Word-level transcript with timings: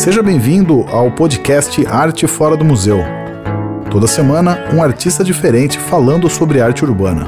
Seja 0.00 0.22
bem-vindo 0.22 0.80
ao 0.88 1.14
podcast 1.14 1.86
Arte 1.86 2.26
Fora 2.26 2.56
do 2.56 2.64
Museu. 2.64 2.96
Toda 3.92 4.06
semana, 4.06 4.56
um 4.74 4.82
artista 4.82 5.22
diferente 5.22 5.78
falando 5.78 6.26
sobre 6.26 6.58
arte 6.58 6.82
urbana. 6.82 7.26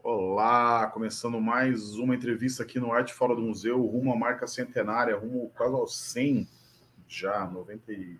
Olá, 0.00 0.86
começando 0.94 1.40
mais 1.40 1.96
uma 1.96 2.14
entrevista 2.14 2.62
aqui 2.62 2.78
no 2.78 2.92
Arte 2.92 3.12
Fora 3.12 3.34
do 3.34 3.42
Museu, 3.42 3.84
rumo 3.84 4.12
à 4.12 4.16
marca 4.16 4.46
centenária, 4.46 5.18
rumo 5.18 5.50
quase 5.56 5.74
aos 5.74 5.96
100 5.96 6.46
já, 7.08 7.44
90 7.46 7.92
e... 7.92 8.16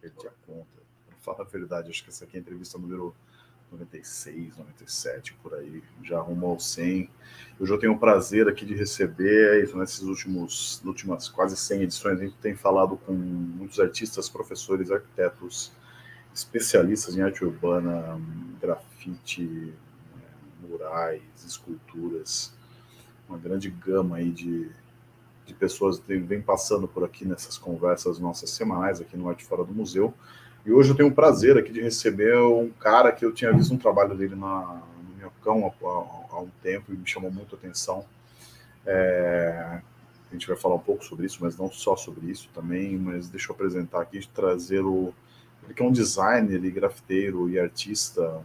perdi 0.00 0.26
a 0.26 0.30
conta. 0.46 0.82
Fala 1.20 1.42
a 1.42 1.44
verdade, 1.44 1.90
acho 1.90 2.02
que 2.02 2.08
essa 2.08 2.24
aqui 2.24 2.38
é 2.38 2.38
a 2.38 2.40
entrevista 2.40 2.78
número 2.78 3.14
96, 3.74 4.56
97, 4.56 5.34
por 5.42 5.54
aí, 5.54 5.82
já 6.02 6.20
rumo 6.20 6.46
ao 6.46 6.60
100. 6.60 7.10
Eu 7.58 7.66
já 7.66 7.78
tenho 7.78 7.92
o 7.92 7.98
prazer 7.98 8.48
aqui 8.48 8.64
de 8.64 8.74
receber, 8.74 9.68
nesses 9.74 10.02
últimos, 10.02 10.82
últimas 10.84 11.28
quase 11.28 11.56
100 11.56 11.82
edições, 11.82 12.20
a 12.20 12.24
gente 12.24 12.36
tem 12.36 12.54
falado 12.54 12.96
com 12.96 13.12
muitos 13.12 13.78
artistas, 13.78 14.28
professores, 14.28 14.90
arquitetos, 14.90 15.72
especialistas 16.34 17.16
em 17.16 17.22
arte 17.22 17.44
urbana, 17.44 18.20
grafite, 18.60 19.72
murais, 20.60 21.22
esculturas, 21.46 22.52
uma 23.28 23.38
grande 23.38 23.70
gama 23.70 24.16
aí 24.16 24.30
de, 24.30 24.70
de 25.46 25.54
pessoas 25.54 25.98
que 25.98 26.16
vem 26.16 26.40
passando 26.40 26.88
por 26.88 27.04
aqui 27.04 27.24
nessas 27.24 27.56
conversas 27.56 28.18
nossas 28.18 28.50
semanais 28.50 29.00
aqui 29.00 29.16
no 29.16 29.28
Arte 29.28 29.44
Fora 29.44 29.64
do 29.64 29.74
Museu. 29.74 30.12
E 30.64 30.72
hoje 30.72 30.90
eu 30.90 30.96
tenho 30.96 31.10
o 31.10 31.14
prazer 31.14 31.58
aqui 31.58 31.70
de 31.70 31.80
receber 31.80 32.38
um 32.38 32.70
cara 32.70 33.12
que 33.12 33.24
eu 33.24 33.32
tinha 33.32 33.52
visto 33.52 33.74
um 33.74 33.78
trabalho 33.78 34.14
dele 34.16 34.34
na, 34.34 34.82
no 35.06 35.16
Minhocão 35.16 35.66
há, 35.66 35.86
há, 35.86 36.36
há 36.36 36.40
um 36.40 36.48
tempo 36.62 36.92
e 36.92 36.96
me 36.96 37.06
chamou 37.06 37.30
muito 37.30 37.54
a 37.54 37.58
atenção. 37.58 38.04
É, 38.86 39.80
a 40.30 40.32
gente 40.32 40.46
vai 40.46 40.56
falar 40.56 40.76
um 40.76 40.80
pouco 40.80 41.04
sobre 41.04 41.26
isso, 41.26 41.38
mas 41.40 41.56
não 41.56 41.70
só 41.70 41.96
sobre 41.96 42.30
isso 42.30 42.48
também. 42.54 42.96
Mas 42.96 43.28
deixa 43.28 43.50
eu 43.50 43.54
apresentar 43.54 44.00
aqui, 44.00 44.26
trazer 44.34 44.80
o. 44.80 45.12
Ele 45.64 45.74
que 45.74 45.82
é 45.82 45.84
um 45.84 45.92
designer 45.92 46.64
e 46.64 46.70
grafiteiro 46.70 47.48
e 47.48 47.58
artista 47.58 48.42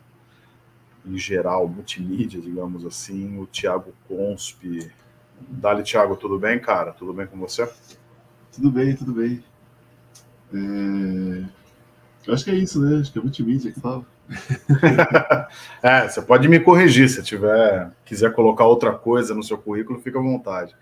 em 1.06 1.18
geral, 1.18 1.68
multimídia, 1.68 2.42
digamos 2.42 2.86
assim, 2.86 3.40
o 3.40 3.48
Thiago 3.48 3.94
Conspe. 4.08 4.92
Dali, 5.40 5.84
Thiago, 5.84 6.16
tudo 6.18 6.38
bem, 6.38 6.60
cara? 6.60 6.92
Tudo 6.92 7.14
bem 7.14 7.26
com 7.26 7.38
você? 7.40 7.70
Tudo 8.52 8.70
bem, 8.70 8.96
tudo 8.96 9.14
bem. 9.14 9.44
É... 10.54 11.59
Eu 12.26 12.34
acho 12.34 12.44
que 12.44 12.52
é 12.52 12.56
isso, 12.56 12.82
né? 12.82 13.00
Acho 13.00 13.12
que 13.12 13.20
é 13.20 13.22
multimídia 13.22 13.72
que 13.72 13.80
fala. 13.80 14.06
é, 15.82 16.08
você 16.08 16.22
pode 16.22 16.48
me 16.48 16.60
corrigir 16.60 17.10
se 17.10 17.24
tiver, 17.24 17.92
quiser 18.06 18.32
colocar 18.34 18.66
outra 18.66 18.94
coisa 18.94 19.34
no 19.34 19.44
seu 19.44 19.58
currículo, 19.58 20.00
fica 20.00 20.20
à 20.20 20.22
vontade. 20.22 20.76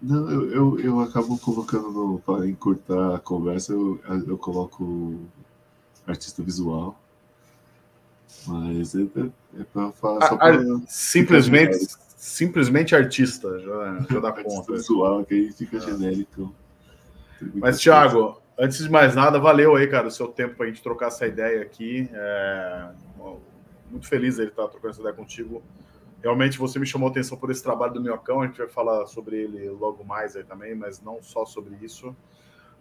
Não, 0.00 0.30
eu, 0.30 0.50
eu, 0.50 0.80
eu 0.80 1.00
acabo 1.00 1.38
colocando 1.38 2.22
para 2.24 2.48
encurtar 2.48 3.16
a 3.16 3.18
conversa, 3.18 3.74
eu, 3.74 4.00
eu 4.26 4.38
coloco 4.38 5.20
artista 6.06 6.42
visual. 6.42 6.98
Mas 8.46 8.94
é, 8.94 9.02
é, 9.02 9.60
é 9.60 9.64
para 9.64 9.92
falar 9.92 10.28
só 10.28 10.36
pra, 10.36 10.58
simplesmente, 10.88 11.86
simplesmente 12.16 12.94
artista, 12.94 13.58
já, 13.58 14.06
já 14.10 14.20
dá 14.20 14.32
conta. 14.32 14.72
visual, 14.72 15.24
que 15.24 15.34
aí 15.34 15.52
fica 15.52 15.76
ah. 15.76 15.80
genérico. 15.80 16.54
Mas, 17.54 17.78
Thiago, 17.78 18.40
Antes 18.62 18.76
de 18.76 18.90
mais 18.90 19.14
nada, 19.14 19.38
valeu 19.38 19.74
aí, 19.74 19.86
cara, 19.86 20.08
o 20.08 20.10
seu 20.10 20.28
tempo 20.28 20.56
para 20.56 20.66
a 20.66 20.68
gente 20.68 20.82
trocar 20.82 21.06
essa 21.06 21.26
ideia 21.26 21.62
aqui. 21.62 22.10
É... 22.12 22.90
Muito 23.90 24.06
feliz 24.06 24.38
ele 24.38 24.50
estar 24.50 24.68
trocando 24.68 24.90
essa 24.90 25.00
ideia 25.00 25.14
contigo. 25.14 25.62
Realmente 26.22 26.58
você 26.58 26.78
me 26.78 26.84
chamou 26.84 27.08
a 27.08 27.10
atenção 27.10 27.38
por 27.38 27.50
esse 27.50 27.62
trabalho 27.62 27.94
do 27.94 28.02
Minhocão, 28.02 28.42
a 28.42 28.46
gente 28.46 28.58
vai 28.58 28.68
falar 28.68 29.06
sobre 29.06 29.36
ele 29.36 29.66
logo 29.70 30.04
mais 30.04 30.36
aí 30.36 30.44
também, 30.44 30.74
mas 30.74 31.00
não 31.00 31.22
só 31.22 31.46
sobre 31.46 31.74
isso. 31.80 32.14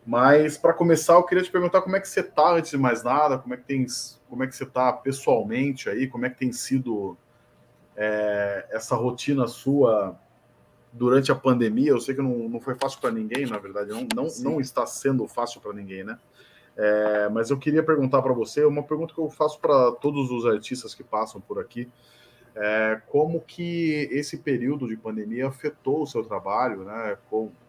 Mas 0.05 0.57
para 0.57 0.73
começar, 0.73 1.13
eu 1.13 1.23
queria 1.23 1.45
te 1.45 1.49
perguntar 1.49 1.81
como 1.81 1.95
é 1.95 2.01
que 2.01 2.09
você 2.09 2.19
está 2.19 2.51
antes 2.51 2.71
de 2.71 2.77
mais 2.77 3.01
nada, 3.01 3.37
como 3.37 3.53
é 3.53 3.57
que 3.57 3.63
tem, 3.63 3.85
como 4.29 4.43
é 4.43 4.47
que 4.47 4.55
você 4.57 4.65
está 4.65 4.91
pessoalmente 4.91 5.89
aí, 5.89 6.07
como 6.07 6.25
é 6.25 6.29
que 6.29 6.37
tem 6.37 6.51
sido 6.51 7.17
é, 7.95 8.67
essa 8.71 8.97
rotina 8.97 9.47
sua 9.47 10.19
durante 10.91 11.31
a 11.31 11.35
pandemia. 11.35 11.91
Eu 11.91 11.99
sei 11.99 12.15
que 12.15 12.21
não, 12.21 12.49
não 12.49 12.59
foi 12.59 12.75
fácil 12.75 12.99
para 12.99 13.11
ninguém, 13.11 13.45
na 13.45 13.57
verdade, 13.57 13.89
não, 13.91 14.07
não, 14.15 14.27
não 14.39 14.61
está 14.61 14.85
sendo 14.85 15.27
fácil 15.27 15.61
para 15.61 15.73
ninguém, 15.73 16.03
né? 16.03 16.17
É, 16.77 17.27
mas 17.29 17.49
eu 17.49 17.57
queria 17.57 17.83
perguntar 17.83 18.21
para 18.21 18.31
você 18.31 18.63
uma 18.63 18.83
pergunta 18.83 19.13
que 19.13 19.19
eu 19.19 19.29
faço 19.29 19.59
para 19.59 19.91
todos 19.93 20.31
os 20.31 20.45
artistas 20.45 20.95
que 20.95 21.03
passam 21.03 21.41
por 21.41 21.59
aqui. 21.59 21.89
É, 22.55 23.01
como 23.07 23.41
que 23.41 24.07
esse 24.11 24.37
período 24.37 24.87
de 24.87 24.95
pandemia 24.95 25.47
afetou 25.47 26.01
o 26.01 26.07
seu 26.07 26.23
trabalho, 26.23 26.83
né? 26.83 27.17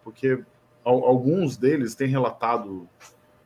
porque 0.03 0.43
alguns 0.83 1.57
deles 1.57 1.93
têm 1.93 2.07
relatado 2.07 2.87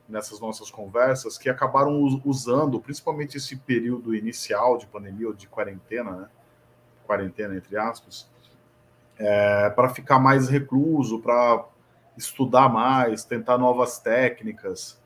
nessas 0.08 0.40
nossas 0.40 0.70
conversas 0.70 1.38
que 1.38 1.50
acabaram 1.50 2.00
usando, 2.24 2.80
principalmente 2.80 3.38
esse 3.38 3.58
período 3.58 4.16
inicial 4.16 4.78
de 4.78 4.86
pandemia 4.86 5.28
ou 5.28 5.34
de 5.34 5.48
quarentena, 5.48 6.12
né? 6.12 6.30
Quarentena 7.08 7.56
entre 7.56 7.76
aspas, 7.76 8.30
é, 9.18 9.70
para 9.70 9.90
ficar 9.90 10.20
mais 10.20 10.50
recluso, 10.50 11.20
para 11.20 11.66
estudar 12.18 12.70
mais, 12.70 13.24
tentar 13.24 13.58
novas 13.58 14.00
técnicas. 14.00 15.00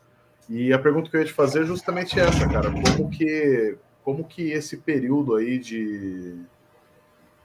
E 0.48 0.74
a 0.74 0.80
pergunta 0.80 1.10
que 1.10 1.16
eu 1.16 1.22
ia 1.22 1.28
te 1.28 1.34
fazer 1.34 1.64
é 1.64 1.66
justamente 1.66 2.20
essa, 2.20 2.48
cara. 2.48 2.72
Como 2.72 3.10
que, 3.10 3.78
como 4.04 4.24
que 4.24 4.52
esse 4.52 4.78
período 4.78 5.36
aí 5.36 5.60
de, 5.60 6.40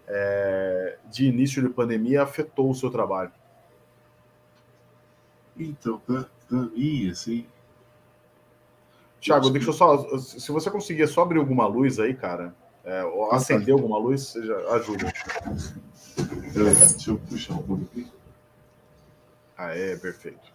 é, 0.06 0.96
de 1.10 1.26
início 1.26 1.62
de 1.62 1.68
pandemia 1.68 2.22
afetou 2.22 2.70
o 2.70 2.74
seu 2.74 2.90
trabalho? 2.90 3.32
Então, 5.56 6.00
para 6.06 6.26
mim, 6.48 7.10
assim. 7.10 7.46
Tiago, 9.20 9.50
deixa 9.50 9.68
eu 9.68 9.72
só. 9.72 10.18
Se 10.18 10.50
você 10.50 10.70
conseguir 10.70 11.06
só 11.06 11.22
abrir 11.22 11.38
alguma 11.38 11.66
luz 11.66 11.98
aí, 11.98 12.14
cara, 12.14 12.54
é, 12.84 13.04
ou 13.04 13.32
acender 13.32 13.72
alguma 13.72 13.98
luz, 13.98 14.28
seja, 14.28 14.56
ajuda. 14.70 15.12
Deixa 16.16 17.10
eu 17.10 17.18
puxar 17.18 17.54
um 17.54 17.62
pouco 17.62 17.84
aqui. 17.84 18.06
Ah, 19.56 19.74
é, 19.74 19.96
perfeito. 19.96 20.52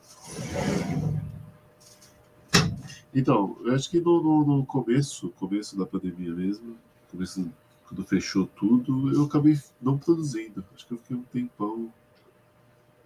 Então, 3.13 3.57
eu 3.63 3.73
acho 3.73 3.89
que 3.89 3.99
no, 3.99 4.21
no, 4.21 4.45
no, 4.45 4.65
começo, 4.65 5.29
começo 5.31 5.77
da 5.77 5.85
pandemia 5.85 6.31
mesmo, 6.31 6.77
começo, 7.09 7.51
quando 7.87 8.05
fechou 8.05 8.45
tudo, 8.45 9.11
eu 9.13 9.23
acabei 9.23 9.59
não 9.81 9.97
produzindo. 9.97 10.63
Acho 10.75 10.85
que 10.85 10.93
eu 10.93 10.97
fiquei 10.97 11.17
um 11.17 11.23
tempão. 11.23 11.91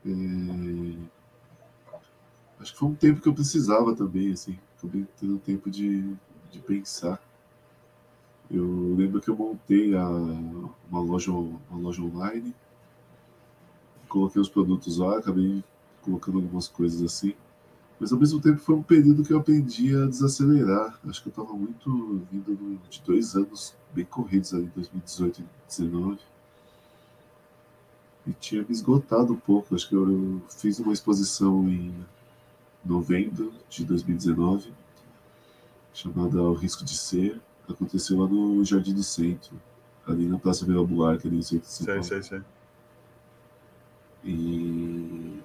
É... 0.05 0.09
Acho 2.59 2.73
que 2.73 2.79
foi 2.79 2.89
um 2.89 2.95
tempo 2.95 3.21
que 3.21 3.29
eu 3.29 3.33
precisava 3.33 3.95
também, 3.95 4.33
assim. 4.33 4.59
Acabei 4.77 5.05
tendo 5.19 5.37
tempo 5.39 5.69
de, 5.71 6.15
de 6.51 6.59
pensar. 6.59 7.21
Eu 8.51 8.95
lembro 8.95 9.21
que 9.21 9.29
eu 9.29 9.35
montei 9.35 9.95
a, 9.95 10.07
uma, 10.07 11.01
loja, 11.01 11.31
uma 11.31 11.79
loja 11.79 12.01
online 12.01 12.53
coloquei 14.13 14.39
os 14.39 14.47
produtos 14.47 14.99
lá, 14.99 15.17
acabei 15.17 15.63
colocando 16.03 16.37
algumas 16.37 16.67
coisas 16.67 17.01
assim. 17.01 17.33
Mas 17.99 18.13
ao 18.13 18.19
mesmo 18.19 18.39
tempo 18.39 18.59
foi 18.59 18.75
um 18.75 18.83
período 18.83 19.23
que 19.23 19.33
eu 19.33 19.39
aprendi 19.39 19.95
a 19.95 20.05
desacelerar. 20.05 20.99
Acho 21.07 21.23
que 21.23 21.29
eu 21.29 21.31
estava 21.31 21.53
muito 21.53 22.21
vindo 22.31 22.79
de 22.89 23.01
dois 23.01 23.35
anos 23.35 23.73
bem 23.91 24.05
corridos 24.05 24.53
ali, 24.53 24.69
2018 24.75 25.39
e 25.39 25.45
2019. 25.67 26.19
E 28.27 28.33
tinha 28.33 28.61
me 28.61 28.71
esgotado 28.71 29.33
um 29.33 29.37
pouco. 29.37 29.73
Acho 29.73 29.89
que 29.89 29.95
eu, 29.95 30.41
fiz 30.49 30.79
uma 30.79 30.93
exposição 30.93 31.67
em 31.67 31.93
novembro 32.85 33.51
de 33.69 33.83
2019, 33.85 34.71
chamada 35.93 36.41
O 36.41 36.53
Risco 36.53 36.83
de 36.83 36.95
Ser. 36.95 37.41
Aconteceu 37.67 38.19
lá 38.19 38.27
no 38.27 38.63
Jardim 38.63 38.93
do 38.93 39.03
Centro, 39.03 39.59
ali 40.05 40.27
na 40.27 40.37
Praça 40.37 40.65
Vila 40.65 40.85
Buarque, 40.85 41.27
ali 41.27 41.37
no 41.37 41.43
centro 41.43 41.67
de 41.67 41.73
São 41.73 41.85
Paulo. 41.85 42.03
Sei, 42.03 42.21
sei, 42.21 42.39
sei. 42.39 42.41
E 44.25 45.39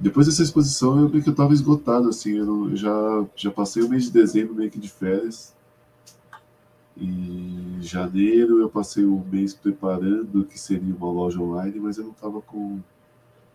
depois 0.00 0.26
dessa 0.26 0.42
exposição 0.42 0.98
eu 1.00 1.08
vi 1.08 1.22
que 1.22 1.28
eu 1.28 1.32
estava 1.32 1.52
esgotado, 1.52 2.08
assim, 2.08 2.36
eu, 2.36 2.46
não, 2.46 2.70
eu, 2.70 2.76
já, 2.76 3.26
já 3.34 3.50
passei 3.50 3.82
o 3.82 3.88
mês 3.88 4.04
de 4.04 4.12
dezembro 4.12 4.54
meio 4.54 4.70
que 4.70 4.78
de 4.78 4.88
férias. 4.88 5.56
E 6.96 7.04
em 7.78 7.82
janeiro 7.82 8.60
eu 8.60 8.68
passei 8.68 9.04
o 9.04 9.24
mês 9.30 9.54
preparando 9.54 10.44
que 10.44 10.58
seria 10.58 10.94
uma 10.94 11.10
loja 11.10 11.40
online, 11.40 11.80
mas 11.80 11.98
eu 11.98 12.04
não 12.04 12.12
estava 12.12 12.40
com 12.40 12.80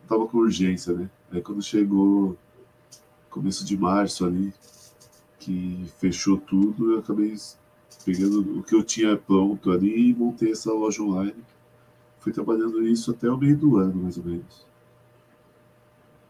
não 0.02 0.08
tava 0.08 0.28
com 0.28 0.38
urgência, 0.38 0.94
né? 0.94 1.10
Aí 1.32 1.42
quando 1.42 1.62
chegou 1.62 2.38
começo 3.30 3.66
de 3.66 3.78
março 3.78 4.26
ali, 4.26 4.54
que 5.44 5.86
fechou 6.00 6.38
tudo, 6.38 6.94
eu 6.94 7.00
acabei 7.00 7.36
pegando 8.06 8.60
o 8.60 8.64
que 8.64 8.76
eu 8.76 8.84
tinha 8.84 9.16
pronto 9.16 9.72
ali 9.72 10.10
e 10.10 10.14
montei 10.14 10.52
essa 10.52 10.72
loja 10.72 11.02
online 11.02 11.36
fui 12.24 12.32
trabalhando 12.32 12.82
isso 12.88 13.12
até 13.12 13.30
o 13.30 13.38
meio 13.38 13.58
do 13.58 13.76
ano, 13.76 14.04
mais 14.04 14.18
ou 14.18 14.24
menos. 14.24 14.66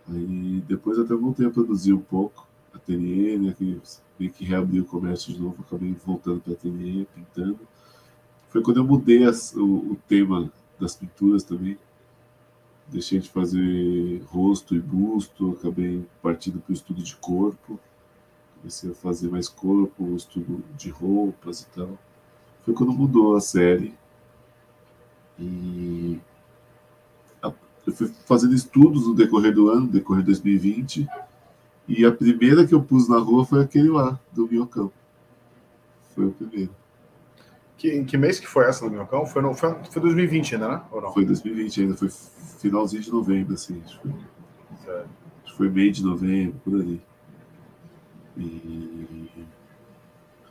Aí 0.09 0.63
depois 0.67 0.97
até 0.97 1.13
voltei 1.13 1.45
a 1.45 1.51
produzir 1.51 1.93
um 1.93 2.01
pouco, 2.01 2.47
ateliê, 2.73 3.37
né, 3.37 3.53
que 3.55 3.79
meio 4.19 4.31
que 4.31 4.43
reabri 4.43 4.81
o 4.81 4.85
comércio 4.85 5.31
de 5.31 5.39
novo, 5.39 5.63
acabei 5.65 5.93
voltando 6.03 6.41
para 6.41 6.53
ateliê, 6.53 7.05
pintando. 7.13 7.59
Foi 8.49 8.63
quando 8.63 8.77
eu 8.77 8.83
mudei 8.83 9.23
as, 9.23 9.53
o, 9.53 9.63
o, 9.63 9.97
tema 10.07 10.51
das 10.79 10.95
pinturas 10.95 11.43
também. 11.43 11.77
Deixei 12.87 13.19
de 13.19 13.29
fazer 13.29 14.23
rosto 14.25 14.75
e 14.75 14.79
busto, 14.79 15.51
acabei 15.51 16.03
partindo 16.23 16.59
para 16.59 16.71
o 16.71 16.73
estudo 16.73 17.03
de 17.03 17.15
corpo. 17.17 17.79
Comecei 18.63 18.91
a 18.91 18.95
fazer 18.95 19.29
mais 19.29 19.49
corpo, 19.49 20.15
estudo 20.15 20.63
de 20.77 20.89
roupas 20.89 21.61
e 21.61 21.67
tal. 21.67 21.99
Foi 22.63 22.73
quando 22.73 22.93
mudou 22.93 23.35
a 23.35 23.41
série. 23.41 23.93
E 25.37 26.17
eu 27.85 27.93
fui 27.93 28.07
fazendo 28.25 28.53
estudos 28.53 29.05
no 29.05 29.13
decorrer 29.13 29.53
do 29.53 29.69
ano, 29.69 29.81
no 29.81 29.87
decorrer 29.87 30.21
de 30.21 30.27
2020. 30.27 31.05
E 31.87 32.05
a 32.05 32.11
primeira 32.11 32.65
que 32.65 32.73
eu 32.73 32.81
pus 32.81 33.09
na 33.09 33.17
rua 33.17 33.45
foi 33.45 33.61
aquele 33.61 33.89
lá, 33.89 34.17
do 34.31 34.47
Minhocão. 34.47 34.89
Foi 36.15 36.27
o 36.27 36.31
primeiro. 36.31 36.71
Que, 37.77 37.91
em 37.91 38.05
que 38.05 38.15
mês 38.15 38.39
que 38.39 38.47
foi 38.47 38.65
essa 38.65 38.85
do 38.85 38.91
Minhocão? 38.91 39.25
Foi, 39.25 39.41
no, 39.41 39.53
foi, 39.53 39.75
foi 39.91 40.01
2020 40.01 40.55
ainda, 40.55 40.67
né? 40.69 40.81
Ou 40.89 41.01
não? 41.01 41.13
Foi 41.13 41.25
2020 41.25 41.81
ainda, 41.81 41.95
foi 41.97 42.09
finalzinho 42.59 43.03
de 43.03 43.11
novembro, 43.11 43.53
assim. 43.55 43.81
Acho 43.83 43.99
que 43.99 44.07
foi, 44.07 44.95
acho 45.43 45.51
que 45.51 45.57
foi 45.57 45.69
meio 45.69 45.91
de 45.91 46.03
novembro, 46.03 46.55
por 46.63 46.75
ali. 46.75 47.01
E 48.37 49.27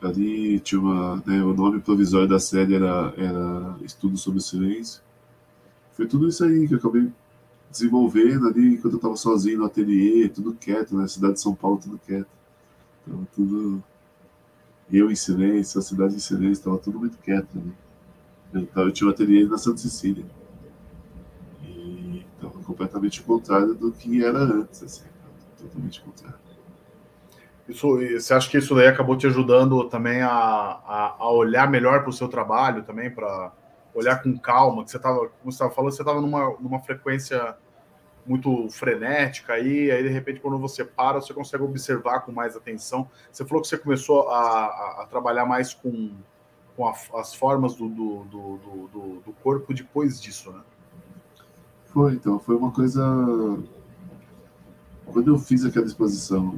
ali 0.01 0.59
tinha 0.59 0.79
uma. 0.79 1.17
Né, 1.25 1.43
o 1.43 1.53
nome 1.53 1.79
provisório 1.79 2.27
da 2.27 2.39
série 2.39 2.75
era, 2.75 3.13
era 3.17 3.77
Estudo 3.81 4.17
sobre 4.17 4.39
o 4.39 4.41
Silêncio. 4.41 5.01
Foi 5.93 6.07
tudo 6.07 6.27
isso 6.27 6.43
aí 6.43 6.67
que 6.67 6.73
eu 6.73 6.77
acabei 6.77 7.11
desenvolvendo 7.69 8.47
ali 8.47 8.77
quando 8.77 8.93
eu 8.93 8.97
estava 8.97 9.15
sozinho 9.15 9.59
no 9.59 9.65
ateliê, 9.65 10.29
tudo 10.29 10.53
quieto, 10.53 10.95
né? 10.95 11.07
Cidade 11.07 11.33
de 11.33 11.41
São 11.41 11.55
Paulo, 11.55 11.79
tudo 11.81 11.99
quieto. 11.99 12.27
Tava 13.05 13.27
tudo. 13.35 13.83
Eu 14.91 15.09
em 15.09 15.15
silêncio, 15.15 15.79
a 15.79 15.81
cidade 15.81 16.15
em 16.15 16.19
silêncio, 16.19 16.51
estava 16.51 16.77
tudo 16.77 16.99
muito 16.99 17.17
quieto. 17.17 17.47
Né? 17.55 17.71
Então, 18.53 18.83
eu 18.83 18.91
tinha 18.91 19.07
um 19.07 19.11
ateliê 19.11 19.45
na 19.45 19.57
Santa 19.57 19.77
Cecília. 19.77 20.25
E 21.63 22.23
estava 22.35 22.53
completamente 22.63 23.21
contrário 23.23 23.73
do 23.73 23.91
que 23.91 24.23
era 24.23 24.39
antes, 24.39 24.83
assim. 24.83 25.05
Totalmente 25.57 26.01
contrário. 26.01 26.42
Isso, 27.67 27.97
você 27.97 28.33
acha 28.33 28.49
que 28.49 28.57
isso 28.57 28.75
daí 28.75 28.87
acabou 28.87 29.17
te 29.17 29.25
ajudando 29.25 29.85
também 29.85 30.21
a, 30.21 30.29
a, 30.29 31.15
a 31.17 31.31
olhar 31.31 31.69
melhor 31.69 32.01
para 32.01 32.09
o 32.09 32.13
seu 32.13 32.27
trabalho 32.27 32.83
também, 32.83 33.09
para 33.09 33.51
olhar 33.93 34.21
com 34.21 34.37
calma, 34.37 34.83
que 34.83 34.91
você 34.91 34.97
estava, 34.97 35.19
como 35.19 35.51
você 35.51 35.51
estava 35.51 35.71
falando, 35.71 35.91
você 35.91 36.01
estava 36.01 36.19
numa, 36.19 36.57
numa 36.59 36.79
frequência 36.79 37.55
muito 38.25 38.69
frenética 38.69 39.53
aí, 39.53 39.91
aí 39.91 40.03
de 40.03 40.09
repente 40.09 40.39
quando 40.39 40.57
você 40.57 40.83
para, 40.83 41.21
você 41.21 41.33
consegue 41.33 41.63
observar 41.63 42.21
com 42.21 42.31
mais 42.31 42.55
atenção. 42.55 43.07
Você 43.31 43.45
falou 43.45 43.61
que 43.61 43.67
você 43.67 43.77
começou 43.77 44.29
a, 44.29 44.39
a, 44.39 45.03
a 45.03 45.07
trabalhar 45.09 45.45
mais 45.45 45.73
com, 45.73 46.11
com 46.75 46.87
a, 46.87 46.93
as 47.15 47.33
formas 47.33 47.75
do, 47.75 47.87
do, 47.87 48.23
do, 48.25 48.57
do, 48.87 49.21
do 49.25 49.33
corpo 49.41 49.73
depois 49.73 50.21
disso, 50.21 50.51
né? 50.51 50.61
Foi, 51.85 52.13
então, 52.13 52.39
foi 52.39 52.55
uma 52.55 52.71
coisa. 52.71 53.03
Quando 55.05 55.27
eu 55.27 55.37
fiz 55.37 55.63
aquela 55.63 55.85
exposição 55.85 56.51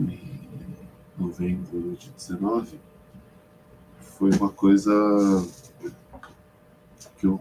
novembro 1.18 1.96
de 1.98 2.10
19, 2.12 2.80
foi 4.00 4.32
uma 4.32 4.50
coisa 4.50 4.92
que 7.18 7.28
eu, 7.28 7.40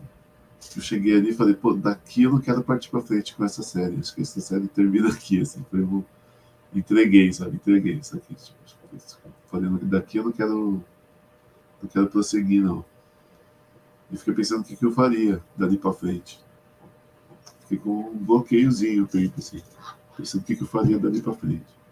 eu 0.77 0.83
cheguei 0.83 1.17
ali 1.17 1.31
e 1.31 1.35
falei, 1.35 1.55
pô, 1.55 1.75
daqui 1.75 2.25
eu 2.25 2.33
não 2.33 2.41
quero 2.41 2.63
partir 2.63 2.91
para 2.91 3.01
frente 3.01 3.35
com 3.35 3.45
essa 3.45 3.63
série. 3.63 3.97
Acho 3.97 4.15
que 4.15 4.23
essa 4.23 4.41
série 4.41 4.67
termina 4.69 5.09
aqui, 5.09 5.41
assim. 5.41 5.65
Foi, 5.71 5.81
eu 5.81 6.05
entreguei, 6.75 7.33
sabe? 7.33 7.57
Entreguei 7.57 7.95
isso 7.95 8.17
aqui. 8.17 8.35
Tipo, 8.35 8.59
falei, 9.47 9.71
daqui 9.83 10.19
eu 10.19 10.25
não 10.25 10.33
quero, 10.33 10.83
não 11.83 11.89
quero 11.89 12.09
prosseguir, 12.09 12.63
não. 12.63 12.85
E 14.11 14.17
fiquei 14.17 14.35
pensando 14.35 14.61
o 14.61 14.65
que, 14.65 14.77
que 14.77 14.85
eu 14.85 14.93
faria 14.93 15.43
dali 15.57 15.79
para 15.79 15.93
frente. 15.93 16.43
Fiquei 17.61 17.79
com 17.79 18.11
um 18.11 18.17
bloqueiozinho, 18.17 19.09
assim, 19.39 19.63
pensando 20.17 20.43
o 20.43 20.45
que, 20.45 20.57
que 20.57 20.63
eu 20.63 20.67
faria 20.67 20.99
dali 20.99 21.23
para 21.23 21.33
frente. 21.33 21.84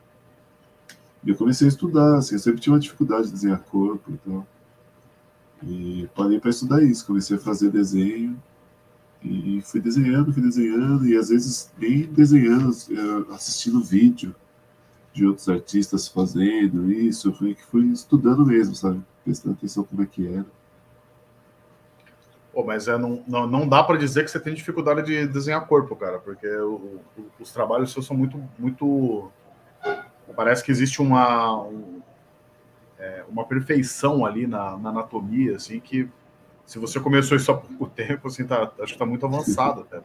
E 1.25 1.31
eu 1.31 1.37
comecei 1.37 1.67
a 1.67 1.69
estudar, 1.69 2.19
assim, 2.19 2.35
eu 2.35 2.39
sempre 2.39 2.61
tinha 2.61 2.73
uma 2.73 2.81
dificuldade 2.81 3.27
de 3.27 3.33
desenhar 3.33 3.61
corpo 3.61 4.11
e 4.11 4.17
tal. 4.19 4.47
E 5.63 6.09
parei 6.15 6.41
para 6.41 6.51
estudar 6.51 6.83
isso, 6.83 7.07
comecei 7.07 7.37
a 7.37 7.41
fazer 7.41 7.71
desenho 7.71 8.37
e 9.23 9.63
fui 9.63 9.81
desenhando, 9.81 10.33
fui 10.33 10.43
desenhando 10.43 11.07
e 11.07 11.17
às 11.17 11.29
vezes 11.29 11.73
nem 11.79 12.03
desenhando, 12.03 12.71
é, 12.71 13.35
assistindo 13.35 13.83
vídeo 13.83 14.35
de 15.13 15.27
outros 15.27 15.49
artistas 15.49 16.09
fazendo 16.09 16.91
isso, 16.91 17.29
eu 17.29 17.33
fui, 17.35 17.57
fui 17.71 17.85
estudando 17.87 18.45
mesmo, 18.45 18.75
sabe? 18.75 19.01
Prestando 19.25 19.55
atenção 19.55 19.85
como 19.85 20.03
é 20.03 20.07
que 20.07 20.27
era. 20.27 20.47
Pô, 22.53 22.63
mas 22.65 22.89
é, 22.89 22.99
não, 22.99 23.23
não, 23.27 23.47
não 23.47 23.69
dá 23.69 23.83
para 23.83 23.97
dizer 23.97 24.25
que 24.25 24.31
você 24.31 24.41
tem 24.41 24.53
dificuldade 24.53 25.03
de 25.05 25.27
desenhar 25.27 25.67
corpo, 25.67 25.97
cara, 25.97 26.19
porque 26.19 26.47
o, 26.47 27.01
o, 27.17 27.25
os 27.41 27.51
trabalhos 27.51 27.93
seus 27.93 28.07
são 28.07 28.17
muito, 28.17 28.43
muito. 28.59 29.31
Parece 30.33 30.65
que 30.65 30.71
existe 30.71 31.01
uma, 31.01 31.63
um, 31.63 32.01
é, 32.99 33.25
uma 33.29 33.45
perfeição 33.45 34.25
ali 34.25 34.47
na, 34.47 34.77
na, 34.79 34.91
anatomia, 34.91 35.57
assim, 35.57 35.81
que 35.81 36.09
se 36.65 36.79
você 36.79 36.99
começou 37.01 37.37
isso 37.37 37.51
há 37.51 37.57
pouco 37.57 37.87
tempo, 37.95 38.29
assim, 38.29 38.47
tá, 38.47 38.63
acho 38.63 38.87
que 38.87 38.93
está 38.93 39.07
muito 39.07 39.27
avançado 39.27 39.83
até. 39.83 40.01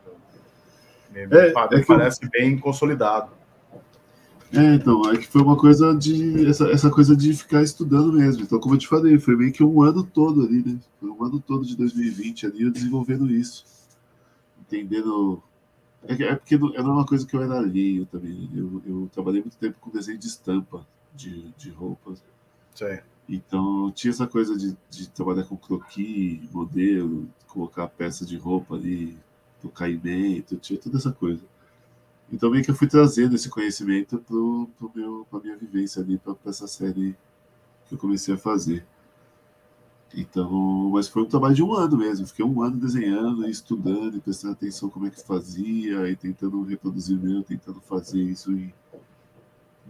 É, 1.14 1.24
é 1.24 1.84
parece 1.84 2.24
eu... 2.24 2.30
bem 2.30 2.58
consolidado. 2.58 3.32
É, 4.54 4.76
então, 4.76 5.12
é 5.12 5.18
que 5.18 5.28
foi 5.28 5.42
uma 5.42 5.58
coisa 5.58 5.94
de. 5.94 6.48
Essa, 6.48 6.70
essa 6.72 6.90
coisa 6.90 7.16
de 7.16 7.34
ficar 7.34 7.62
estudando 7.64 8.14
mesmo. 8.14 8.44
Então, 8.44 8.60
como 8.60 8.76
eu 8.76 8.80
te 8.80 8.88
falei, 8.88 9.20
foi 9.20 9.36
meio 9.36 9.52
que 9.52 9.64
um 9.64 9.82
ano 9.82 10.04
todo 10.04 10.46
ali, 10.46 10.64
né? 10.66 10.80
Foi 11.00 11.10
um 11.10 11.24
ano 11.24 11.40
todo 11.40 11.66
de 11.66 11.76
2020 11.76 12.46
ali, 12.46 12.62
eu 12.64 12.72
desenvolvendo 12.72 13.30
isso. 13.30 13.66
Entendendo. 14.62 15.44
É, 16.08 16.24
é 16.24 16.36
porque 16.36 16.56
era 16.56 16.84
uma 16.84 17.06
coisa 17.06 17.26
que 17.26 17.36
eu 17.36 17.42
era 17.42 17.58
alheio 17.58 18.06
também. 18.06 18.50
Eu, 18.56 18.82
eu 18.86 19.10
trabalhei 19.12 19.42
muito 19.42 19.58
tempo 19.58 19.78
com 19.80 19.90
desenho 19.90 20.18
de 20.18 20.28
estampa 20.28 20.86
de, 21.14 21.52
de 21.58 21.70
roupas. 21.70 22.24
Sim. 22.74 23.00
Então 23.28 23.92
tinha 23.92 24.12
essa 24.12 24.26
coisa 24.26 24.58
de, 24.58 24.78
de 24.90 25.10
trabalhar 25.10 25.44
com 25.44 25.58
croquis, 25.58 26.50
modelo, 26.52 27.28
colocar 27.48 27.88
peça 27.88 28.26
de 28.26 28.38
roupa 28.38 28.76
ali, 28.76 29.18
do 29.62 29.70
caimento, 29.70 30.56
tinha 30.58 30.80
toda 30.80 30.98
essa 30.98 31.12
coisa. 31.12 31.44
Então 32.32 32.50
meio 32.50 32.64
que 32.64 32.72
eu 32.72 32.76
fui 32.76 32.88
trazendo 32.88 33.36
esse 33.36 33.50
conhecimento 33.50 34.18
para 34.20 35.40
a 35.40 35.44
minha 35.44 35.58
vivência 35.58 36.02
ali, 36.02 36.18
para 36.18 36.36
essa 36.46 36.68
série 36.68 37.16
que 37.88 37.96
eu 37.96 37.98
comecei 37.98 38.34
a 38.34 38.38
fazer. 38.38 38.86
Então, 40.16 40.90
mas 40.92 41.08
foi 41.08 41.24
um 41.24 41.28
trabalho 41.28 41.56
de 41.56 41.64
um 41.64 41.74
ano 41.74 41.98
mesmo. 41.98 42.26
Fiquei 42.28 42.46
um 42.46 42.62
ano 42.62 42.78
desenhando, 42.78 43.48
estudando, 43.48 44.18
e 44.18 44.22
prestando 44.22 44.54
atenção 44.54 44.90
como 44.90 45.08
é 45.08 45.10
que 45.10 45.22
fazia, 45.22 46.10
e 46.10 46.16
tentando 46.16 46.64
reproduzir 46.64 47.18
meu, 47.20 47.44
tentando 47.44 47.80
fazer 47.82 48.22
isso. 48.22 48.52
E, 48.54 48.74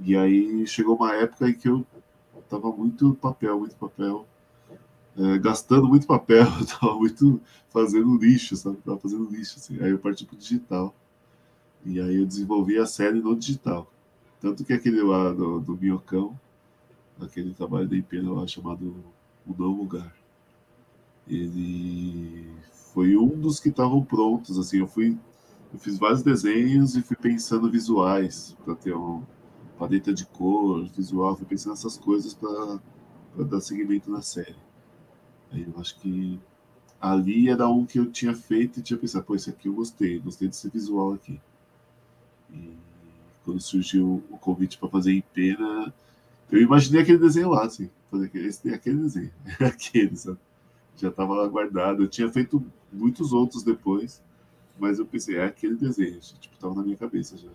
e 0.01 0.17
aí 0.17 0.65
chegou 0.67 0.95
uma 0.95 1.13
época 1.13 1.49
em 1.49 1.53
que 1.53 1.69
eu 1.69 1.85
tava 2.49 2.71
muito 2.71 3.13
papel, 3.15 3.59
muito 3.59 3.75
papel. 3.75 4.27
É, 5.17 5.37
gastando 5.39 5.87
muito 5.87 6.05
papel, 6.05 6.45
tava 6.79 6.95
muito 6.95 7.41
fazendo 7.69 8.17
lixo, 8.17 8.55
sabe? 8.55 8.77
Fazendo 9.01 9.29
lixo, 9.29 9.57
assim. 9.57 9.81
Aí 9.81 9.91
eu 9.91 9.99
parti 9.99 10.25
pro 10.25 10.35
digital. 10.37 10.93
E 11.85 11.99
aí 12.01 12.17
eu 12.17 12.25
desenvolvi 12.25 12.77
a 12.77 12.85
série 12.85 13.19
no 13.19 13.35
digital. 13.35 13.91
Tanto 14.41 14.63
que 14.63 14.73
aquele 14.73 15.01
lá 15.01 15.31
do, 15.31 15.59
do 15.59 15.77
Minhocão, 15.77 16.39
aquele 17.19 17.53
trabalho 17.53 17.87
da 17.87 17.97
Impena 17.97 18.31
lá 18.31 18.45
chamado 18.45 18.95
O 19.45 19.55
Não 19.57 19.71
Lugar, 19.71 20.13
ele 21.29 22.49
foi 22.93 23.15
um 23.17 23.39
dos 23.39 23.59
que 23.59 23.69
estavam 23.69 24.03
prontos, 24.03 24.57
assim, 24.57 24.79
eu 24.79 24.87
fui 24.87 25.17
eu 25.73 25.79
fiz 25.79 25.97
vários 25.97 26.23
desenhos 26.23 26.95
e 26.95 27.01
fui 27.01 27.17
pensando 27.17 27.69
visuais 27.69 28.55
para 28.63 28.73
ter 28.73 28.95
um, 28.95 29.21
paleta 29.77 30.13
de 30.13 30.25
cor, 30.25 30.85
visual, 30.89 31.35
fui 31.35 31.45
pensando 31.45 31.71
nessas 31.71 31.97
coisas 31.97 32.33
para 32.33 32.79
dar 33.43 33.61
seguimento 33.61 34.09
na 34.09 34.21
série. 34.21 34.55
Aí 35.51 35.63
eu 35.63 35.79
acho 35.79 35.97
que 35.99 36.39
ali 36.99 37.49
era 37.49 37.67
um 37.69 37.85
que 37.85 37.99
eu 37.99 38.11
tinha 38.11 38.35
feito 38.35 38.79
e 38.79 38.83
tinha 38.83 38.97
pensado, 38.97 39.23
pô, 39.23 39.35
esse 39.35 39.49
aqui 39.49 39.67
eu 39.67 39.73
gostei, 39.73 40.19
gostei 40.19 40.47
desse 40.47 40.69
visual 40.69 41.13
aqui. 41.13 41.39
E 42.51 42.73
quando 43.45 43.61
surgiu 43.61 44.23
o 44.29 44.37
convite 44.37 44.77
para 44.77 44.89
fazer 44.89 45.13
em 45.13 45.23
pena, 45.33 45.93
eu 46.51 46.61
imaginei 46.61 47.01
aquele 47.01 47.19
desenho 47.19 47.49
lá, 47.49 47.65
assim, 47.65 47.89
fazer 48.09 48.31
esse, 48.35 48.73
aquele 48.73 48.97
desenho, 48.97 49.31
aquele, 49.61 50.15
sabe? 50.17 50.39
Já 50.97 51.09
estava 51.09 51.33
lá 51.33 51.47
guardado. 51.47 52.03
Eu 52.03 52.07
tinha 52.07 52.29
feito 52.29 52.63
muitos 52.91 53.31
outros 53.31 53.63
depois, 53.63 54.21
mas 54.77 54.99
eu 54.99 55.05
pensei, 55.05 55.37
é 55.37 55.45
aquele 55.45 55.75
desenho, 55.75 56.19
tipo, 56.19 56.55
estava 56.55 56.73
na 56.75 56.83
minha 56.83 56.97
cabeça 56.97 57.37
já. 57.37 57.49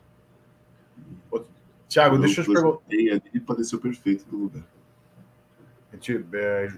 Tiago, 1.92 2.18
deixa 2.18 2.40
eu 2.40 2.44
te 2.46 2.52
perguntar. 2.52 2.80
ali 2.90 3.40
pareceu 3.40 3.78
perfeito 3.78 4.24
no 4.32 4.44
lugar. 4.44 4.64
Gente, 5.92 6.24
é, 6.32 6.68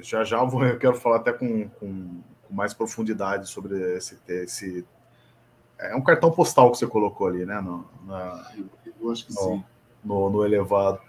já 0.00 0.24
já 0.24 0.42
vou, 0.44 0.64
eu 0.64 0.78
quero 0.78 0.94
falar 0.94 1.16
até 1.16 1.30
com, 1.30 1.68
com, 1.68 2.22
com, 2.42 2.54
mais 2.54 2.72
profundidade 2.72 3.50
sobre 3.50 3.78
esse, 3.96 4.18
esse. 4.26 4.86
É 5.78 5.94
um 5.94 6.00
cartão 6.00 6.30
postal 6.30 6.70
que 6.70 6.78
você 6.78 6.86
colocou 6.86 7.26
ali, 7.26 7.44
né? 7.44 7.60
No, 7.60 7.84
na, 8.06 8.50
eu 8.98 9.10
acho 9.10 9.26
que 9.26 9.34
no, 9.34 9.40
sim. 9.40 9.64
No, 10.02 10.30
no 10.30 10.44
elevado. 10.44 11.00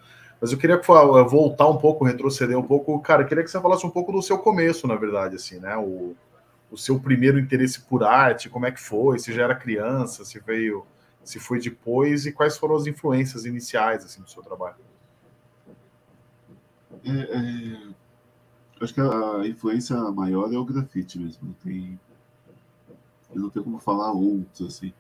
Mas 0.43 0.51
eu 0.51 0.57
queria 0.57 0.77
voltar 1.23 1.69
um 1.69 1.77
pouco, 1.77 2.03
retroceder 2.03 2.59
um 2.59 2.67
pouco. 2.67 3.00
Cara, 3.00 3.21
eu 3.23 3.25
queria 3.25 3.45
que 3.45 3.50
você 3.50 3.62
falasse 3.62 3.85
um 3.85 3.89
pouco 3.89 4.12
do 4.12 4.21
seu 4.21 4.38
começo, 4.38 4.85
na 4.85 4.95
verdade, 4.97 5.38
assim, 5.38 5.57
né? 5.57 5.77
O, 5.77 6.17
o 6.69 6.77
seu 6.77 7.00
primeiro 7.00 7.39
interesse 7.39 7.79
por 7.79 8.03
arte, 8.03 8.50
como 8.50 8.65
é 8.65 8.71
que 8.71 8.81
foi, 8.81 9.19
se 9.19 9.31
já 9.31 9.43
era 9.43 9.55
criança, 9.55 10.25
se 10.25 10.41
veio, 10.41 10.85
se 11.23 11.39
foi 11.39 11.62
depois, 11.62 12.25
e 12.25 12.33
quais 12.33 12.57
foram 12.57 12.75
as 12.75 12.85
influências 12.85 13.45
iniciais 13.45 14.03
assim, 14.03 14.21
do 14.21 14.29
seu 14.29 14.43
trabalho? 14.43 14.75
É, 17.05 17.09
é, 17.09 17.93
acho 18.81 18.93
que 18.93 19.00
a 19.00 19.47
influência 19.47 19.95
maior 20.12 20.53
é 20.53 20.57
o 20.57 20.65
grafite 20.65 21.17
mesmo. 21.19 21.39
Não 21.41 21.53
tem, 21.53 21.97
eu 23.33 23.41
não 23.43 23.50
tenho 23.50 23.63
como 23.63 23.79
falar 23.79 24.12
outros, 24.12 24.75
assim. 24.75 24.93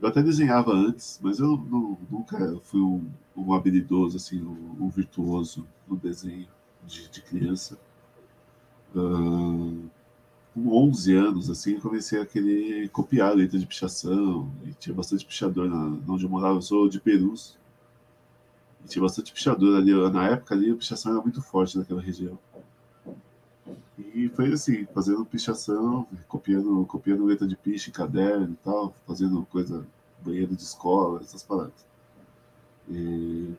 Eu 0.00 0.08
até 0.08 0.22
desenhava 0.22 0.72
antes, 0.72 1.18
mas 1.22 1.38
eu 1.38 1.56
não, 1.56 1.98
nunca 2.10 2.58
fui 2.64 2.80
um, 2.80 3.08
um 3.36 3.52
habilidoso, 3.54 4.16
assim, 4.16 4.42
um, 4.42 4.84
um, 4.84 4.88
virtuoso 4.88 5.66
no 5.88 5.96
desenho 5.96 6.48
de, 6.86 7.08
de 7.08 7.22
criança. 7.22 7.78
Uh, 8.94 9.88
com 10.54 10.68
11 10.88 11.16
anos, 11.16 11.50
assim, 11.50 11.80
comecei 11.80 12.20
a 12.20 12.26
querer 12.26 12.88
copiar 12.90 13.34
letra 13.34 13.58
de 13.58 13.66
pichação. 13.66 14.50
E 14.64 14.72
tinha 14.74 14.94
bastante 14.94 15.26
pichador 15.26 15.68
na, 15.68 15.98
onde 16.08 16.24
eu 16.24 16.30
morava. 16.30 16.58
Eu 16.58 16.62
sou 16.62 16.88
de 16.88 17.00
Perus. 17.00 17.58
E 18.84 18.88
tinha 18.88 19.02
bastante 19.02 19.32
pichador 19.32 19.76
ali. 19.76 19.92
Na 20.10 20.28
época 20.28 20.54
ali, 20.54 20.70
a 20.70 20.76
pichação 20.76 21.12
era 21.12 21.22
muito 21.22 21.42
forte 21.42 21.76
naquela 21.76 22.00
região. 22.00 22.38
E 23.98 24.28
foi 24.30 24.52
assim, 24.52 24.86
fazendo 24.92 25.24
pichação, 25.24 26.06
copiando, 26.28 26.84
copiando 26.86 27.24
letra 27.24 27.46
de 27.46 27.56
piche, 27.56 27.90
caderno 27.90 28.52
e 28.52 28.64
tal, 28.64 28.94
fazendo 29.06 29.46
coisa, 29.50 29.86
banheiro 30.20 30.54
de 30.54 30.62
escola, 30.62 31.20
essas 31.20 31.42
paradas. 31.42 31.84
E, 32.88 33.54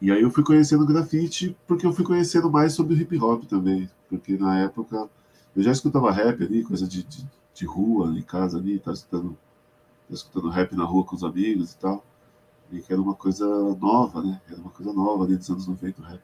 e 0.00 0.10
aí 0.10 0.22
eu 0.22 0.30
fui 0.30 0.42
conhecendo 0.42 0.86
grafite 0.86 1.56
porque 1.66 1.86
eu 1.86 1.92
fui 1.92 2.04
conhecendo 2.04 2.50
mais 2.50 2.72
sobre 2.72 2.94
hip 2.94 3.18
hop 3.18 3.44
também. 3.44 3.90
Porque 4.08 4.36
na 4.36 4.58
época 4.60 5.08
eu 5.54 5.62
já 5.62 5.72
escutava 5.72 6.10
rap 6.10 6.42
ali, 6.42 6.62
coisa 6.64 6.86
de, 6.86 7.02
de, 7.02 7.26
de 7.54 7.66
rua, 7.66 8.08
em 8.16 8.22
casa 8.22 8.58
ali, 8.58 8.78
tá 8.78 8.92
escutando, 8.92 9.36
tá 10.08 10.14
escutando 10.14 10.48
rap 10.48 10.74
na 10.74 10.84
rua 10.84 11.04
com 11.04 11.16
os 11.16 11.24
amigos 11.24 11.72
e 11.72 11.78
tal. 11.78 12.04
E 12.70 12.80
que 12.80 12.92
era 12.92 13.02
uma 13.02 13.14
coisa 13.14 13.46
nova, 13.74 14.22
né? 14.22 14.40
Era 14.48 14.60
uma 14.60 14.70
coisa 14.70 14.92
nova 14.92 15.24
ali 15.24 15.36
dos 15.36 15.50
anos 15.50 15.66
90 15.66 16.00
o 16.00 16.04
rap. 16.04 16.22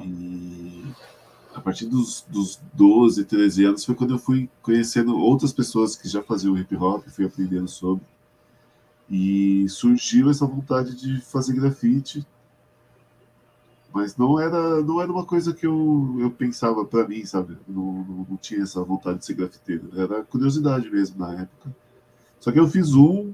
E 0.00 0.84
a 1.54 1.60
partir 1.60 1.86
dos, 1.86 2.24
dos 2.28 2.60
12, 2.74 3.24
13 3.24 3.64
anos 3.64 3.84
foi 3.84 3.94
quando 3.94 4.14
eu 4.14 4.18
fui 4.18 4.48
conhecendo 4.62 5.18
outras 5.18 5.52
pessoas 5.52 5.96
que 5.96 6.08
já 6.08 6.22
faziam 6.22 6.56
hip 6.56 6.74
hop, 6.76 7.06
fui 7.08 7.24
aprendendo 7.24 7.68
sobre. 7.68 8.04
E 9.10 9.68
surgiu 9.68 10.30
essa 10.30 10.46
vontade 10.46 10.94
de 10.94 11.20
fazer 11.20 11.54
grafite 11.54 12.26
mas 13.92 14.16
não 14.16 14.38
era, 14.38 14.82
não 14.82 15.00
era 15.00 15.10
uma 15.10 15.24
coisa 15.24 15.54
que 15.54 15.66
eu, 15.66 16.16
eu 16.20 16.30
pensava 16.30 16.84
para 16.84 17.08
mim, 17.08 17.24
sabe? 17.24 17.56
Não, 17.66 18.04
não, 18.04 18.26
não, 18.30 18.36
tinha 18.36 18.62
essa 18.62 18.82
vontade 18.82 19.18
de 19.18 19.26
ser 19.26 19.34
grafiteiro. 19.34 19.90
Era 19.96 20.22
curiosidade 20.24 20.90
mesmo 20.90 21.18
na 21.18 21.42
época. 21.42 21.74
Só 22.38 22.52
que 22.52 22.60
eu 22.60 22.68
fiz 22.68 22.94
um, 22.94 23.32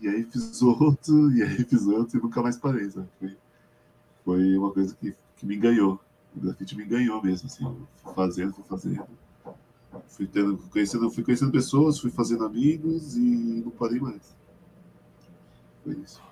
e 0.00 0.08
aí 0.08 0.24
fiz 0.24 0.60
outro, 0.62 1.32
e 1.32 1.42
aí 1.42 1.64
fiz 1.64 1.86
outro, 1.86 2.18
e 2.18 2.22
nunca 2.22 2.42
mais 2.42 2.56
parei, 2.56 2.90
sabe? 2.90 3.08
Foi, 3.18 3.36
foi 4.24 4.58
uma 4.58 4.70
coisa 4.72 4.94
que, 5.00 5.14
que 5.36 5.46
me 5.46 5.56
ganhou. 5.56 6.00
O 6.36 6.40
grafite 6.40 6.76
me 6.76 6.84
ganhou 6.84 7.22
mesmo, 7.22 7.46
assim. 7.46 7.64
Fui 8.02 8.14
fazendo, 8.14 8.52
fui 8.52 8.64
fazendo. 8.68 9.06
Fui, 10.08 10.26
tendo, 10.26 10.56
conhecendo, 10.70 11.10
fui 11.10 11.22
conhecendo 11.22 11.52
pessoas, 11.52 11.98
fui 11.98 12.10
fazendo 12.10 12.44
amigos 12.44 13.16
e 13.16 13.62
não 13.64 13.70
parei 13.70 14.00
mais. 14.00 14.34
Foi 15.84 15.94
isso. 15.94 16.22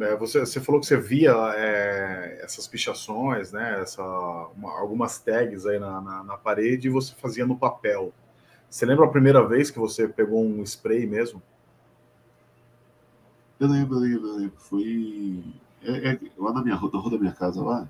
É, 0.00 0.16
você, 0.16 0.40
você, 0.40 0.60
falou 0.60 0.80
que 0.80 0.86
você 0.86 0.96
via 0.96 1.32
é, 1.54 2.40
essas 2.42 2.66
pichações, 2.66 3.52
né, 3.52 3.80
essa, 3.82 4.02
uma, 4.56 4.78
algumas 4.78 5.18
tags 5.18 5.66
aí 5.66 5.78
na, 5.78 6.00
na, 6.00 6.24
na, 6.24 6.36
parede 6.38 6.88
e 6.88 6.90
você 6.90 7.14
fazia 7.14 7.46
no 7.46 7.58
papel. 7.58 8.12
Você 8.68 8.86
lembra 8.86 9.04
a 9.04 9.10
primeira 9.10 9.46
vez 9.46 9.70
que 9.70 9.78
você 9.78 10.08
pegou 10.08 10.42
um 10.42 10.62
spray 10.62 11.06
mesmo? 11.06 11.42
Eu 13.58 13.68
lembro, 13.68 13.96
eu 13.96 14.00
lembro, 14.00 14.28
eu 14.28 14.36
lembro. 14.36 14.56
Foi 14.56 15.44
é, 15.82 16.12
é, 16.12 16.20
lá 16.38 16.52
na 16.52 16.62
minha 16.62 16.76
rua, 16.76 16.90
na 16.94 16.98
rua 16.98 17.10
da 17.10 17.18
minha 17.18 17.32
casa 17.32 17.62
lá, 17.62 17.86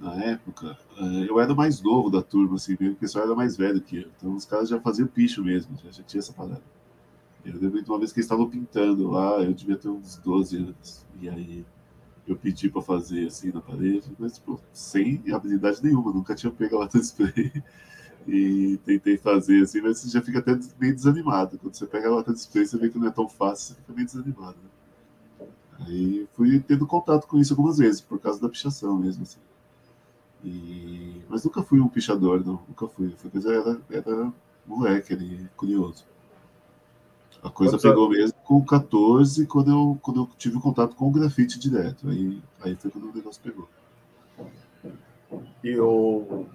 na 0.00 0.14
época, 0.14 0.78
é, 0.96 1.30
eu 1.30 1.38
era 1.38 1.54
mais 1.54 1.82
novo 1.82 2.10
da 2.10 2.22
turma, 2.22 2.56
assim, 2.56 2.72
o 2.72 2.94
pessoal 2.96 3.26
era 3.26 3.34
mais 3.34 3.56
velho 3.56 3.80
que 3.82 3.98
eu. 3.98 4.08
Então 4.16 4.34
os 4.34 4.46
caras 4.46 4.68
já 4.70 4.80
faziam 4.80 5.06
picho 5.06 5.44
mesmo, 5.44 5.76
já, 5.76 5.90
já 5.90 6.02
tinha 6.02 6.20
essa 6.20 6.32
parada. 6.32 6.62
Eu 7.44 7.60
lembro 7.60 7.82
de 7.82 7.90
uma 7.90 7.98
vez 7.98 8.12
que 8.12 8.18
eles 8.18 8.24
estavam 8.24 8.48
pintando 8.48 9.10
lá, 9.10 9.42
eu 9.42 9.52
devia 9.52 9.76
ter 9.76 9.88
uns 9.88 10.16
12 10.16 10.56
anos. 10.56 11.06
E 11.20 11.28
aí 11.28 11.66
eu 12.26 12.34
pedi 12.34 12.70
para 12.70 12.80
fazer 12.80 13.26
assim 13.26 13.52
na 13.52 13.60
parede, 13.60 14.10
mas 14.18 14.34
tipo, 14.34 14.58
sem 14.72 15.22
habilidade 15.32 15.82
nenhuma, 15.82 16.12
nunca 16.12 16.34
tinha 16.34 16.50
pego 16.50 16.78
lata 16.78 16.96
de 16.98 17.04
spray. 17.04 17.62
E 18.26 18.78
tentei 18.84 19.18
fazer 19.18 19.62
assim, 19.62 19.80
mas 19.82 19.98
você 19.98 20.08
já 20.08 20.22
fica 20.22 20.38
até 20.38 20.58
meio 20.78 20.94
desanimado. 20.94 21.58
Quando 21.58 21.74
você 21.74 21.86
pega 21.86 22.08
a 22.08 22.16
lata 22.16 22.32
de 22.32 22.40
spray, 22.40 22.66
você 22.66 22.78
vê 22.78 22.88
que 22.88 22.98
não 22.98 23.08
é 23.08 23.10
tão 23.10 23.28
fácil, 23.28 23.74
você 23.74 23.80
fica 23.80 23.92
meio 23.92 24.06
desanimado. 24.06 24.56
Né? 25.38 25.46
Aí 25.80 26.28
fui 26.34 26.60
tendo 26.60 26.86
contato 26.86 27.26
com 27.26 27.38
isso 27.38 27.52
algumas 27.52 27.78
vezes, 27.78 28.00
por 28.00 28.18
causa 28.18 28.40
da 28.40 28.48
pichação 28.48 28.98
mesmo. 28.98 29.22
Assim. 29.22 29.38
E... 30.44 31.22
Mas 31.28 31.44
nunca 31.44 31.62
fui 31.62 31.80
um 31.80 31.88
pichador, 31.88 32.44
não. 32.44 32.62
Nunca 32.68 32.88
fui. 32.88 33.10
Foi 33.16 33.30
coisa, 33.30 33.52
era, 33.52 33.80
era 33.90 34.32
moleque 34.66 35.12
ali, 35.12 35.48
curioso. 35.56 36.04
A 37.42 37.48
coisa 37.48 37.72
Quantos 37.72 37.88
pegou 37.88 38.04
anos? 38.06 38.18
mesmo 38.18 38.38
com 38.44 38.64
14, 38.64 39.46
quando 39.46 39.70
eu, 39.70 39.98
quando 40.02 40.20
eu 40.20 40.28
tive 40.36 40.60
contato 40.60 40.94
com 40.94 41.08
o 41.08 41.10
grafite 41.10 41.58
direto. 41.58 42.08
Aí, 42.08 42.42
aí 42.60 42.76
foi 42.76 42.90
quando 42.90 43.10
o 43.10 43.14
negócio 43.14 43.40
pegou. 43.42 43.68
E 45.62 45.78
o. 45.78 46.46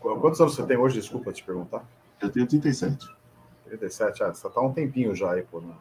Quantos 0.00 0.40
anos 0.40 0.54
você 0.54 0.62
tem 0.64 0.76
hoje? 0.76 1.00
Desculpa 1.00 1.32
te 1.32 1.42
perguntar. 1.42 1.84
Eu 2.20 2.30
tenho 2.30 2.46
37. 2.46 3.08
37, 3.64 4.22
ah, 4.22 4.34
você 4.34 4.46
está 4.46 4.60
um 4.60 4.72
tempinho 4.72 5.14
já 5.14 5.32
aí, 5.32 5.42
pô, 5.42 5.60
na, 5.60 5.74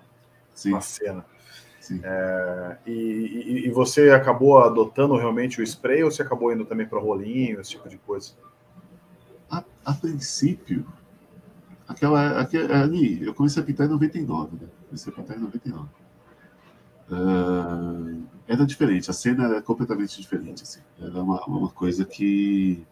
Sim. 0.53 0.71
na 0.71 0.81
cena. 0.81 1.25
É, 2.03 2.77
e, 2.85 3.63
e, 3.65 3.71
você 3.71 4.11
acabou 4.11 4.59
adotando 4.59 5.15
realmente 5.15 5.59
o 5.59 5.63
spray 5.63 6.03
ou 6.03 6.11
você 6.11 6.21
acabou 6.21 6.51
indo 6.51 6.65
também 6.65 6.85
para 6.85 6.99
rolinho, 6.99 7.59
esse 7.59 7.71
tipo 7.71 7.87
de 7.89 7.97
coisa? 7.97 8.33
A, 9.49 9.63
a 9.85 9.93
princípio, 9.93 10.85
Aquela, 11.89 12.39
aquela, 12.39 12.83
ali, 12.83 13.25
eu 13.25 13.33
comecei 13.33 13.63
a 13.63 13.65
pintar 13.65 13.87
em 13.87 13.89
99, 13.89 14.57
né? 14.61 14.67
Comecei 14.85 15.11
a 15.11 15.15
pintar 15.15 15.37
em 15.37 15.39
99. 15.39 15.89
Uh, 17.09 18.23
era 18.47 18.63
diferente, 18.63 19.09
a 19.09 19.13
cena 19.13 19.45
era 19.45 19.59
completamente 19.59 20.21
diferente. 20.21 20.61
Assim. 20.61 20.81
Era 21.01 21.19
uma, 21.23 21.43
uma 21.45 21.69
coisa 21.69 22.05
que 22.05 22.85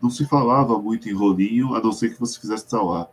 não 0.00 0.10
se 0.10 0.26
falava 0.26 0.78
muito 0.78 1.08
em 1.08 1.14
rolinho, 1.14 1.74
a 1.74 1.80
não 1.80 1.90
ser 1.90 2.10
que 2.10 2.20
você 2.20 2.38
fizesse 2.38 2.68
trawap, 2.68 3.10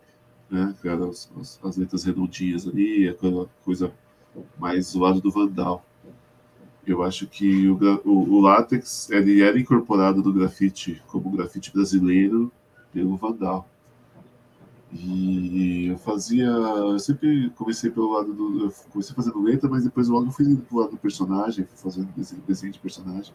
né? 0.52 0.76
As, 1.10 1.32
as, 1.40 1.60
as, 1.64 1.78
letras 1.78 2.04
redondinhas 2.04 2.68
ali, 2.68 3.08
aquela 3.08 3.48
coisa 3.64 3.94
mais 4.58 4.94
do 4.94 5.00
lado 5.00 5.22
do 5.22 5.32
Vandal. 5.32 5.86
Eu 6.86 7.04
acho 7.04 7.28
que 7.28 7.68
o, 7.68 7.78
o, 8.06 8.36
o 8.36 8.42
látex 8.42 9.10
ele 9.12 9.42
era 9.42 9.60
incorporado 9.60 10.24
no 10.24 10.34
grafite 10.34 11.02
como 11.08 11.30
grafite 11.30 11.72
brasileiro 11.72 12.52
pelo 12.92 13.16
Vandal. 13.16 13.68
E 14.92 15.88
eu 15.88 15.98
fazia. 16.00 16.48
Eu 16.48 16.98
sempre 16.98 17.52
comecei 17.52 17.92
pelo 17.92 18.12
lado 18.12 18.34
do. 18.34 18.66
Eu 18.66 18.74
comecei 18.90 19.16
fazendo 19.16 19.42
letra, 19.42 19.70
mas 19.70 19.84
depois 19.84 20.08
logo 20.08 20.32
fui 20.32 20.46
indo 20.46 20.64
pro 20.64 20.80
lado 20.80 20.92
do 20.92 20.98
personagem, 20.98 21.66
fui 21.66 21.78
fazendo 21.78 22.12
desenho, 22.16 22.42
desenho 22.48 22.74
de 22.74 22.80
personagem. 22.80 23.34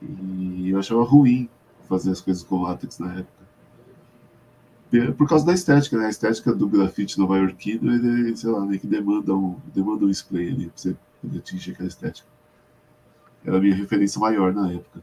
E 0.00 0.70
eu 0.70 0.78
achava 0.78 1.02
ruim 1.02 1.48
fazer 1.88 2.12
as 2.12 2.20
coisas 2.20 2.44
com 2.44 2.62
látex 2.62 3.00
na 3.00 3.12
época. 3.12 3.37
Por 5.16 5.28
causa 5.28 5.44
da 5.44 5.52
estética, 5.52 5.98
né? 5.98 6.06
A 6.06 6.10
estética 6.10 6.54
do 6.54 6.66
grafite 6.66 7.18
nova-iorquino, 7.18 7.92
ele, 7.92 8.34
sei 8.36 8.50
lá, 8.50 8.64
meio 8.64 8.80
que 8.80 8.86
demanda 8.86 9.34
um, 9.34 9.56
demanda 9.74 10.06
um 10.06 10.10
spray 10.10 10.48
ali 10.48 10.66
pra 10.66 10.76
você 10.76 10.96
atingir 11.36 11.72
aquela 11.72 11.88
estética. 11.88 12.26
Era 13.44 13.58
a 13.58 13.60
minha 13.60 13.74
referência 13.74 14.18
maior 14.20 14.52
na 14.54 14.72
época. 14.72 15.02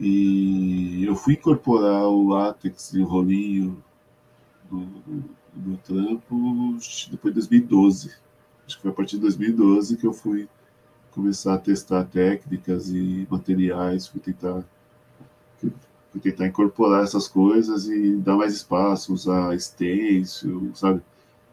E 0.00 1.04
eu 1.04 1.14
fui 1.14 1.34
incorporar 1.34 2.06
o 2.06 2.28
látex 2.28 2.92
e 2.92 3.00
o 3.00 3.06
rolinho 3.06 3.82
no, 4.70 5.02
no, 5.54 5.76
trampo 5.78 6.76
depois 7.10 7.34
de 7.34 7.40
2012. 7.40 8.10
Acho 8.66 8.76
que 8.76 8.82
foi 8.82 8.90
a 8.90 8.94
partir 8.94 9.16
de 9.16 9.22
2012 9.22 9.96
que 9.96 10.06
eu 10.06 10.12
fui 10.12 10.48
começar 11.12 11.54
a 11.54 11.58
testar 11.58 12.04
técnicas 12.04 12.88
e 12.88 13.26
materiais, 13.30 14.08
fui 14.08 14.20
tentar, 14.20 14.64
fui 16.12 16.20
tentar 16.20 16.46
incorporar 16.46 17.02
essas 17.02 17.26
coisas 17.26 17.88
e 17.88 18.16
dar 18.16 18.36
mais 18.36 18.52
espaço, 18.52 19.14
usar 19.14 19.58
stencil, 19.58 20.70
sabe? 20.74 21.00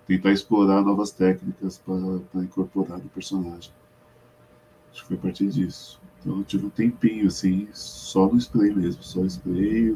Tentar 0.05 0.33
explorar 0.33 0.81
novas 0.81 1.11
técnicas 1.11 1.77
para 1.79 2.43
incorporar 2.43 2.97
no 2.97 3.09
personagem. 3.09 3.71
Acho 4.91 5.01
que 5.01 5.07
foi 5.07 5.17
a 5.17 5.19
partir 5.19 5.47
disso. 5.47 5.99
Então 6.19 6.37
eu 6.37 6.43
tive 6.43 6.65
um 6.65 6.69
tempinho, 6.69 7.27
assim, 7.27 7.69
só 7.73 8.27
no 8.27 8.37
spray 8.37 8.75
mesmo, 8.75 9.01
só 9.01 9.23
spray, 9.23 9.95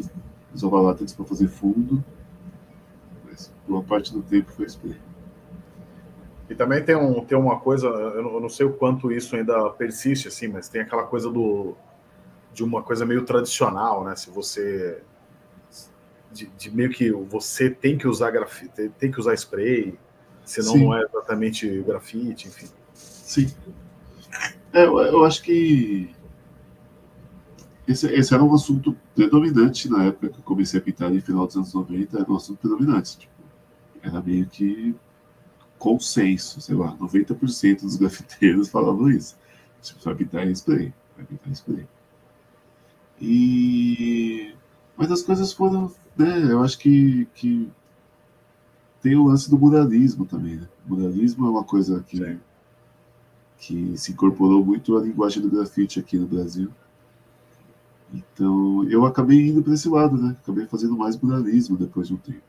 usava 0.55 0.79
látex 0.79 1.11
para 1.11 1.25
fazer 1.25 1.49
fundo, 1.49 2.03
mas 3.25 3.51
boa 3.67 3.83
parte 3.83 4.13
do 4.13 4.21
tempo 4.21 4.49
foi 4.51 4.65
spray. 4.67 4.95
E 6.49 6.55
também 6.55 6.81
tem, 6.83 6.95
um, 6.95 7.25
tem 7.25 7.37
uma 7.37 7.59
coisa, 7.59 7.87
eu 7.87 8.39
não 8.39 8.49
sei 8.49 8.65
o 8.65 8.73
quanto 8.73 9.11
isso 9.11 9.35
ainda 9.35 9.69
persiste, 9.71 10.29
assim, 10.29 10.47
mas 10.47 10.69
tem 10.69 10.81
aquela 10.81 11.03
coisa 11.03 11.29
do 11.29 11.75
de 12.53 12.63
uma 12.63 12.83
coisa 12.83 13.05
meio 13.05 13.23
tradicional, 13.25 14.03
né? 14.03 14.15
Se 14.15 14.29
você 14.29 15.01
de, 16.31 16.47
de, 16.57 16.71
meio 16.71 16.89
que 16.89 17.11
você 17.11 17.69
tem 17.69 17.97
que 17.97 18.07
usar 18.07 18.31
grafite, 18.31 18.89
tem 18.97 19.11
que 19.11 19.19
usar 19.19 19.33
spray, 19.35 19.97
senão 20.43 20.73
Sim. 20.73 20.85
não 20.85 20.97
é 20.97 21.03
exatamente 21.03 21.81
grafite, 21.81 22.47
enfim. 22.47 22.67
Sim. 22.93 23.51
É, 24.73 24.85
eu, 24.85 24.97
eu 24.99 25.25
acho 25.25 25.41
que 25.43 26.13
esse, 27.87 28.07
esse, 28.07 28.33
era 28.33 28.43
um 28.43 28.53
assunto 28.53 28.95
predominante 29.13 29.89
na 29.89 30.05
época 30.05 30.29
que 30.29 30.39
eu 30.39 30.43
comecei 30.43 30.79
a 30.79 30.83
pintar 30.83 31.11
no 31.11 31.21
final 31.21 31.45
dos 31.45 31.55
anos 31.55 31.73
90, 31.73 32.19
era 32.19 32.31
um 32.31 32.35
assunto 32.35 32.59
predominante. 32.59 33.17
Tipo, 33.17 33.33
era 34.01 34.21
meio 34.21 34.47
que 34.47 34.95
consenso, 35.77 36.61
sei 36.61 36.75
lá, 36.75 36.95
90% 36.97 37.81
dos 37.81 37.97
grafiteiros 37.97 38.69
falavam 38.69 39.09
isso. 39.09 39.37
Tipo, 39.81 40.03
vai 40.03 40.15
pintar 40.15 40.47
em 40.47 40.51
spray, 40.51 40.93
vai 41.15 41.25
pintar 41.25 41.49
em 41.49 41.51
spray. 41.51 41.87
E... 43.23 44.53
Mas 44.97 45.11
as 45.11 45.21
coisas 45.21 45.53
foram, 45.53 45.91
né, 46.15 46.51
eu 46.51 46.61
acho 46.61 46.77
que, 46.77 47.25
que 47.33 47.71
tem 49.01 49.15
o 49.15 49.23
lance 49.23 49.49
do 49.49 49.57
muralismo 49.57 50.25
também, 50.25 50.57
né? 50.57 50.67
O 50.85 50.93
muralismo 50.93 51.47
é 51.47 51.49
uma 51.49 51.63
coisa 51.63 52.03
que, 52.07 52.37
que 53.57 53.97
se 53.97 54.11
incorporou 54.11 54.63
muito 54.63 54.97
à 54.97 55.01
linguagem 55.01 55.41
do 55.41 55.49
grafite 55.49 55.99
aqui 55.99 56.17
no 56.17 56.27
Brasil. 56.27 56.69
Então, 58.13 58.83
eu 58.89 59.05
acabei 59.05 59.47
indo 59.47 59.63
para 59.63 59.73
esse 59.73 59.89
lado, 59.89 60.15
né? 60.17 60.35
Acabei 60.43 60.67
fazendo 60.67 60.95
mais 60.95 61.19
muralismo 61.19 61.77
depois 61.77 62.07
de 62.07 62.13
um 62.13 62.17
tempo. 62.17 62.43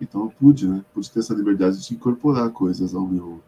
Então, 0.00 0.24
eu 0.24 0.30
pude, 0.30 0.68
né? 0.68 0.84
Pude 0.92 1.10
ter 1.10 1.20
essa 1.20 1.34
liberdade 1.34 1.80
de 1.80 1.94
incorporar 1.94 2.50
coisas 2.50 2.94
ao 2.94 3.06
meu 3.06 3.40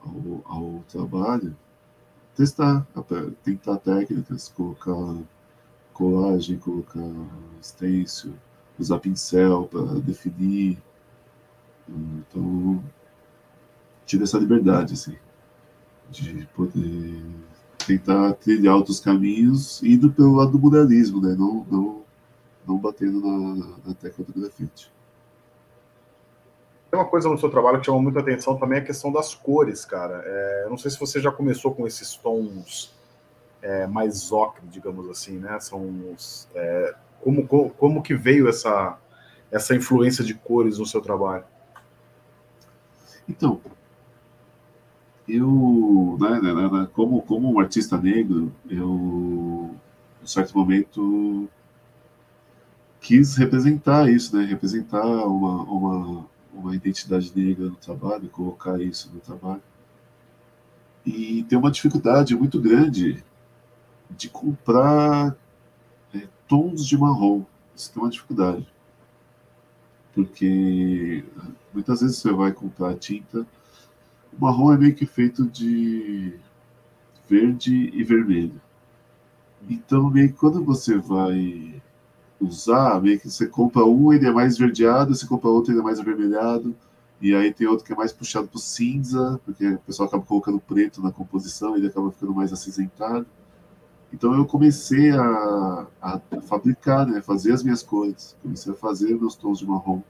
ao, 0.00 0.42
ao 0.44 0.84
trabalho, 0.88 1.56
testar, 2.36 2.86
tentar 3.44 3.76
técnicas, 3.78 4.48
colocar 4.48 5.22
colagem, 5.92 6.58
colocar 6.58 7.00
stencil, 7.62 8.32
usar 8.78 8.98
pincel 8.98 9.68
para 9.70 10.00
definir. 10.00 10.78
Então, 11.88 12.82
tive 14.06 14.24
essa 14.24 14.38
liberdade, 14.38 14.94
assim, 14.94 15.16
de 16.10 16.48
poder 16.54 17.22
tentar 17.86 18.34
trilhar 18.34 18.76
outros 18.76 19.00
caminhos, 19.00 19.82
indo 19.82 20.10
pelo 20.10 20.36
lado 20.36 20.52
do 20.52 20.58
muralismo, 20.58 21.20
né? 21.20 21.34
Não, 21.38 21.66
não, 21.70 22.02
não 22.66 22.78
batendo 22.78 23.20
na, 23.20 23.66
na 23.86 23.94
tecla 23.94 24.24
do 24.24 24.32
grafite. 24.32 24.90
Tem 26.92 27.00
uma 27.00 27.08
coisa 27.08 27.26
no 27.26 27.38
seu 27.38 27.48
trabalho 27.48 27.80
que 27.80 27.86
chama 27.86 28.02
muita 28.02 28.20
atenção 28.20 28.58
também, 28.58 28.78
a 28.78 28.84
questão 28.84 29.10
das 29.10 29.34
cores, 29.34 29.82
cara. 29.82 30.22
É, 30.26 30.64
eu 30.66 30.68
não 30.68 30.76
sei 30.76 30.90
se 30.90 31.00
você 31.00 31.22
já 31.22 31.32
começou 31.32 31.74
com 31.74 31.86
esses 31.86 32.14
tons 32.16 32.94
é, 33.62 33.86
mais 33.86 34.30
ocre, 34.30 34.66
digamos 34.66 35.08
assim, 35.08 35.38
né? 35.38 35.58
São 35.58 36.14
é, 36.54 36.94
como, 37.22 37.48
como, 37.48 37.70
como 37.70 38.02
que 38.02 38.14
veio 38.14 38.46
essa, 38.46 38.98
essa 39.50 39.74
influência 39.74 40.22
de 40.22 40.34
cores 40.34 40.78
no 40.78 40.84
seu 40.84 41.00
trabalho? 41.00 41.44
Então, 43.26 43.58
eu, 45.26 46.18
né, 46.20 46.40
né, 46.42 46.52
né, 46.52 46.68
né, 46.70 46.88
como, 46.92 47.22
como 47.22 47.50
um 47.50 47.58
artista 47.58 47.96
negro, 47.96 48.52
eu, 48.68 49.74
em 50.22 50.26
certo 50.26 50.58
momento, 50.58 51.48
quis 53.00 53.34
representar 53.38 54.10
isso, 54.10 54.36
né, 54.36 54.44
representar 54.44 55.06
uma, 55.06 55.62
uma, 55.62 56.26
uma 56.52 56.74
identidade 56.74 57.32
negra 57.34 57.66
no 57.66 57.76
trabalho, 57.76 58.28
colocar 58.28 58.80
isso 58.80 59.10
no 59.12 59.20
trabalho. 59.20 59.62
E 61.04 61.44
tem 61.44 61.58
uma 61.58 61.70
dificuldade 61.70 62.34
muito 62.36 62.60
grande 62.60 63.24
de 64.10 64.28
comprar 64.28 65.36
é, 66.14 66.28
tons 66.46 66.86
de 66.86 66.96
marrom. 66.96 67.44
Isso 67.74 67.92
tem 67.92 68.02
uma 68.02 68.10
dificuldade. 68.10 68.66
Porque 70.14 71.24
muitas 71.72 72.00
vezes 72.00 72.18
você 72.18 72.32
vai 72.32 72.52
comprar 72.52 72.94
tinta 72.96 73.46
o 74.32 74.40
marrom 74.40 74.72
é 74.72 74.78
meio 74.78 74.94
que 74.94 75.04
feito 75.04 75.46
de 75.46 76.38
verde 77.28 77.90
e 77.92 78.02
vermelho. 78.02 78.60
Então, 79.68 80.10
meio 80.10 80.28
que 80.28 80.38
quando 80.38 80.64
você 80.64 80.96
vai 80.96 81.80
usar, 82.42 83.00
meio 83.00 83.18
que 83.18 83.30
você 83.30 83.46
compra 83.46 83.84
um, 83.84 84.12
ele 84.12 84.26
é 84.26 84.32
mais 84.32 84.58
verdeado, 84.58 85.14
você 85.14 85.26
compra 85.26 85.48
outro, 85.48 85.72
ele 85.72 85.80
é 85.80 85.82
mais 85.82 86.00
avermelhado, 86.00 86.74
e 87.20 87.34
aí 87.34 87.52
tem 87.52 87.66
outro 87.66 87.84
que 87.84 87.92
é 87.92 87.96
mais 87.96 88.12
puxado 88.12 88.48
para 88.48 88.60
cinza, 88.60 89.40
porque 89.44 89.66
o 89.68 89.78
pessoal 89.78 90.08
acaba 90.08 90.24
colocando 90.24 90.58
preto 90.58 91.00
na 91.00 91.12
composição, 91.12 91.76
ele 91.76 91.86
acaba 91.86 92.10
ficando 92.10 92.34
mais 92.34 92.52
acinzentado. 92.52 93.26
Então 94.12 94.34
eu 94.34 94.44
comecei 94.44 95.10
a, 95.12 95.86
a, 96.02 96.20
fabricar, 96.42 97.06
né, 97.06 97.22
fazer 97.22 97.52
as 97.52 97.62
minhas 97.62 97.82
cores, 97.82 98.36
comecei 98.42 98.72
a 98.72 98.76
fazer 98.76 99.18
meus 99.18 99.34
tons 99.36 99.60
de 99.60 99.66
marrom. 99.66 100.02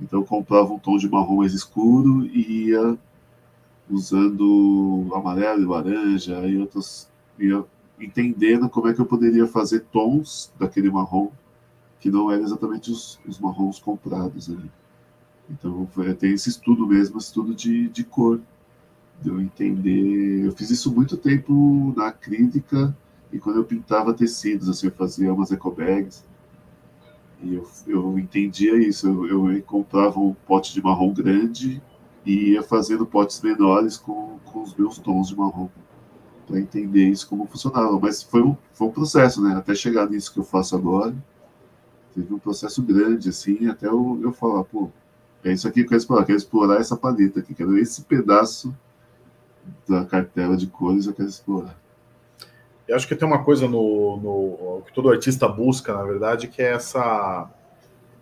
Então 0.00 0.20
eu 0.20 0.26
comprava 0.26 0.72
um 0.72 0.78
tom 0.78 0.96
de 0.96 1.08
marrom 1.08 1.36
mais 1.36 1.52
escuro 1.52 2.24
e 2.26 2.70
ia 2.70 2.98
usando 3.88 5.06
amarelo 5.14 5.62
e 5.62 5.66
laranja 5.66 6.46
e 6.46 6.58
outros 6.58 7.08
ia 7.38 7.64
entendendo 7.98 8.68
como 8.68 8.88
é 8.88 8.94
que 8.94 9.00
eu 9.00 9.06
poderia 9.06 9.46
fazer 9.46 9.80
tons 9.92 10.52
daquele 10.58 10.90
marrom 10.90 11.30
que 11.98 12.10
não 12.10 12.30
eram 12.30 12.44
exatamente 12.44 12.90
os, 12.90 13.18
os 13.26 13.38
marrons 13.38 13.78
comprados 13.78 14.50
ali. 14.50 14.70
Então 15.48 15.86
foi, 15.92 16.12
tem 16.14 16.32
esse 16.32 16.48
estudo 16.48 16.86
mesmo, 16.86 17.18
estudo 17.18 17.54
de, 17.54 17.88
de 17.88 18.04
cor, 18.04 18.40
de 19.22 19.28
eu 19.30 19.40
entender. 19.40 20.44
Eu 20.44 20.52
fiz 20.52 20.70
isso 20.70 20.92
muito 20.92 21.16
tempo 21.16 21.94
na 21.96 22.12
crítica 22.12 22.96
e 23.32 23.38
quando 23.38 23.56
eu 23.56 23.64
pintava 23.64 24.12
tecidos, 24.12 24.68
assim, 24.68 24.86
eu 24.86 24.92
fazia 24.92 25.32
umas 25.32 25.50
ecobags 25.50 26.24
e 27.42 27.54
eu, 27.54 27.68
eu 27.86 28.18
entendia 28.18 28.76
isso. 28.76 29.08
Eu, 29.08 29.50
eu 29.50 29.62
comprava 29.62 30.18
um 30.20 30.34
pote 30.46 30.72
de 30.72 30.82
marrom 30.82 31.12
grande 31.12 31.82
e 32.24 32.52
ia 32.52 32.62
fazendo 32.62 33.06
potes 33.06 33.40
menores 33.40 33.96
com, 33.96 34.38
com 34.44 34.62
os 34.62 34.74
meus 34.74 34.98
tons 34.98 35.28
de 35.28 35.36
marrom 35.36 35.68
para 36.46 36.58
entender 36.58 37.08
isso 37.08 37.28
como 37.28 37.46
funcionava. 37.46 37.98
Mas 37.98 38.22
foi 38.22 38.42
um, 38.42 38.56
foi 38.72 38.86
um 38.88 38.92
processo, 38.92 39.42
né? 39.42 39.54
Até 39.56 39.74
chegar 39.74 40.08
nisso 40.08 40.32
que 40.32 40.38
eu 40.38 40.44
faço 40.44 40.76
agora, 40.76 41.14
teve 42.14 42.32
um 42.32 42.38
processo 42.38 42.82
grande, 42.82 43.28
assim, 43.28 43.68
até 43.68 43.86
eu, 43.86 44.18
eu 44.22 44.32
falar, 44.32 44.64
pô, 44.64 44.90
é 45.44 45.52
isso 45.52 45.68
aqui 45.68 45.80
que 45.80 45.86
eu 45.86 45.88
quero 45.88 45.98
explorar, 45.98 46.22
eu 46.22 46.26
quero 46.26 46.38
explorar 46.38 46.80
essa 46.80 46.96
paleta 46.96 47.40
aqui, 47.40 47.54
quero 47.54 47.76
esse 47.78 48.02
pedaço 48.02 48.74
da 49.88 50.04
cartela 50.04 50.56
de 50.56 50.66
cores 50.66 51.06
eu 51.06 51.12
quero 51.12 51.28
explorar. 51.28 51.78
Eu 52.88 52.94
acho 52.94 53.06
que 53.06 53.16
tem 53.16 53.26
uma 53.26 53.42
coisa 53.42 53.66
no, 53.68 54.16
no 54.16 54.82
que 54.82 54.92
todo 54.92 55.10
artista 55.10 55.48
busca, 55.48 55.92
na 55.92 56.04
verdade, 56.04 56.48
que 56.48 56.62
é 56.62 56.72
essa 56.72 57.50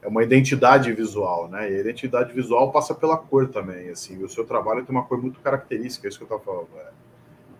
é 0.02 0.08
uma 0.08 0.22
identidade 0.22 0.92
visual, 0.92 1.48
né? 1.48 1.70
E 1.70 1.76
a 1.76 1.80
identidade 1.80 2.32
visual 2.32 2.70
passa 2.70 2.94
pela 2.94 3.16
cor 3.16 3.48
também, 3.48 3.88
assim. 3.88 4.22
O 4.22 4.28
seu 4.28 4.44
trabalho 4.44 4.84
tem 4.84 4.94
uma 4.94 5.04
cor 5.04 5.20
muito 5.20 5.40
característica, 5.40 6.06
é 6.06 6.08
isso 6.08 6.18
que 6.18 6.24
eu 6.24 6.36
estava 6.36 6.42
falando, 6.42 6.68
é, 6.78 6.90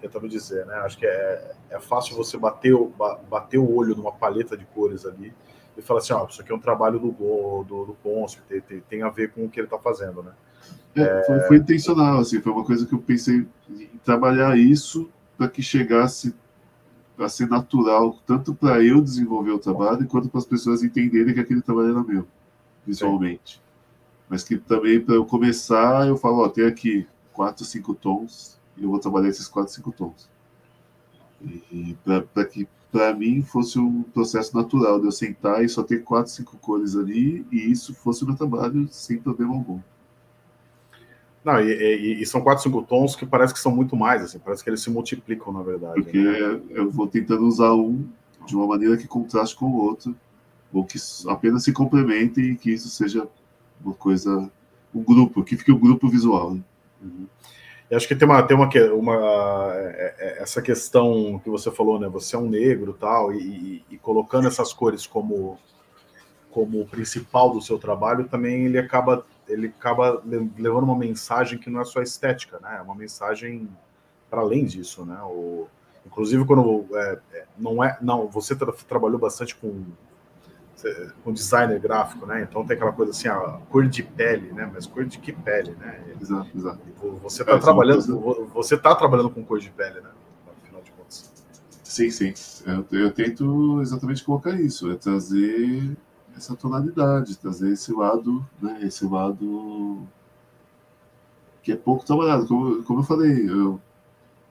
tentando 0.05 0.29
dizer, 0.29 0.67
né? 0.67 0.75
Acho 0.77 0.99
que 0.99 1.07
é, 1.07 1.53
é 1.71 1.81
fácil 1.81 2.15
você 2.15 2.37
bater 2.37 2.75
o, 2.75 2.93
bater 3.29 3.59
o 3.59 3.75
olho 3.75 3.97
numa 3.97 4.13
paleta 4.13 4.55
de 4.55 4.67
cores 4.67 5.07
ali 5.07 5.33
e 5.77 5.81
falar 5.81 6.01
assim, 6.01 6.13
ó, 6.13 6.27
isso 6.29 6.43
aqui 6.43 6.53
é 6.53 6.55
um 6.55 6.61
trabalho 6.61 6.99
do 6.99 7.11
do, 7.11 7.85
do 7.87 7.97
Ponce, 8.03 8.39
tem, 8.47 8.61
tem, 8.61 8.81
tem, 8.81 9.03
a 9.03 9.09
ver 9.09 9.33
com 9.33 9.47
o 9.47 9.49
que 9.49 9.59
ele 9.59 9.67
está 9.67 9.79
fazendo, 9.79 10.23
né? 10.23 10.33
É, 10.95 11.25
foi, 11.25 11.41
foi, 11.41 11.57
intencional, 11.57 12.21
assim, 12.21 12.41
foi 12.41 12.53
uma 12.53 12.65
coisa 12.65 12.87
que 12.87 12.95
eu 12.95 13.01
pensei 13.01 13.47
em 13.69 14.01
trabalhar 14.05 14.57
isso 14.57 15.11
para 15.37 15.49
que 15.49 15.63
chegasse 15.63 16.35
a 17.19 17.29
ser 17.29 17.49
natural, 17.49 18.19
tanto 18.27 18.55
para 18.55 18.83
eu 18.85 19.01
desenvolver 19.01 19.53
o 19.53 19.59
trabalho, 19.59 20.07
quanto 20.07 20.29
para 20.29 20.39
as 20.39 20.47
pessoas 20.47 20.83
entenderem 20.83 21.33
que 21.33 21.41
aquele 21.41 21.63
trabalho 21.63 21.91
era 21.91 22.03
meu, 22.03 22.27
visualmente. 22.87 23.55
Sim. 23.55 23.61
Mas 24.29 24.45
que 24.45 24.57
também, 24.57 25.01
para 25.01 25.15
eu 25.15 25.25
começar, 25.25 26.07
eu 26.07 26.17
falo, 26.17 26.45
ó, 26.45 26.49
tem 26.49 26.67
aqui 26.67 27.07
quatro, 27.33 27.65
cinco 27.65 27.95
tons, 27.95 28.59
e 28.77 28.83
eu 28.83 28.91
vou 28.91 28.99
trabalhar 28.99 29.29
esses 29.29 29.49
quatro, 29.49 29.73
cinco 29.73 29.93
tons. 29.93 30.29
E 31.71 31.97
para 32.05 32.45
que, 32.45 32.67
para 32.91 33.15
mim, 33.15 33.43
fosse 33.43 33.79
um 33.79 34.03
processo 34.03 34.57
natural 34.57 35.01
de 35.01 35.07
eu 35.07 35.13
sentar 35.13 35.65
e 35.65 35.69
só 35.69 35.83
ter 35.83 36.03
quatro, 36.03 36.33
cinco 36.33 36.57
cores 36.59 36.97
ali, 36.97 37.47
e 37.53 37.71
isso 37.71 37.95
fosse 37.95 38.25
o 38.25 38.27
meu 38.27 38.37
trabalho 38.37 38.89
sem 38.91 39.19
problema 39.19 39.55
algum. 39.55 39.81
Não, 41.45 41.61
e, 41.61 41.71
e, 41.71 42.23
e, 42.23 42.27
são 42.27 42.41
quatro, 42.41 42.63
cinco 42.63 42.83
tons 42.83 43.15
que 43.15 43.27
parece 43.27 43.53
que 43.53 43.61
são 43.61 43.75
muito 43.75 43.95
mais, 43.95 44.23
assim, 44.23 44.39
parece 44.39 44.65
que 44.65 44.71
eles 44.71 44.83
se 44.83 44.91
multiplicam, 44.91 45.53
na 45.53 45.63
verdade. 45.63 46.03
Porque 46.03 46.19
né? 46.19 46.61
eu 46.71 46.91
vou 46.91 47.07
tentando 47.07 47.45
usar 47.47 47.75
um 47.75 48.09
de 48.47 48.57
uma 48.57 48.67
maneira 48.67 48.97
que 48.97 49.07
contraste 49.07 49.55
com 49.55 49.67
o 49.67 49.77
outro, 49.77 50.17
ou 50.73 50.85
que 50.85 50.99
apenas 51.29 51.63
se 51.63 51.73
complementem 51.73 52.53
e 52.53 52.57
que 52.57 52.73
isso 52.73 52.89
seja 52.89 53.29
uma 53.85 53.95
coisa, 53.95 54.51
um 54.95 55.03
grupo, 55.03 55.45
que 55.45 55.57
fique 55.57 55.71
um 55.71 55.79
grupo 55.79 56.09
visual. 56.09 56.55
Né? 56.55 56.61
Uhum. 57.03 57.27
Eu 57.91 57.97
acho 57.97 58.09
que 58.09 58.17
tem 58.17 58.27
uma, 58.27 58.43
tem 58.43 58.57
uma, 58.57 58.69
uma 58.95 59.73
é, 59.77 60.15
é, 60.19 60.43
essa 60.43 60.63
questão 60.63 61.39
que 61.45 61.51
você 61.51 61.71
falou, 61.71 61.99
né? 62.01 62.09
Você 62.09 62.35
é 62.35 62.39
um 62.39 62.49
negro 62.49 62.95
tal, 62.95 63.33
e, 63.33 63.85
e 63.91 63.99
colocando 63.99 64.49
essas 64.49 64.73
cores 64.73 65.07
como 65.07 65.59
como 66.51 66.87
principal 66.87 67.51
do 67.51 67.61
seu 67.61 67.81
trabalho, 67.81 68.29
também 68.29 68.67
ele 68.67 68.79
acaba 68.79 69.27
ele 69.49 69.67
acaba 69.67 70.23
levando 70.57 70.85
uma 70.85 70.97
mensagem 70.97 71.59
que 71.59 71.69
não 71.69 71.81
é 71.81 71.85
só 71.85 72.01
estética, 72.01 72.59
né? 72.61 72.77
É 72.79 72.83
uma 72.83 72.95
mensagem 72.95 73.69
para 74.31 74.41
além 74.41 74.65
disso, 74.65 75.05
né? 75.05 75.21
O, 75.25 75.67
inclusive 76.07 76.45
quando 76.47 76.87
é, 76.95 77.19
é, 77.33 77.45
não 77.59 77.83
é, 77.83 77.99
não, 78.01 78.29
você 78.29 78.55
tra 78.57 78.73
trabalhou 78.89 79.19
bastante 79.19 79.55
com 79.57 79.85
com 81.23 81.33
designer 81.33 81.81
gráfico, 81.81 82.27
né? 82.27 82.43
Então 82.43 82.65
tem 82.67 82.77
aquela 82.77 82.93
coisa 82.93 83.13
assim, 83.13 83.29
a 83.29 83.59
cor 83.71 83.87
de 83.87 84.03
pele, 84.03 84.53
né? 84.53 84.71
Mas 84.73 84.87
cor 84.87 85.05
de 85.05 85.19
que 85.19 85.33
pele, 85.33 85.73
né? 85.79 86.03
Exato, 86.21 86.51
exato. 86.55 86.81
Você 87.23 87.43
está 87.43 87.55
é, 87.55 87.59
trabalhando, 87.59 88.21
coisa... 88.21 88.45
você 88.53 88.77
tá 88.77 88.95
trabalhando 88.95 89.31
com 89.31 89.45
cor 89.45 89.59
de 89.59 89.71
pele, 89.71 90.01
né? 90.01 90.11
Afinal 90.63 90.83
de 90.83 90.91
contas. 90.93 91.33
Sim, 91.83 92.11
sim. 92.11 92.35
Eu, 92.67 92.87
eu 92.99 93.13
tento 93.13 93.81
exatamente 93.81 94.25
colocar 94.25 94.53
isso, 94.61 94.91
é 94.91 94.97
trazer 94.97 95.97
essa 96.37 96.55
tonalidade, 96.57 97.39
trazer 97.39 97.73
esse 97.73 97.93
lado, 97.93 98.45
né? 98.61 98.81
Esse 98.83 99.07
lado 99.07 100.03
que 101.63 101.73
é 101.73 101.77
pouco 101.77 102.05
trabalhado. 102.05 102.47
Como, 102.47 102.83
como 102.83 103.01
eu 103.01 103.05
falei, 103.05 103.49
eu, 103.49 103.81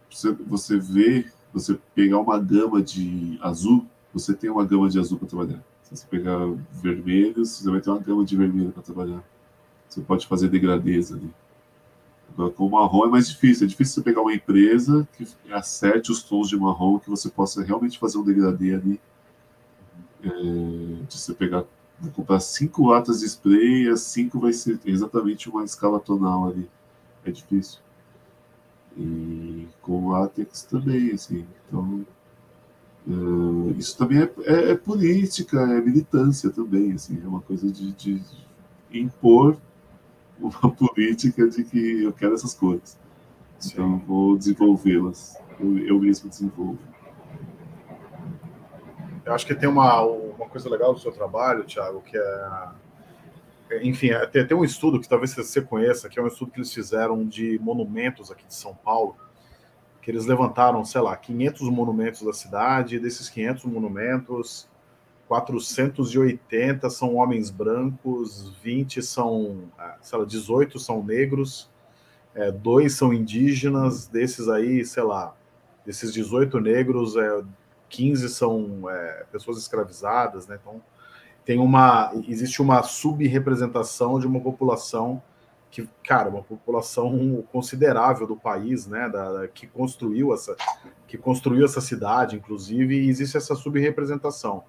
você, 0.10 0.32
você 0.32 0.78
vê, 0.78 1.26
você 1.54 1.80
pegar 1.94 2.20
uma 2.20 2.40
gama 2.40 2.82
de 2.82 3.38
azul, 3.42 3.86
você 4.14 4.34
tem 4.34 4.50
uma 4.50 4.66
gama 4.66 4.90
de 4.90 5.00
azul 5.00 5.20
para 5.20 5.28
trabalhar. 5.28 5.64
Você 5.94 6.08
pegar 6.08 6.40
vermelhos, 6.72 7.52
você 7.52 7.70
vai 7.70 7.80
ter 7.80 7.92
uma 7.92 8.00
gama 8.00 8.26
de 8.26 8.36
vermelho 8.36 8.72
para 8.72 8.82
trabalhar. 8.82 9.24
Você 9.88 10.02
pode 10.02 10.26
fazer 10.26 10.50
degradês 10.50 11.14
ali. 11.14 11.32
Agora, 12.34 12.52
com 12.52 12.68
marrom 12.68 13.06
é 13.06 13.10
mais 13.10 13.30
difícil. 13.30 13.66
É 13.66 13.70
difícil 13.70 13.96
você 13.96 14.02
pegar 14.02 14.22
uma 14.22 14.34
empresa 14.34 15.08
que 15.16 15.28
acerte 15.52 16.12
os 16.12 16.24
tons 16.24 16.50
de 16.50 16.58
marrom, 16.58 16.98
que 16.98 17.10
você 17.10 17.30
possa 17.30 17.64
realmente 17.64 18.00
fazer 18.00 18.18
um 18.18 18.24
degradê 18.24 18.74
ali. 18.74 19.00
É, 20.24 20.30
de 20.30 21.18
você 21.18 21.34
pegar, 21.34 21.64
comprar 22.16 22.40
cinco 22.40 22.88
latas 22.88 23.20
de 23.20 23.28
spray, 23.28 23.88
as 23.88 24.02
cinco 24.02 24.40
vai 24.40 24.52
ser 24.52 24.80
exatamente 24.86 25.48
uma 25.48 25.64
escala 25.64 26.00
tonal 26.00 26.48
ali. 26.48 26.68
É 27.24 27.30
difícil. 27.30 27.80
E 28.98 29.68
com 29.82 30.10
látex 30.10 30.64
também, 30.64 31.12
assim. 31.12 31.46
Então, 31.68 32.04
uh, 33.08 33.76
isso 33.78 33.98
também 33.98 34.22
é, 34.22 34.32
é, 34.44 34.72
é, 34.72 34.76
política, 34.76 35.60
é 35.62 35.82
militância 35.82 36.50
também, 36.50 36.94
assim. 36.94 37.22
É 37.24 37.28
uma 37.28 37.42
coisa 37.42 37.72
de, 37.72 37.92
de 37.94 38.22
impor 38.92 39.58
uma 40.40 40.52
política 40.72 41.48
de 41.48 41.64
que 41.64 42.04
eu 42.04 42.14
quero 42.14 42.34
essas 42.34 42.54
cores. 42.54 42.98
Então, 43.66 44.00
vou 44.00 44.38
desenvolvê-las. 44.38 45.38
Eu, 45.60 45.78
eu 45.80 46.00
mesmo 46.00 46.30
desenvolvo. 46.30 46.80
Eu 49.26 49.34
acho 49.34 49.46
que 49.46 49.56
tem 49.56 49.70
uma, 49.70 50.02
uma 50.02 50.50
coisa 50.50 50.70
legal 50.70 50.94
do 50.94 51.00
seu 51.00 51.12
trabalho, 51.12 51.64
Thiago, 51.64 52.02
que 52.02 52.18
é 52.18 52.70
enfim, 53.82 54.10
é, 54.10 54.26
tem, 54.26 54.46
tem 54.46 54.56
um 54.56 54.64
estudo 54.64 55.00
que 55.00 55.08
talvez 55.08 55.34
você 55.34 55.62
conheça, 55.62 56.10
que 56.10 56.20
é 56.20 56.22
um 56.22 56.28
estudo 56.28 56.52
que 56.52 56.60
eles 56.60 56.74
fizeram 56.74 57.26
de 57.26 57.58
monumentos 57.60 58.32
aqui 58.32 58.46
de 58.46 58.54
São 58.54 58.76
Paulo, 58.76 59.16
que 60.04 60.12
eles 60.12 60.26
levantaram, 60.26 60.84
sei 60.84 61.00
lá, 61.00 61.16
500 61.16 61.70
monumentos 61.70 62.22
da 62.24 62.34
cidade, 62.34 63.00
desses 63.00 63.30
500 63.30 63.64
monumentos, 63.64 64.68
480 65.30 66.90
são 66.90 67.16
homens 67.16 67.50
brancos, 67.50 68.54
20 68.62 69.02
são, 69.02 69.64
ah, 69.78 69.96
sei 70.02 70.20
lá, 70.20 70.26
18 70.26 70.78
são 70.78 71.02
negros, 71.02 71.72
é, 72.36 72.52
dois 72.52 72.96
são 72.96 73.14
indígenas, 73.14 74.06
desses 74.06 74.50
aí, 74.50 74.84
sei 74.86 75.04
lá, 75.04 75.34
desses 75.86 76.14
18 76.14 76.60
negros, 76.60 77.16
é, 77.16 77.42
15 77.88 78.28
são 78.28 78.90
é, 78.90 79.26
pessoas 79.32 79.58
escravizadas, 79.58 80.48
né? 80.48 80.60
Então, 80.62 80.82
tem 81.46 81.60
uma 81.60 82.12
existe 82.28 82.62
uma 82.62 82.84
subrepresentação 82.84 84.20
de 84.20 84.28
uma 84.28 84.40
população 84.40 85.22
que, 85.74 85.90
cara, 86.08 86.30
uma 86.30 86.44
população 86.44 87.44
considerável 87.52 88.28
do 88.28 88.36
país, 88.36 88.86
né, 88.86 89.10
da, 89.10 89.48
que 89.48 89.66
construiu 89.66 90.32
essa 90.32 90.56
que 91.08 91.18
construiu 91.18 91.66
essa 91.66 91.82
cidade, 91.82 92.36
inclusive, 92.36 92.96
e 92.96 93.10
existe 93.10 93.38
essa 93.38 93.56
subrepresentação. 93.56 94.64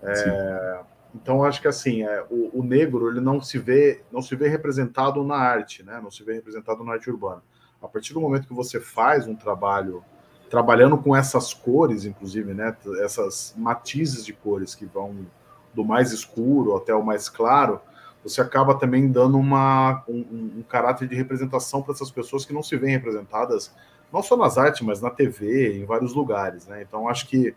É, 0.00 0.80
então, 1.12 1.42
acho 1.42 1.60
que 1.60 1.66
assim, 1.66 2.04
é, 2.04 2.24
o, 2.30 2.60
o, 2.60 2.62
negro 2.62 3.10
ele 3.10 3.20
não 3.20 3.40
se 3.40 3.58
vê 3.58 4.04
não 4.12 4.22
se 4.22 4.36
vê 4.36 4.46
representado 4.46 5.24
na 5.24 5.34
arte, 5.34 5.82
né, 5.82 6.00
não 6.00 6.12
se 6.12 6.22
vê 6.22 6.34
representado 6.34 6.84
na 6.84 6.92
arte 6.92 7.10
urbana. 7.10 7.42
A 7.82 7.88
partir 7.88 8.14
do 8.14 8.20
momento 8.20 8.46
que 8.46 8.54
você 8.54 8.80
faz 8.80 9.26
um 9.26 9.34
trabalho 9.34 10.04
trabalhando 10.48 10.96
com 10.96 11.16
essas 11.16 11.52
cores, 11.52 12.04
inclusive, 12.04 12.54
né, 12.54 12.76
essas 13.02 13.52
matizes 13.56 14.24
de 14.24 14.32
cores 14.32 14.76
que 14.76 14.86
vão 14.86 15.26
do 15.74 15.84
mais 15.84 16.12
escuro 16.12 16.76
até 16.76 16.94
o 16.94 17.04
mais 17.04 17.28
claro, 17.28 17.80
você 18.26 18.40
acaba 18.40 18.74
também 18.74 19.08
dando 19.10 19.38
uma, 19.38 20.02
um, 20.08 20.58
um 20.58 20.62
caráter 20.68 21.08
de 21.08 21.14
representação 21.14 21.80
para 21.80 21.94
essas 21.94 22.10
pessoas 22.10 22.44
que 22.44 22.52
não 22.52 22.62
se 22.62 22.76
veem 22.76 22.92
representadas, 22.92 23.72
não 24.12 24.20
só 24.20 24.36
nas 24.36 24.58
artes, 24.58 24.80
mas 24.82 25.00
na 25.00 25.10
TV, 25.10 25.78
em 25.78 25.84
vários 25.84 26.12
lugares. 26.12 26.66
Né? 26.66 26.82
Então, 26.82 27.08
acho 27.08 27.28
que 27.28 27.54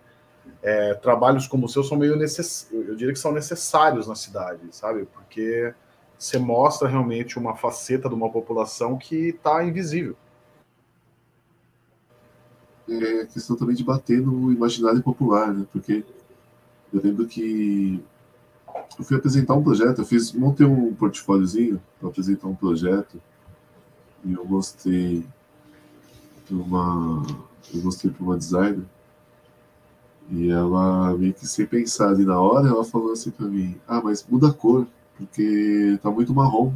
é, 0.62 0.94
trabalhos 0.94 1.48
como 1.48 1.66
o 1.66 1.70
seu 1.70 1.84
são 1.84 1.98
meio 1.98 2.16
necessários, 2.16 2.88
eu 2.88 2.96
diria 2.96 3.14
que 3.14 3.20
são 3.20 3.32
necessários 3.32 4.08
na 4.08 4.16
cidade, 4.16 4.62
sabe? 4.72 5.08
Porque 5.14 5.74
você 6.18 6.38
mostra 6.38 6.88
realmente 6.88 7.40
uma 7.40 7.56
faceta 7.56 8.08
de 8.08 8.16
uma 8.16 8.30
população 8.30 8.98
que 8.98 9.30
está 9.30 9.64
invisível. 9.64 10.16
É 12.88 13.26
questão 13.26 13.56
também 13.56 13.76
de 13.76 13.84
bater 13.84 14.22
no 14.22 14.52
imaginário 14.52 15.02
popular, 15.02 15.54
né? 15.54 15.66
Porque 15.72 16.04
eu 16.94 17.02
lembro 17.04 17.26
que 17.28 18.04
eu 18.98 19.06
fui 19.06 19.18
apresentar 19.18 19.54
um 19.56 19.64
projeto, 19.64 20.00
eu 20.00 20.06
fiz, 20.06 20.32
montei 20.34 20.66
um 20.66 20.94
portfóliozinho 20.94 21.82
para 22.00 22.10
apresentar 22.10 22.48
um 22.48 22.56
projeto 22.56 23.22
e 24.24 24.34
eu 24.34 24.46
mostrei 24.46 25.26
para 26.48 26.56
uma, 26.56 27.26
eu 27.74 27.82
mostrei 27.84 28.12
para 28.12 28.24
uma 28.24 28.38
designer 28.38 28.86
e 30.32 30.50
ela 30.50 31.18
meio 31.18 31.34
que 31.34 31.48
sem 31.48 31.66
pensar 31.66 32.10
ali 32.10 32.24
na 32.24 32.40
hora, 32.40 32.68
ela 32.68 32.84
falou 32.84 33.12
assim 33.12 33.32
para 33.32 33.48
mim: 33.48 33.76
"Ah, 33.88 34.02
mas 34.04 34.26
muda 34.28 34.50
a 34.50 34.54
cor, 34.54 34.86
porque 35.18 35.98
tá 36.04 36.12
muito 36.12 36.34
marrom 36.34 36.74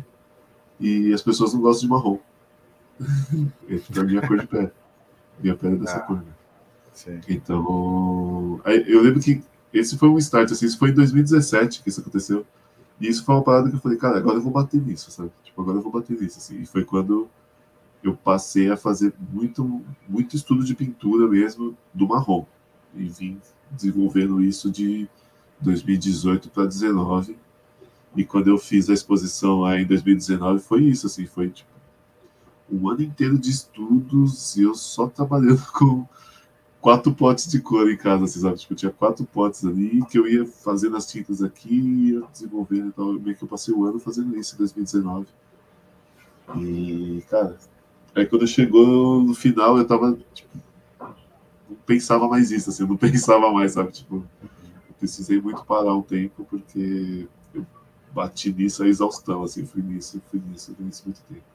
e 0.80 1.14
as 1.14 1.22
pessoas 1.22 1.54
não 1.54 1.62
gostam 1.62 1.88
de 1.88 1.90
marrom". 1.90 2.18
é 3.70 4.00
a 4.00 4.04
minha 4.04 4.28
cor 4.28 4.40
de 4.40 4.48
pele. 4.48 4.72
Minha 5.40 5.56
pele 5.56 5.76
é 5.76 5.78
dessa 5.78 5.98
ah, 5.98 6.02
cor. 6.02 6.18
Né? 6.18 7.22
Então, 7.28 8.60
eu 8.88 9.02
lembro 9.02 9.20
que 9.20 9.44
esse 9.74 9.98
foi 9.98 10.10
um 10.10 10.18
start, 10.18 10.52
assim, 10.52 10.66
isso 10.66 10.78
foi 10.78 10.90
em 10.90 10.94
2017 10.94 11.82
que 11.82 11.90
isso 11.90 12.02
aconteceu. 12.02 12.46
E 13.02 13.08
isso 13.08 13.26
foi 13.26 13.36
uma 13.36 13.44
parada 13.44 13.70
que 13.70 13.76
eu 13.76 13.80
falei, 13.80 13.98
cara, 13.98 14.18
agora 14.18 14.38
eu 14.38 14.42
vou 14.42 14.52
bater 14.52 14.80
nisso, 14.80 15.12
sabe? 15.12 15.32
Tipo, 15.44 15.62
agora 15.62 15.78
eu 15.78 15.82
vou 15.82 15.92
bater 15.92 16.20
nisso, 16.20 16.38
assim. 16.38 16.62
E 16.62 16.66
foi 16.66 16.86
quando 16.86 17.28
eu 18.04 18.16
passei 18.16 18.70
a 18.70 18.78
fazer 18.78 19.14
muito, 19.32 19.82
muito 20.08 20.36
estudo 20.36 20.64
de 20.64 20.76
pintura 20.76 21.28
mesmo 21.28 21.76
do 21.94 22.08
marrom. 22.08 22.46
E 22.94 23.06
vim 23.10 23.42
desenvolvendo 23.72 24.42
isso 24.42 24.70
de 24.70 25.10
2018 25.60 26.50
para 26.50 26.64
2019. 26.64 27.36
E 28.16 28.24
quando 28.24 28.50
eu 28.50 28.60
fiz 28.60 28.90
a 28.90 28.94
exposição 28.94 29.62
lá 29.62 29.80
em 29.80 29.86
2019, 29.86 30.60
foi 30.60 30.84
isso, 30.84 31.08
assim, 31.08 31.26
foi 31.26 31.50
tipo 31.50 31.74
um 32.72 32.90
ano 32.90 33.02
inteiro 33.02 33.38
de 33.38 33.50
estudos 33.50 34.56
e 34.56 34.64
eu 34.64 34.74
só 34.74 35.08
trabalhando 35.08 35.64
com 35.74 36.08
quatro 36.84 37.14
potes 37.14 37.50
de 37.50 37.62
cor 37.62 37.90
em 37.90 37.96
casa, 37.96 38.26
assim, 38.26 38.42
sabe? 38.42 38.58
Tipo, 38.58 38.74
eu 38.74 38.78
tinha 38.78 38.92
quatro 38.92 39.26
potes 39.26 39.64
ali 39.64 40.06
que 40.06 40.20
eu 40.20 40.28
ia 40.28 40.46
fazendo 40.46 40.98
as 40.98 41.08
tintas 41.10 41.42
aqui, 41.42 41.74
ia 41.74 42.22
desenvolvendo. 42.30 42.88
Então, 42.88 43.14
meio 43.14 43.38
que 43.38 43.42
eu 43.42 43.48
passei 43.48 43.74
o 43.74 43.86
ano 43.86 44.00
fazendo 44.00 44.38
isso 44.38 44.56
em 44.56 44.58
2019. 44.58 45.26
E, 46.58 47.24
cara, 47.30 47.58
aí 48.14 48.26
quando 48.26 48.46
chegou 48.46 49.24
no 49.24 49.34
final, 49.34 49.78
eu 49.78 49.88
tava, 49.88 50.20
tipo, 50.34 50.58
não 51.70 51.78
pensava 51.86 52.28
mais 52.28 52.52
isso, 52.52 52.70
assim, 52.70 52.84
eu 52.84 52.90
não 52.90 52.98
pensava 53.00 53.50
mais, 53.50 53.72
sabe? 53.72 53.94
Tipo, 53.94 54.18
eu 54.42 54.96
precisei 55.00 55.40
muito 55.40 55.64
parar 55.64 55.96
um 55.96 56.02
tempo 56.02 56.46
porque 56.50 57.30
eu 57.56 57.66
bati 58.14 58.52
nisso 58.52 58.84
a 58.84 58.90
exaustão, 58.90 59.42
assim, 59.44 59.66
fui 59.66 59.82
nisso, 59.82 60.22
fui 60.30 60.42
nisso, 60.50 60.76
fui 60.76 60.86
nisso 60.86 61.04
muito 61.06 61.22
tempo. 61.30 61.53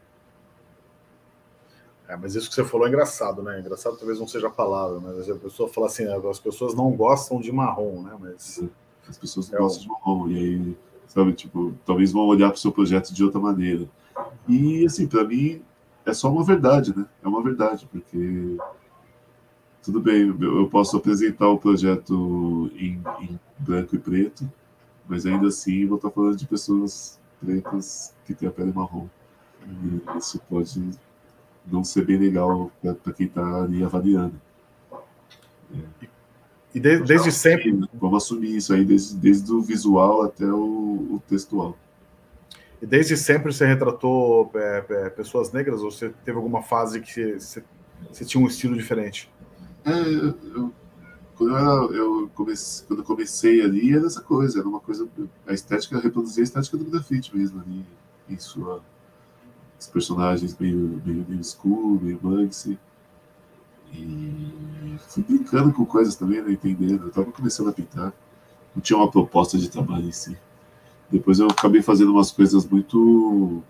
É, 2.09 2.16
mas 2.16 2.35
isso 2.35 2.49
que 2.49 2.55
você 2.55 2.64
falou 2.64 2.87
é 2.87 2.88
engraçado, 2.88 3.42
né? 3.42 3.61
Engraçado 3.61 3.99
talvez 3.99 4.18
não 4.18 4.27
seja 4.27 4.47
a 4.47 4.51
palavra, 4.51 4.99
mas 4.99 5.29
a 5.29 5.35
pessoa 5.35 5.68
fala 5.68 5.88
assim, 5.88 6.05
as 6.07 6.40
pessoas 6.40 6.75
não 6.75 6.90
gostam 6.92 7.38
de 7.38 7.53
marrom, 7.53 8.03
né? 8.03 8.16
Mas 8.18 8.64
as 9.07 9.18
pessoas 9.18 9.51
não 9.51 9.59
é 9.59 9.61
gostam 9.61 9.83
de 9.83 9.88
marrom 9.90 10.29
e 10.29 10.38
aí, 10.38 10.77
sabe, 11.07 11.35
tipo, 11.35 11.75
talvez 11.85 12.11
vão 12.11 12.27
olhar 12.27 12.49
para 12.49 12.57
o 12.57 12.59
seu 12.59 12.73
projeto 12.73 13.12
de 13.12 13.23
outra 13.23 13.38
maneira. 13.38 13.87
E 14.49 14.87
assim, 14.87 15.07
para 15.07 15.23
mim 15.23 15.62
é 16.07 16.14
só 16.14 16.33
uma 16.33 16.42
verdade, 16.42 16.97
né? 16.97 17.05
É 17.23 17.29
uma 17.29 17.42
verdade, 17.42 17.87
porque 17.92 18.57
tudo 19.83 20.01
bem, 20.01 20.35
eu 20.40 20.66
posso 20.71 20.97
apresentar 20.97 21.49
o 21.49 21.59
projeto 21.59 22.71
em, 22.75 23.03
em 23.21 23.38
branco 23.59 23.94
e 23.94 23.99
preto, 23.99 24.51
mas 25.07 25.27
ainda 25.27 25.49
assim 25.49 25.87
vou 25.87 25.97
estar 25.97 26.11
falando 26.11 26.37
de 26.37 26.47
pessoas 26.47 27.21
pretas 27.38 28.14
que 28.25 28.33
têm 28.33 28.49
a 28.49 28.53
pele 28.53 28.73
marrom. 28.73 29.07
E 29.66 30.18
isso 30.18 30.40
pode 30.49 30.99
não 31.70 31.85
ser 31.85 32.04
bem 32.04 32.16
legal 32.16 32.70
para 33.02 33.12
quem 33.12 33.26
está 33.26 33.62
ali 33.62 33.83
avaliando. 33.83 34.35
É. 35.74 36.07
E 36.74 36.81
desde, 36.81 37.04
desde 37.04 37.33
sempre. 37.33 37.88
Vamos 37.94 38.24
assumir 38.24 38.57
isso 38.57 38.72
aí, 38.72 38.85
desde, 38.85 39.16
desde 39.16 39.52
o 39.52 39.62
visual 39.62 40.22
até 40.22 40.46
o, 40.46 41.14
o 41.14 41.22
textual. 41.28 41.76
E 42.81 42.87
desde 42.87 43.16
sempre 43.16 43.52
você 43.52 43.66
retratou 43.66 44.50
é, 44.54 44.85
é, 44.88 45.11
pessoas 45.11 45.50
negras 45.50 45.83
ou 45.83 45.90
você 45.90 46.11
teve 46.24 46.37
alguma 46.37 46.62
fase 46.62 47.00
que 47.00 47.38
você, 47.38 47.64
você 48.12 48.24
tinha 48.24 48.42
um 48.42 48.46
estilo 48.46 48.76
diferente? 48.76 49.31
É, 49.85 49.90
eu, 49.90 50.72
quando 51.35 51.57
eu, 51.57 51.94
eu 51.94 52.31
comecei, 52.35 52.87
quando 52.87 53.00
eu 53.00 53.04
comecei 53.04 53.62
ali, 53.62 53.94
era 53.94 54.07
essa 54.07 54.20
coisa, 54.20 54.59
era 54.59 54.68
uma 54.68 54.81
coisa. 54.81 55.09
A 55.46 55.52
estética, 55.52 55.98
reproduzia 55.98 56.42
a 56.42 56.44
estética 56.44 56.76
do 56.76 56.85
grafite 56.85 57.37
mesmo 57.37 57.61
ali, 57.61 57.85
em 58.28 58.38
sua. 58.38 58.83
Os 59.79 59.87
personagens 59.87 60.57
meio, 60.59 61.01
meio 61.05 61.25
new 61.29 61.43
school, 61.43 62.01
meio 62.01 62.19
Banksy. 62.19 62.79
E 63.93 64.97
fui 65.09 65.23
brincando 65.23 65.73
com 65.73 65.85
coisas 65.87 66.17
também, 66.17 66.43
né, 66.43 66.53
entendendo. 66.53 67.05
Eu 67.05 67.09
estava 67.09 67.31
começando 67.31 67.69
a 67.69 67.73
pintar. 67.73 68.12
Não 68.75 68.83
tinha 68.83 68.97
uma 68.97 69.11
proposta 69.11 69.57
de 69.57 69.69
trabalho 69.71 70.07
em 70.07 70.12
si. 70.12 70.37
Depois 71.11 71.38
eu 71.38 71.47
acabei 71.47 71.81
fazendo 71.81 72.12
umas 72.12 72.31
coisas 72.31 72.67
muito. 72.67 73.62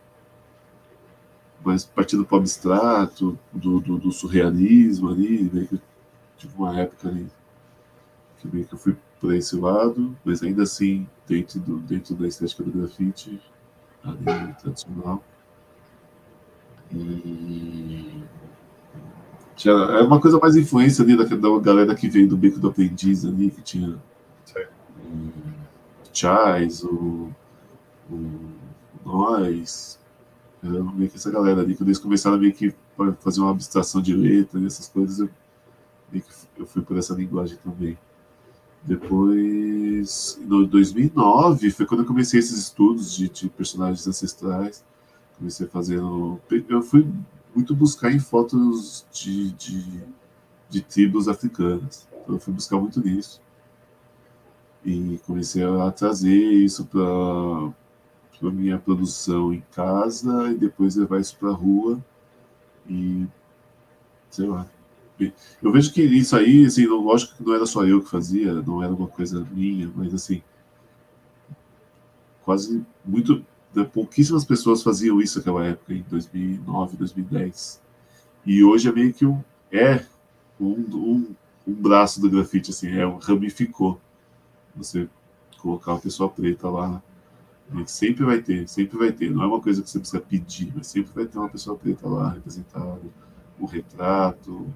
mais 1.65 1.85
partindo 1.85 2.25
para 2.25 2.37
o 2.37 2.41
abstrato, 2.41 3.39
do, 3.53 3.81
do, 3.81 3.99
do, 3.99 4.13
surrealismo 4.13 5.11
ali. 5.11 5.51
Meio 5.53 5.69
que 5.69 5.81
tive 6.39 6.55
uma 6.57 6.79
época 6.81 7.09
ali 7.09 7.29
que 8.41 8.49
meio 8.49 8.65
que 8.67 8.75
eu 8.75 8.79
fui 8.79 8.97
para 9.21 9.37
esse 9.37 9.57
lado, 9.57 10.17
mas 10.25 10.43
ainda 10.43 10.63
assim 10.63 11.07
dentro, 11.27 11.59
do, 11.61 11.79
dentro 11.79 12.15
da 12.15 12.27
estética 12.27 12.63
do 12.63 12.71
grafite 12.71 13.41
ali, 14.05 14.55
tradicional. 14.61 15.23
E 16.93 18.23
tinha, 19.59 19.75
é 19.75 20.03
uma 20.03 20.21
coisa 20.21 20.39
mais 20.39 20.55
influência 20.55 21.03
ali 21.03 21.17
da, 21.17 21.25
da 21.25 21.59
galera 21.61 21.95
que 21.95 22.09
veio 22.09 22.29
do 22.29 22.37
Beco 22.37 22.61
do 22.61 22.69
Aprendiz 22.69 23.25
ali, 23.25 23.51
que 23.51 23.61
tinha 23.61 23.99
o 25.05 25.33
Chais, 26.13 26.85
o, 26.85 27.29
o 28.11 28.41
Nós, 29.05 29.99
era 30.63 30.83
meio 30.83 31.11
que 31.11 31.17
essa 31.17 31.31
galera 31.31 31.61
ali, 31.61 31.75
quando 31.77 31.89
eles 31.89 31.99
começaram 31.99 32.37
a 32.37 32.39
meio 32.39 32.53
que 32.53 32.73
fazer 33.21 33.41
uma 33.41 33.51
abstração 33.51 34.01
de 34.01 34.15
letra 34.15 34.61
e 34.61 34.67
essas 34.67 34.89
coisas, 34.89 35.19
eu, 35.19 35.31
meio 36.11 36.25
que 36.25 36.33
eu 36.57 36.67
fui 36.67 36.83
por 36.83 36.97
essa 36.97 37.15
linguagem 37.15 37.59
também. 37.63 37.99
Depois, 38.83 40.39
em 40.41 40.65
2009, 40.67 41.71
foi 41.71 41.85
quando 41.85 42.01
eu 42.01 42.07
comecei 42.07 42.39
esses 42.39 42.59
estudos 42.59 43.13
de, 43.15 43.29
de 43.29 43.49
personagens 43.49 44.07
ancestrais. 44.07 44.85
Comecei 45.39 45.67
fazendo. 45.67 46.41
Eu 46.69 46.83
fui 46.83 47.09
muito 47.55 47.75
buscar 47.75 48.13
em 48.13 48.19
fotos 48.19 49.07
de, 49.13 49.53
de, 49.53 50.05
de 50.69 50.81
tribos 50.83 51.29
africanas. 51.29 52.09
Então, 52.23 52.35
eu 52.35 52.41
fui 52.41 52.53
buscar 52.53 52.79
muito 52.79 53.01
nisso. 53.01 53.41
E 54.85 55.19
comecei 55.27 55.65
a 55.65 55.91
trazer 55.91 56.35
isso 56.35 56.87
para 56.87 57.01
a 58.49 58.53
minha 58.53 58.79
produção 58.79 59.53
em 59.53 59.63
casa 59.73 60.51
e 60.51 60.57
depois 60.57 60.97
levar 60.97 61.21
isso 61.21 61.37
para 61.37 61.51
a 61.51 61.55
rua. 61.55 62.03
E 62.89 63.27
sei 64.31 64.47
lá, 64.47 64.67
eu 65.63 65.73
vejo 65.73 65.93
que 65.93 66.03
isso 66.03 66.37
aí, 66.37 66.65
assim, 66.65 66.87
não, 66.87 67.01
lógico 67.01 67.37
que 67.37 67.43
não 67.43 67.55
era 67.55 67.67
só 67.67 67.85
eu 67.85 68.01
que 68.01 68.11
fazia, 68.11 68.55
não 68.63 68.83
era 68.83 68.93
uma 68.93 69.09
coisa 69.09 69.47
minha, 69.51 69.91
mas 69.95 70.15
assim, 70.15 70.43
quase 72.45 72.85
muito, 73.05 73.45
pouquíssimas 73.93 74.45
pessoas 74.45 74.83
faziam 74.83 75.21
isso 75.21 75.39
naquela 75.39 75.65
época, 75.65 75.93
em 75.93 76.03
2009, 76.09 76.97
2010. 76.97 77.81
E 78.47 78.65
hoje 78.65 78.89
é 78.89 78.93
meio 78.93 79.13
que 79.13 79.27
um, 79.27 79.43
é 79.71 80.05
um, 80.61 80.73
um, 80.73 81.35
um 81.67 81.75
braço 81.75 82.21
do 82.21 82.31
grafite, 82.31 82.71
assim, 82.71 82.91
é 82.91 83.07
um 83.07 83.19
ramificou. 83.19 84.01
Você 84.75 85.09
colocar 85.61 85.93
uma 85.93 86.01
pessoa 86.01 86.31
preta 86.31 86.69
lá, 86.69 87.03
né, 87.71 87.85
sempre 87.87 88.25
vai 88.25 88.41
ter, 88.41 88.69
sempre 88.69 88.97
vai 88.97 89.13
ter. 89.13 89.31
Não 89.31 89.43
é 89.43 89.47
uma 89.47 89.61
coisa 89.61 89.83
que 89.83 89.91
você 89.91 89.99
precisa 89.99 90.21
pedir, 90.21 90.73
mas 90.75 90.87
sempre 90.87 91.13
vai 91.13 91.27
ter 91.27 91.39
uma 91.39 91.49
pessoa 91.49 91.77
preta 91.77 92.09
lá 92.09 92.31
representada, 92.31 93.01
um 93.61 93.67
retrato, 93.67 94.67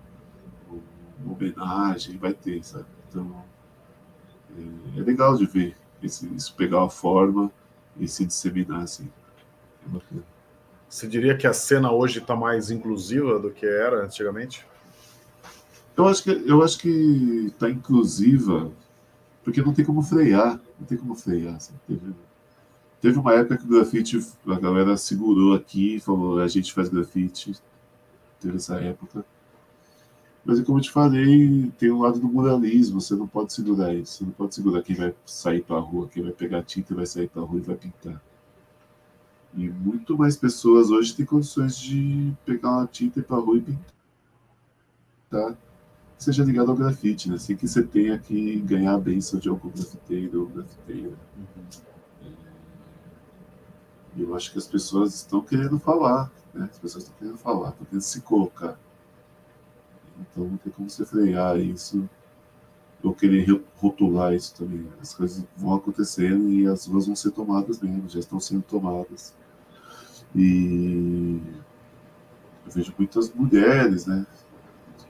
uma 1.18 1.35
homenagem, 1.35 2.18
vai 2.18 2.35
ter, 2.35 2.62
sabe? 2.64 2.87
Então, 3.09 3.44
é, 4.57 5.00
é 5.00 5.02
legal 5.02 5.37
de 5.37 5.46
ver 5.46 5.76
esse, 6.02 6.26
isso 6.35 6.55
pegar 6.55 6.81
uma 6.81 6.90
forma 6.90 7.50
e 7.98 8.09
se 8.09 8.24
disseminar 8.24 8.83
assim. 8.83 9.09
É 9.87 10.20
Você 10.88 11.07
diria 11.07 11.37
que 11.37 11.46
a 11.46 11.52
cena 11.52 11.92
hoje 11.92 12.18
está 12.18 12.37
mais 12.37 12.70
inclusiva 12.70 13.38
do 13.38 13.50
que 13.50 13.66
era 13.66 14.05
antigamente? 14.05 14.66
Eu 15.96 16.09
acho 16.09 16.22
que 16.22 16.31
eu 16.31 16.62
acho 16.62 16.78
que 16.78 17.46
está 17.48 17.68
inclusiva 17.68 18.70
porque 19.44 19.61
não 19.61 19.74
tem 19.74 19.85
como 19.85 20.02
frear, 20.02 20.61
não 20.78 20.87
tem 20.87 20.96
como 20.96 21.14
frear. 21.14 21.57
Assim, 21.57 21.74
teve, 21.87 22.14
teve 23.00 23.18
uma 23.18 23.35
época 23.35 23.59
que 23.59 23.64
o 23.64 23.68
grafite 23.68 24.18
a 24.46 24.59
galera 24.59 24.96
segurou 24.96 25.55
aqui, 25.55 26.00
falou 26.00 26.40
a 26.40 26.48
gente 26.48 26.72
faz 26.72 26.88
grafite, 26.88 27.55
teve 28.40 28.57
essa 28.57 28.76
época. 28.81 29.24
Mas 30.44 30.59
é 30.59 30.64
como 30.64 30.78
eu 30.78 30.83
te 30.83 30.90
falei, 30.90 31.70
tem 31.78 31.90
o 31.90 31.98
um 31.98 32.02
lado 32.02 32.18
do 32.18 32.26
muralismo, 32.26 33.00
você 33.00 33.14
não 33.14 33.28
pode 33.28 33.52
segurar 33.52 33.94
isso. 33.94 34.18
Você 34.18 34.24
não 34.24 34.33
pode 34.33 34.55
segurar 34.55 34.83
quem 34.83 34.96
vai 34.96 35.14
sair 35.24 35.62
para 35.62 35.76
a 35.76 35.81
rua, 35.81 36.09
quem 36.09 36.22
vai 36.22 36.33
pegar 36.33 36.62
tinta 36.64 36.92
e 36.92 36.96
vai 36.96 37.07
sair 37.07 37.28
para 37.28 37.42
a 37.42 37.44
rua 37.44 37.61
e 37.61 37.62
vai 37.62 37.76
pintar. 37.76 38.20
E 39.55 39.68
muito 39.68 40.16
mais 40.16 40.37
pessoas 40.37 40.90
hoje 40.90 41.14
têm 41.14 41.26
condições 41.26 41.78
de 41.78 42.33
pegar 42.44 42.70
uma 42.70 42.87
tinta 42.87 43.20
e 43.20 43.22
ir 43.22 43.24
para 43.24 43.37
a 43.37 43.40
rua 43.40 43.59
e 43.59 43.61
pintar. 43.61 43.85
Tá? 45.31 45.57
Seja 46.18 46.44
ligado 46.44 46.70
ao 46.70 46.76
grafite, 46.76 47.31
né? 47.31 47.37
Sem 47.38 47.57
que 47.57 47.66
você 47.66 47.83
tenha 47.83 48.18
que 48.18 48.61
ganhar 48.61 48.94
a 48.94 48.98
benção 48.98 49.40
de 49.40 49.48
algum 49.48 49.68
grafiteiro 49.70 50.42
ou 50.42 50.46
grafiteira. 50.46 51.18
Uhum. 51.37 51.83
Eu 54.16 54.35
acho 54.35 54.52
que 54.52 54.59
as 54.59 54.66
pessoas 54.66 55.14
estão 55.14 55.40
querendo 55.40 55.78
falar, 55.78 56.31
né? 56.55 56.68
As 56.70 56.78
pessoas 56.78 57.05
estão 57.05 57.18
querendo 57.18 57.38
falar, 57.38 57.70
estão 57.70 57.87
querendo 57.87 58.02
se 58.02 58.20
colocar. 58.20 58.78
Então 60.30 60.44
não 60.44 60.56
tem 60.56 60.72
como 60.72 60.88
você 60.88 61.04
frear 61.04 61.58
isso 61.58 62.08
ou 63.02 63.14
querer 63.14 63.46
rotular 63.76 64.32
isso 64.32 64.54
também. 64.54 64.87
As 65.00 65.14
coisas 65.14 65.44
vão 65.56 65.74
acontecendo 65.74 66.50
e 66.50 66.66
as 66.66 66.87
ruas 66.87 67.06
vão 67.06 67.16
ser 67.16 67.32
tomadas 67.32 67.80
mesmo, 67.80 68.08
já 68.08 68.20
estão 68.20 68.38
sendo 68.38 68.62
tomadas. 68.62 69.35
E 70.35 71.40
eu 72.64 72.72
vejo 72.72 72.94
muitas 72.96 73.32
mulheres, 73.32 74.06
né? 74.06 74.24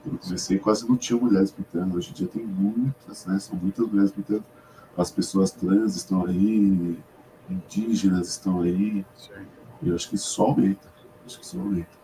Quando 0.01 0.15
eu 0.15 0.19
comecei, 0.19 0.59
quase 0.59 0.87
não 0.87 0.97
tinha 0.97 1.19
mulheres 1.19 1.51
pintando. 1.51 1.97
Hoje 1.97 2.09
em 2.09 2.13
dia 2.13 2.27
tem 2.27 2.43
muitas, 2.43 3.25
né? 3.25 3.39
São 3.39 3.57
muitas 3.57 3.87
mulheres 3.87 4.11
pintando. 4.11 4.43
As 4.97 5.11
pessoas 5.11 5.51
trans 5.51 5.95
estão 5.95 6.25
aí, 6.25 6.97
indígenas 7.49 8.27
estão 8.27 8.61
aí. 8.61 9.05
E 9.81 9.89
eu 9.89 9.95
acho 9.95 10.09
que 10.09 10.15
isso 10.15 10.27
só 10.27 10.47
aumenta. 10.47 10.87
Acho 11.25 11.39
que 11.39 11.45
isso 11.45 11.59
aumenta. 11.59 12.02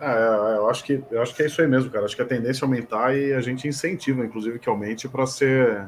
É, 0.00 0.06
é, 0.06 0.56
eu 0.56 0.68
acho 0.68 0.84
que 0.84 1.02
eu 1.10 1.22
acho 1.22 1.34
que 1.34 1.42
é 1.42 1.46
isso 1.46 1.60
aí 1.60 1.68
mesmo, 1.68 1.90
cara. 1.90 2.04
Acho 2.04 2.16
que 2.16 2.22
a 2.22 2.26
tendência 2.26 2.64
é 2.64 2.66
aumentar 2.66 3.16
e 3.16 3.32
a 3.32 3.40
gente 3.40 3.68
incentiva, 3.68 4.24
inclusive, 4.24 4.58
que 4.58 4.68
aumente 4.68 5.08
para 5.08 5.26
ser, 5.26 5.86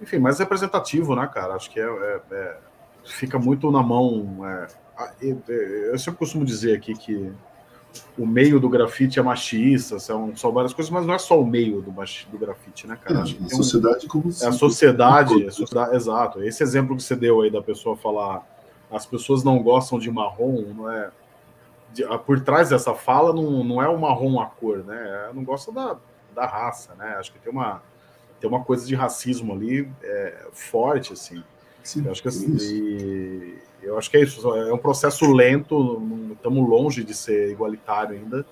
enfim, 0.00 0.18
mais 0.18 0.38
representativo, 0.38 1.14
né, 1.14 1.28
cara? 1.32 1.54
Acho 1.54 1.70
que 1.70 1.80
é, 1.80 1.84
é, 1.84 2.20
é 2.32 2.56
fica 3.04 3.38
muito 3.38 3.70
na 3.70 3.82
mão. 3.82 4.38
É, 4.46 4.66
eu 5.92 5.98
sempre 5.98 6.18
costumo 6.18 6.44
dizer 6.44 6.76
aqui 6.76 6.94
que 6.94 7.32
o 8.16 8.26
meio 8.26 8.60
do 8.60 8.68
grafite 8.68 9.18
é 9.18 9.22
machista, 9.22 9.98
são, 9.98 10.36
são 10.36 10.52
várias 10.52 10.72
coisas, 10.72 10.92
mas 10.92 11.04
não 11.06 11.14
é 11.14 11.18
só 11.18 11.40
o 11.40 11.46
meio 11.46 11.80
do, 11.80 11.90
do 11.90 12.38
grafite, 12.38 12.86
né, 12.86 12.96
cara? 13.02 13.20
É, 13.20 13.22
a 13.22 13.48
sociedade 13.48 14.06
um, 14.06 14.08
como 14.08 14.28
É 14.28 14.46
a 14.46 14.52
sociedade, 14.52 15.46
a 15.46 15.50
sociedade, 15.50 15.96
exato. 15.96 16.42
Esse 16.42 16.62
exemplo 16.62 16.96
que 16.96 17.02
você 17.02 17.16
deu 17.16 17.40
aí 17.40 17.50
da 17.50 17.62
pessoa 17.62 17.96
falar 17.96 18.46
as 18.90 19.06
pessoas 19.06 19.44
não 19.44 19.62
gostam 19.62 19.98
de 19.98 20.10
marrom, 20.10 20.62
não 20.74 20.90
é 20.90 21.10
de, 21.92 22.04
por 22.24 22.40
trás 22.40 22.70
dessa 22.70 22.94
fala 22.94 23.32
não, 23.32 23.64
não 23.64 23.82
é 23.82 23.88
o 23.88 23.98
marrom 23.98 24.40
a 24.40 24.46
cor, 24.46 24.84
né? 24.84 25.30
Não 25.34 25.44
gosta 25.44 25.72
da, 25.72 25.96
da 26.34 26.46
raça, 26.46 26.94
né? 26.94 27.16
Acho 27.18 27.32
que 27.32 27.38
tem 27.38 27.52
uma, 27.52 27.82
tem 28.40 28.48
uma 28.48 28.62
coisa 28.64 28.86
de 28.86 28.94
racismo 28.94 29.52
ali 29.52 29.90
é, 30.02 30.46
forte, 30.52 31.12
assim. 31.12 31.42
Sim, 31.82 32.04
eu 32.04 32.12
acho 32.12 32.22
que 32.22 32.28
assim, 32.28 32.56
e, 32.60 33.58
eu 33.82 33.98
acho 33.98 34.10
que 34.10 34.16
é 34.16 34.22
isso. 34.22 34.54
É 34.54 34.72
um 34.72 34.78
processo 34.78 35.30
lento, 35.32 36.02
estamos 36.32 36.68
longe 36.68 37.02
de 37.02 37.14
ser 37.14 37.50
igualitário 37.50 38.16
ainda. 38.16 38.44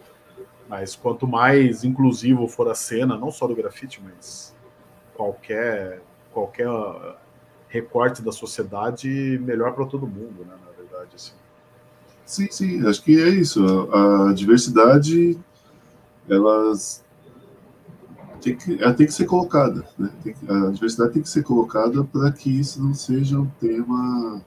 Mas 0.69 0.95
quanto 0.95 1.27
mais 1.27 1.83
inclusivo 1.83 2.47
for 2.47 2.69
a 2.69 2.75
cena, 2.75 3.17
não 3.17 3.31
só 3.31 3.47
do 3.47 3.55
grafite, 3.55 4.03
mas 4.03 4.55
qualquer 5.15 6.03
qualquer 6.33 6.69
recorte 7.69 8.23
da 8.23 8.33
sociedade, 8.33 9.09
melhor 9.43 9.75
para 9.75 9.87
todo 9.87 10.07
mundo, 10.07 10.45
né? 10.45 10.55
Na 10.65 10.73
verdade, 10.73 11.11
assim. 11.15 11.35
Sim, 12.29 12.47
sim, 12.51 12.87
acho 12.87 13.03
que 13.03 13.19
é 13.19 13.31
isso. 13.31 13.65
A, 13.91 14.29
a 14.29 14.33
diversidade, 14.35 15.39
elas 16.29 17.03
tem 18.43 18.55
que, 18.55 18.83
ela 18.83 18.93
tem 18.93 19.07
que 19.07 19.15
ser 19.15 19.25
colocada. 19.25 19.89
Né? 19.99 20.11
Que, 20.23 20.35
a 20.47 20.71
diversidade 20.71 21.15
tem 21.15 21.23
que 21.23 21.29
ser 21.31 21.43
colocada 21.43 22.05
para 22.05 22.31
que 22.31 22.51
isso 22.51 22.83
não 22.83 22.93
seja 22.93 23.41
um 23.41 23.49
tema 23.59 24.43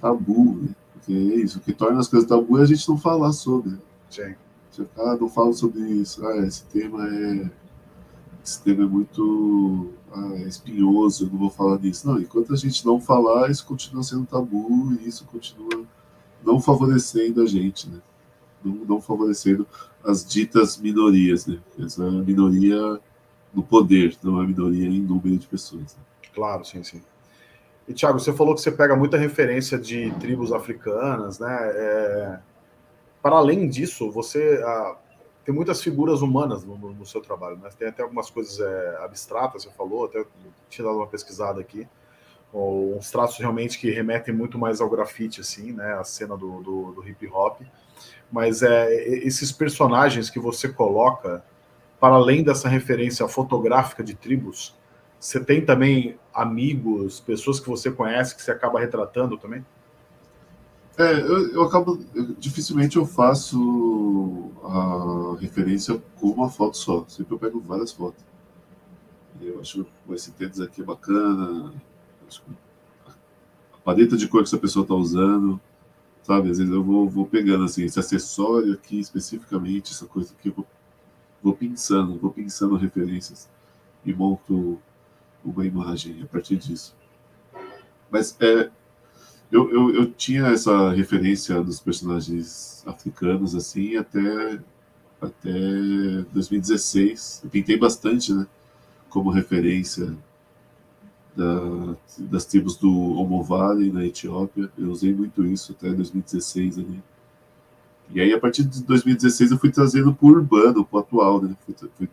tabu. 0.00 0.56
Né? 0.56 0.74
Porque 0.92 1.12
é 1.12 1.36
isso, 1.36 1.58
o 1.58 1.60
que 1.60 1.72
torna 1.72 2.00
as 2.00 2.08
coisas 2.08 2.28
tabu 2.28 2.58
é 2.58 2.62
a 2.62 2.66
gente 2.66 2.88
não 2.88 2.98
falar 2.98 3.32
sobre. 3.32 3.78
Sim. 4.10 4.34
Você 4.72 4.84
fala, 4.86 5.12
ah, 5.12 5.16
não 5.16 5.28
falo 5.28 5.54
sobre 5.54 5.80
isso. 5.82 6.26
Ah, 6.26 6.38
esse 6.38 6.64
tema 6.64 7.06
é. 7.06 7.50
Esse 8.44 8.60
tema 8.62 8.82
é 8.82 8.86
muito 8.86 9.90
ah, 10.12 10.32
é 10.38 10.48
espinhoso, 10.48 11.26
eu 11.26 11.30
não 11.30 11.38
vou 11.38 11.50
falar 11.50 11.78
disso. 11.78 12.08
Não, 12.08 12.20
enquanto 12.20 12.52
a 12.52 12.56
gente 12.56 12.84
não 12.84 13.00
falar, 13.00 13.48
isso 13.48 13.64
continua 13.64 14.02
sendo 14.02 14.26
tabu 14.26 14.92
e 14.94 15.06
isso 15.06 15.24
continua 15.26 15.86
não 16.44 16.60
favorecendo 16.60 17.42
a 17.42 17.46
gente, 17.46 17.88
né? 17.88 18.00
não, 18.64 18.74
não 18.84 19.00
favorecendo 19.00 19.66
as 20.04 20.24
ditas 20.24 20.78
minorias, 20.78 21.46
né? 21.46 21.60
Essa 21.78 22.08
minoria 22.10 23.00
no 23.52 23.62
poder, 23.62 24.16
não 24.22 24.40
é 24.42 24.46
minoria 24.46 24.86
em 24.86 25.00
número 25.00 25.36
de 25.36 25.46
pessoas. 25.46 25.96
Né? 25.96 26.02
Claro, 26.34 26.64
sim, 26.64 26.82
sim. 26.82 27.02
E, 27.88 27.92
Thiago, 27.92 28.20
você 28.20 28.32
falou 28.32 28.54
que 28.54 28.60
você 28.60 28.70
pega 28.70 28.94
muita 28.94 29.16
referência 29.16 29.78
de 29.78 30.10
tribos 30.20 30.52
africanas, 30.52 31.38
né? 31.38 31.58
É... 31.74 32.38
Para 33.20 33.36
além 33.36 33.68
disso, 33.68 34.10
você 34.10 34.62
tem 35.44 35.54
muitas 35.54 35.82
figuras 35.82 36.22
humanas 36.22 36.64
no, 36.64 36.76
no, 36.76 37.04
seu 37.04 37.20
trabalho, 37.20 37.58
né? 37.58 37.68
Tem 37.78 37.88
até 37.88 38.02
algumas 38.02 38.30
coisas 38.30 38.58
é, 38.60 38.98
abstratas, 39.04 39.64
você 39.64 39.70
falou, 39.70 40.06
até 40.06 40.24
tinha 40.70 40.86
dado 40.86 40.96
uma 40.96 41.06
pesquisada 41.06 41.60
aqui, 41.60 41.86
ou 42.52 42.96
uns 42.96 43.10
traços 43.10 43.38
realmente 43.38 43.78
que 43.78 43.90
remetem 43.90 44.34
muito 44.34 44.58
mais 44.58 44.80
ao 44.80 44.90
grafite, 44.90 45.40
assim, 45.40 45.72
né? 45.72 45.94
A 45.94 46.04
cena 46.04 46.36
do, 46.36 46.60
do, 46.60 46.92
do 46.92 47.08
hip 47.08 47.26
hop. 47.28 47.60
Mas 48.30 48.62
é, 48.62 48.92
esses 49.24 49.52
personagens 49.52 50.30
que 50.30 50.38
você 50.38 50.68
coloca, 50.68 51.44
para 51.98 52.14
além 52.14 52.42
dessa 52.42 52.68
referência 52.68 53.26
fotográfica 53.28 54.02
de 54.02 54.14
tribos, 54.14 54.74
você 55.18 55.38
tem 55.38 55.64
também 55.64 56.18
amigos, 56.32 57.20
pessoas 57.20 57.60
que 57.60 57.68
você 57.68 57.90
conhece 57.90 58.34
que 58.34 58.42
você 58.42 58.50
acaba 58.50 58.80
retratando 58.80 59.36
também? 59.36 59.64
É, 60.96 61.12
eu, 61.12 61.52
eu 61.52 61.62
acabo. 61.62 61.98
Eu, 62.14 62.34
dificilmente 62.38 62.96
eu 62.96 63.06
faço 63.06 64.50
a 64.62 65.36
referência 65.40 66.00
com 66.16 66.28
uma 66.28 66.50
foto 66.50 66.76
só. 66.76 67.04
Sempre 67.08 67.34
eu 67.34 67.38
pego 67.38 67.60
várias 67.60 67.92
fotos. 67.92 68.24
Eu 69.40 69.60
acho 69.60 69.86
esse 70.10 70.32
tênis 70.32 70.60
aqui 70.60 70.82
bacana. 70.82 71.72
A 73.72 73.78
paleta 73.78 74.16
de 74.16 74.28
cor 74.28 74.42
que 74.42 74.48
essa 74.48 74.58
pessoa 74.58 74.82
está 74.82 74.94
usando. 74.94 75.60
Sabe? 76.22 76.50
Às 76.50 76.58
vezes 76.58 76.72
eu 76.72 76.82
vou, 76.82 77.08
vou 77.08 77.26
pegando 77.26 77.64
assim, 77.64 77.84
esse 77.84 77.98
acessório 77.98 78.74
aqui 78.74 79.00
especificamente, 79.00 79.92
essa 79.92 80.06
coisa 80.06 80.32
aqui, 80.38 80.48
eu 80.48 80.54
vou, 80.54 80.66
vou 81.42 81.54
pensando, 81.54 82.18
vou 82.18 82.30
pensando 82.30 82.76
referências 82.76 83.48
e 84.04 84.12
monto 84.12 84.78
uma 85.44 85.66
imagem 85.66 86.22
a 86.22 86.26
partir 86.26 86.56
disso. 86.56 86.94
Mas 88.10 88.36
é, 88.40 88.70
eu, 89.50 89.70
eu, 89.70 89.94
eu 89.94 90.10
tinha 90.12 90.46
essa 90.48 90.90
referência 90.90 91.62
dos 91.62 91.80
personagens 91.80 92.84
africanos 92.86 93.54
assim 93.54 93.96
até, 93.96 94.60
até 95.20 95.52
2016. 96.32 97.42
Eu 97.44 97.50
pintei 97.50 97.76
bastante, 97.76 98.32
né? 98.32 98.46
Como 99.08 99.30
referência 99.30 100.16
da, 101.36 101.96
das 102.18 102.44
tribos 102.44 102.76
do 102.76 102.90
Omovale 102.90 103.92
na 103.92 104.04
Etiópia. 104.04 104.70
Eu 104.76 104.90
usei 104.90 105.14
muito 105.14 105.44
isso 105.44 105.72
até 105.72 105.90
2016 105.90 106.78
ali. 106.78 107.02
E 108.12 108.20
aí, 108.20 108.32
a 108.32 108.40
partir 108.40 108.64
de 108.64 108.82
2016, 108.82 109.52
eu 109.52 109.58
fui 109.58 109.70
trazendo 109.70 110.12
para 110.12 110.26
o 110.26 110.30
urbano, 110.30 110.84
para 110.84 110.96
o 110.96 111.00
atual, 111.00 111.40
né? 111.42 111.56
Fui, 111.64 111.74
fui 111.96 112.08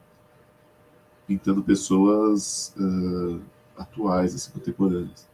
pintando 1.26 1.64
pessoas 1.64 2.74
uh, 2.78 3.42
atuais, 3.76 4.36
assim, 4.36 4.52
contemporâneas. 4.52 5.28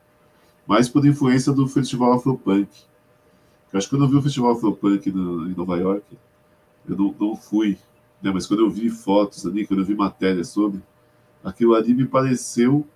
Mais 0.65 0.87
por 0.87 1.05
influência 1.05 1.51
do 1.51 1.67
Festival 1.67 2.13
Afropunk. 2.13 2.69
Eu 3.71 3.77
acho 3.77 3.89
que 3.89 3.95
quando 3.95 4.05
eu 4.05 4.09
vi 4.09 4.15
o 4.15 4.21
Festival 4.21 4.51
Afropunk 4.51 5.11
no, 5.11 5.49
em 5.49 5.53
Nova 5.53 5.77
York, 5.77 6.17
eu 6.87 6.95
não, 6.97 7.15
não 7.19 7.35
fui, 7.35 7.77
né? 8.21 8.31
mas 8.31 8.47
quando 8.47 8.61
eu 8.61 8.69
vi 8.69 8.89
fotos 8.89 9.45
ali, 9.45 9.67
quando 9.67 9.81
eu 9.81 9.85
vi 9.85 9.95
matérias 9.95 10.49
sobre, 10.49 10.81
aquilo 11.43 11.75
ali 11.75 11.93
me 11.93 12.05
pareceu 12.05 12.87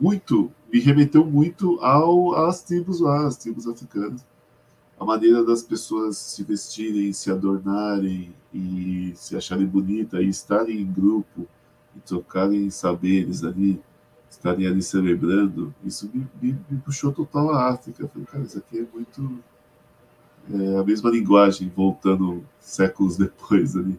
muito, 0.00 0.50
me 0.72 0.80
remeteu 0.80 1.24
muito 1.24 1.78
ao, 1.80 2.34
às 2.34 2.62
tribos 2.62 3.00
lá, 3.00 3.26
às 3.26 3.36
tribos 3.36 3.66
africanas. 3.66 4.24
A 4.98 5.04
maneira 5.04 5.44
das 5.44 5.62
pessoas 5.62 6.16
se 6.16 6.42
vestirem, 6.44 7.12
se 7.12 7.30
adornarem, 7.30 8.34
e 8.54 9.12
se 9.16 9.36
acharem 9.36 9.66
bonita 9.66 10.22
e 10.22 10.28
estarem 10.28 10.80
em 10.80 10.92
grupo 10.92 11.46
e 11.96 12.00
trocarem 12.00 12.70
saberes 12.70 13.42
ali, 13.42 13.82
estarem 14.30 14.66
ali 14.66 14.80
celebrando, 14.80 15.74
isso 15.84 16.08
me, 16.14 16.26
me, 16.40 16.58
me 16.70 16.78
puxou 16.78 17.12
total 17.12 17.50
à 17.50 17.70
África. 17.70 18.06
Falei, 18.06 18.26
cara, 18.26 18.44
isso 18.44 18.58
aqui 18.58 18.78
é 18.78 18.86
muito 18.94 19.40
é, 20.52 20.78
a 20.78 20.84
mesma 20.84 21.10
linguagem, 21.10 21.72
voltando 21.74 22.44
séculos 22.60 23.16
depois 23.18 23.76
ali. 23.76 23.98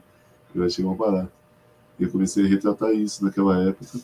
Eu 0.54 0.64
achei 0.64 0.86
uma 0.86 0.96
barata. 0.96 1.32
Eu 2.00 2.10
comecei 2.10 2.46
a 2.46 2.48
retratar 2.48 2.92
isso 2.94 3.24
naquela 3.24 3.62
época. 3.62 4.00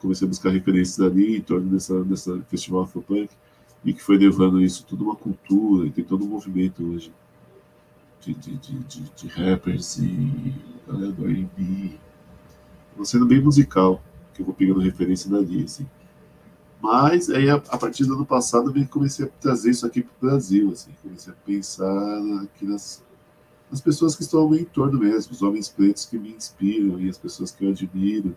Comecei 0.00 0.26
a 0.26 0.28
buscar 0.28 0.50
referências 0.50 1.00
ali 1.00 1.36
em 1.36 1.40
torno 1.40 1.70
dessa, 1.70 2.04
dessa 2.04 2.38
festival 2.48 2.82
Afropunk 2.82 3.30
e 3.84 3.92
que 3.92 4.02
foi 4.02 4.18
levando 4.18 4.60
isso 4.60 4.84
tudo 4.84 5.04
uma 5.04 5.16
cultura 5.16 5.86
e 5.86 5.90
tem 5.90 6.04
todo 6.04 6.24
um 6.24 6.28
movimento 6.28 6.84
hoje 6.84 7.12
de, 8.20 8.34
de, 8.34 8.56
de, 8.56 9.00
de 9.00 9.28
rappers 9.28 9.98
e 9.98 10.54
galera 10.86 11.12
do 11.12 11.26
R&B. 11.26 11.98
sendo 13.04 13.26
bem 13.26 13.40
musical, 13.40 14.02
que 14.34 14.42
eu 14.42 14.46
vou 14.46 14.54
pegando 14.54 14.80
referência 14.80 15.30
dali, 15.30 15.64
assim. 15.64 15.86
Mas 16.80 17.30
aí, 17.30 17.48
a, 17.48 17.54
a, 17.54 17.78
partir 17.78 18.04
do 18.04 18.14
ano 18.14 18.26
passado, 18.26 18.72
eu 18.76 18.88
comecei 18.88 19.24
a 19.24 19.28
trazer 19.28 19.70
isso 19.70 19.86
aqui 19.86 20.02
para 20.02 20.12
o 20.12 20.30
Brasil, 20.30 20.70
assim. 20.70 20.90
Comecei 21.02 21.32
a 21.32 21.36
pensar 21.36 22.42
aqui 22.42 22.64
nas, 22.66 23.02
nas 23.70 23.80
pessoas 23.80 24.14
que 24.14 24.22
estão 24.22 24.40
ao 24.40 24.48
meu 24.48 24.60
entorno 24.60 24.98
mesmo, 24.98 25.32
os 25.32 25.42
homens 25.42 25.68
pretos 25.68 26.04
que 26.04 26.18
me 26.18 26.30
inspiram 26.30 27.00
e 27.00 27.08
as 27.08 27.18
pessoas 27.18 27.50
que 27.50 27.64
eu 27.64 27.70
admiro. 27.70 28.36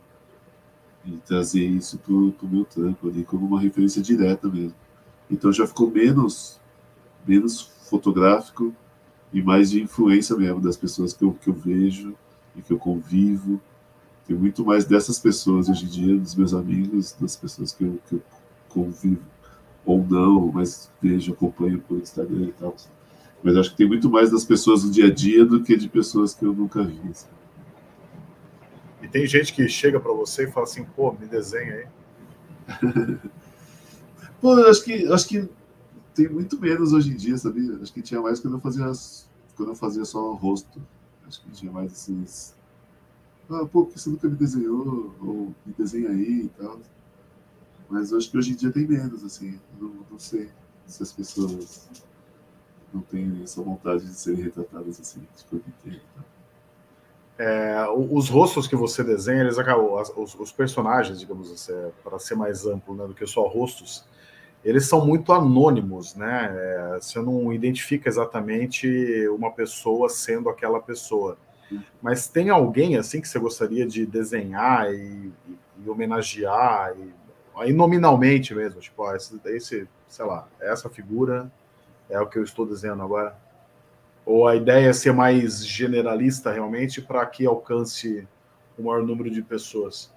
E 1.05 1.12
trazer 1.25 1.65
isso 1.65 1.97
para 1.97 2.13
o 2.13 2.33
meu 2.43 2.65
trampo 2.65 3.07
ali 3.07 3.23
como 3.23 3.45
uma 3.45 3.59
referência 3.59 4.01
direta 4.01 4.47
mesmo. 4.47 4.75
Então 5.29 5.51
já 5.51 5.65
ficou 5.65 5.89
menos, 5.89 6.59
menos 7.25 7.62
fotográfico 7.89 8.73
e 9.31 9.41
mais 9.41 9.69
de 9.69 9.81
influência 9.81 10.35
mesmo 10.35 10.59
das 10.59 10.75
pessoas 10.75 11.13
que 11.13 11.23
eu, 11.23 11.33
que 11.33 11.49
eu 11.49 11.53
vejo 11.53 12.15
e 12.55 12.62
que 12.62 12.71
eu 12.73 12.77
convivo. 12.77 13.62
Tem 14.27 14.35
muito 14.35 14.65
mais 14.65 14.85
dessas 14.85 15.17
pessoas 15.19 15.69
hoje 15.69 15.85
em 15.85 15.89
dia, 15.89 16.17
dos 16.17 16.35
meus 16.35 16.53
amigos, 16.53 17.15
das 17.19 17.35
pessoas 17.35 17.71
que 17.71 17.83
eu, 17.83 17.99
que 18.07 18.15
eu 18.15 18.21
convivo, 18.67 19.21
ou 19.85 20.05
não, 20.05 20.51
mas 20.51 20.91
vejo, 21.01 21.33
acompanho 21.33 21.79
por 21.79 21.97
Instagram 21.97 22.45
e 22.45 22.51
tal. 22.51 22.75
Mas 23.41 23.55
acho 23.55 23.71
que 23.71 23.77
tem 23.77 23.88
muito 23.88 24.09
mais 24.09 24.29
das 24.29 24.45
pessoas 24.45 24.83
do 24.83 24.91
dia 24.91 25.07
a 25.07 25.13
dia 25.13 25.45
do 25.45 25.63
que 25.63 25.75
de 25.75 25.88
pessoas 25.88 26.33
que 26.33 26.45
eu 26.45 26.53
nunca 26.53 26.83
vi. 26.83 26.99
Assim. 27.09 27.27
E 29.01 29.07
tem 29.07 29.25
gente 29.25 29.53
que 29.53 29.67
chega 29.67 29.99
para 29.99 30.12
você 30.12 30.43
e 30.43 30.51
fala 30.51 30.65
assim, 30.65 30.83
pô, 30.83 31.12
me 31.13 31.25
desenha 31.25 31.73
aí. 31.75 31.88
pô, 34.41 34.57
eu 34.57 34.69
acho 34.69 34.83
que, 34.83 35.07
acho 35.07 35.27
que 35.27 35.49
tem 36.13 36.27
muito 36.27 36.59
menos 36.59 36.91
hoje 36.91 37.12
em 37.12 37.15
dia, 37.15 37.38
sabia? 37.38 37.77
Acho 37.81 37.93
que 37.93 38.01
tinha 38.01 38.21
mais 38.21 38.39
quando 38.39 38.55
eu 38.55 38.59
fazia, 38.59 38.91
quando 39.55 39.69
eu 39.69 39.75
fazia 39.75 40.05
só 40.05 40.33
rosto. 40.33 40.81
Acho 41.27 41.41
que 41.41 41.51
tinha 41.51 41.71
mais 41.71 41.91
esses. 41.91 42.55
Ah, 43.49 43.65
pô, 43.65 43.85
por 43.85 43.97
você 43.97 44.09
nunca 44.09 44.27
me 44.27 44.35
desenhou? 44.35 45.15
Ou 45.21 45.55
me 45.65 45.73
desenha 45.77 46.09
aí 46.09 46.43
e 46.45 46.49
tal. 46.49 46.79
Mas 47.89 48.13
acho 48.13 48.29
que 48.29 48.38
hoje 48.38 48.51
em 48.51 48.55
dia 48.55 48.71
tem 48.71 48.85
menos, 48.88 49.23
assim. 49.23 49.59
Não, 49.79 50.05
não 50.12 50.19
sei 50.19 50.49
se 50.85 51.01
as 51.01 51.12
pessoas 51.12 51.89
não 52.93 53.01
têm 53.01 53.41
essa 53.43 53.62
vontade 53.62 54.05
de 54.05 54.13
serem 54.13 54.43
retratadas 54.43 54.99
assim, 54.99 55.25
corpo 55.49 55.69
inteiro. 55.69 56.01
É, 57.39 57.88
os 57.89 58.28
rostos 58.28 58.67
que 58.67 58.75
você 58.75 59.02
desenha, 59.02 59.39
eles 59.39 59.58
acabam, 59.58 59.93
os, 59.93 60.36
os 60.36 60.52
personagens, 60.52 61.21
digamos 61.21 61.49
assim, 61.49 61.71
é, 61.71 61.89
para 62.04 62.19
ser 62.19 62.36
mais 62.36 62.65
amplo 62.65 62.93
né, 62.93 63.08
do 63.08 63.13
que 63.13 63.25
só 63.25 63.47
rostos, 63.47 64.04
eles 64.63 64.86
são 64.88 65.06
muito 65.06 65.32
anônimos, 65.32 66.15
né? 66.15 66.54
É, 66.54 66.99
você 66.99 67.21
não 67.21 67.54
identifica 67.54 68.10
exatamente 68.10 69.25
uma 69.30 69.52
pessoa 69.52 70.10
sendo 70.10 70.49
aquela 70.49 70.82
pessoa. 70.82 71.38
Mas 72.02 72.28
tem 72.28 72.49
alguém 72.49 72.97
assim 72.97 73.21
que 73.21 73.28
você 73.28 73.39
gostaria 73.39 73.88
de 73.88 74.06
desenhar 74.06 74.93
e, 74.93 75.32
e, 75.47 75.58
e 75.86 75.89
homenagear, 75.89 76.93
e, 76.97 77.13
aí 77.56 77.71
nominalmente 77.71 78.54
mesmo, 78.54 78.82
tipo, 78.82 79.02
ó, 79.02 79.15
esse, 79.15 79.39
esse, 79.45 79.88
sei 80.10 80.25
lá, 80.25 80.45
essa 80.60 80.89
figura 80.89 81.49
é 82.10 82.19
o 82.19 82.28
que 82.28 82.38
eu 82.38 82.43
estou 82.43 82.65
desenhando 82.65 83.04
agora? 83.04 83.38
Ou 84.30 84.48
a 84.48 84.56
ideia 84.56 84.90
é 84.90 84.94
ser 84.94 85.12
mais 85.12 85.65
generalista 85.65 86.52
realmente 86.52 87.02
para 87.02 87.25
que 87.25 87.48
alcance 87.48 88.27
o 88.77 88.84
maior 88.84 89.02
número 89.02 89.32
de 89.32 89.42
pessoas? 89.42 90.12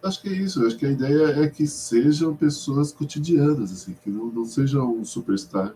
Acho 0.00 0.22
que 0.22 0.28
é 0.28 0.32
isso. 0.32 0.64
Acho 0.64 0.76
que 0.76 0.86
a 0.86 0.90
ideia 0.92 1.42
é 1.42 1.48
que 1.48 1.66
sejam 1.66 2.36
pessoas 2.36 2.92
cotidianas, 2.92 3.72
assim, 3.72 3.96
que 4.04 4.08
não, 4.08 4.26
não 4.26 4.44
seja 4.44 4.80
um 4.80 5.04
superstar, 5.04 5.74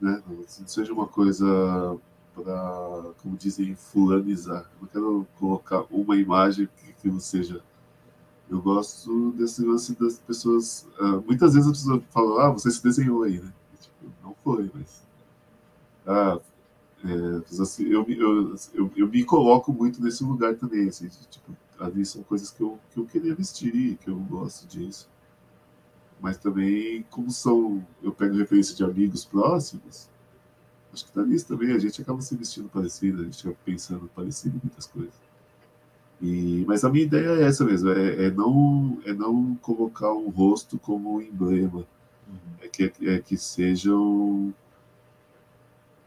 né? 0.00 0.22
Não, 0.26 0.36
não 0.36 0.66
seja 0.66 0.90
uma 0.94 1.06
coisa 1.06 1.98
para, 2.34 3.10
como 3.22 3.36
dizem, 3.36 3.74
fulanizar. 3.74 4.70
Não 4.80 4.88
quero 4.88 5.26
colocar 5.38 5.84
uma 5.90 6.16
imagem 6.16 6.66
que, 6.78 6.94
que 6.94 7.08
não 7.08 7.20
seja. 7.20 7.60
Eu 8.48 8.62
gosto 8.62 9.32
desse 9.32 9.62
lance 9.62 9.94
das 10.00 10.18
pessoas. 10.18 10.88
Uh, 10.98 11.22
muitas 11.26 11.52
vezes 11.52 11.68
a 11.68 11.72
pessoa 11.72 12.02
fala, 12.08 12.46
ah, 12.46 12.50
você 12.50 12.70
se 12.70 12.82
desenhou 12.82 13.22
aí, 13.22 13.38
né? 13.38 13.52
tipo, 13.78 14.10
não 14.24 14.34
foi, 14.42 14.70
mas. 14.72 15.11
Ah, 16.06 16.40
é, 17.04 17.60
assim, 17.62 17.84
eu, 17.86 18.04
eu, 18.08 18.54
eu, 18.74 18.92
eu, 18.96 19.08
me 19.08 19.24
coloco 19.24 19.72
muito 19.72 20.02
nesse 20.02 20.22
lugar 20.22 20.54
também, 20.54 20.88
assim, 20.88 21.08
de, 21.08 21.26
tipo, 21.26 21.56
ali 21.78 22.04
são 22.06 22.22
coisas 22.22 22.50
que 22.50 22.62
eu, 22.62 22.78
que 22.92 22.98
eu 22.98 23.06
queria 23.06 23.34
vestir, 23.34 23.96
que 23.98 24.08
eu 24.08 24.16
gosto 24.16 24.66
disso. 24.66 25.08
Mas 26.20 26.36
também, 26.36 27.04
como 27.10 27.30
são, 27.30 27.84
eu 28.02 28.12
pego 28.12 28.36
referência 28.36 28.76
de 28.76 28.84
amigos 28.84 29.24
próximos, 29.24 30.08
acho 30.92 31.04
que 31.04 31.10
está 31.10 31.24
nisso 31.24 31.48
também. 31.48 31.72
A 31.72 31.78
gente 31.78 32.00
acaba 32.00 32.20
se 32.20 32.36
vestindo 32.36 32.68
parecido, 32.68 33.22
a 33.22 33.24
gente 33.24 33.40
acaba 33.40 33.56
pensando 33.64 34.10
parecido 34.14 34.56
em 34.56 34.60
muitas 34.62 34.86
coisas. 34.86 35.14
E, 36.20 36.64
mas 36.68 36.84
a 36.84 36.88
minha 36.88 37.04
ideia 37.04 37.30
é 37.30 37.42
essa 37.42 37.64
mesmo, 37.64 37.90
é, 37.90 38.26
é, 38.26 38.30
não, 38.30 39.00
é 39.04 39.12
não 39.12 39.56
colocar 39.56 40.12
um 40.12 40.28
rosto 40.28 40.78
como 40.78 41.16
um 41.16 41.20
emblema, 41.20 41.84
uhum. 42.28 42.36
é, 42.60 42.68
que, 42.68 42.92
é 43.02 43.18
que 43.18 43.36
sejam 43.36 44.54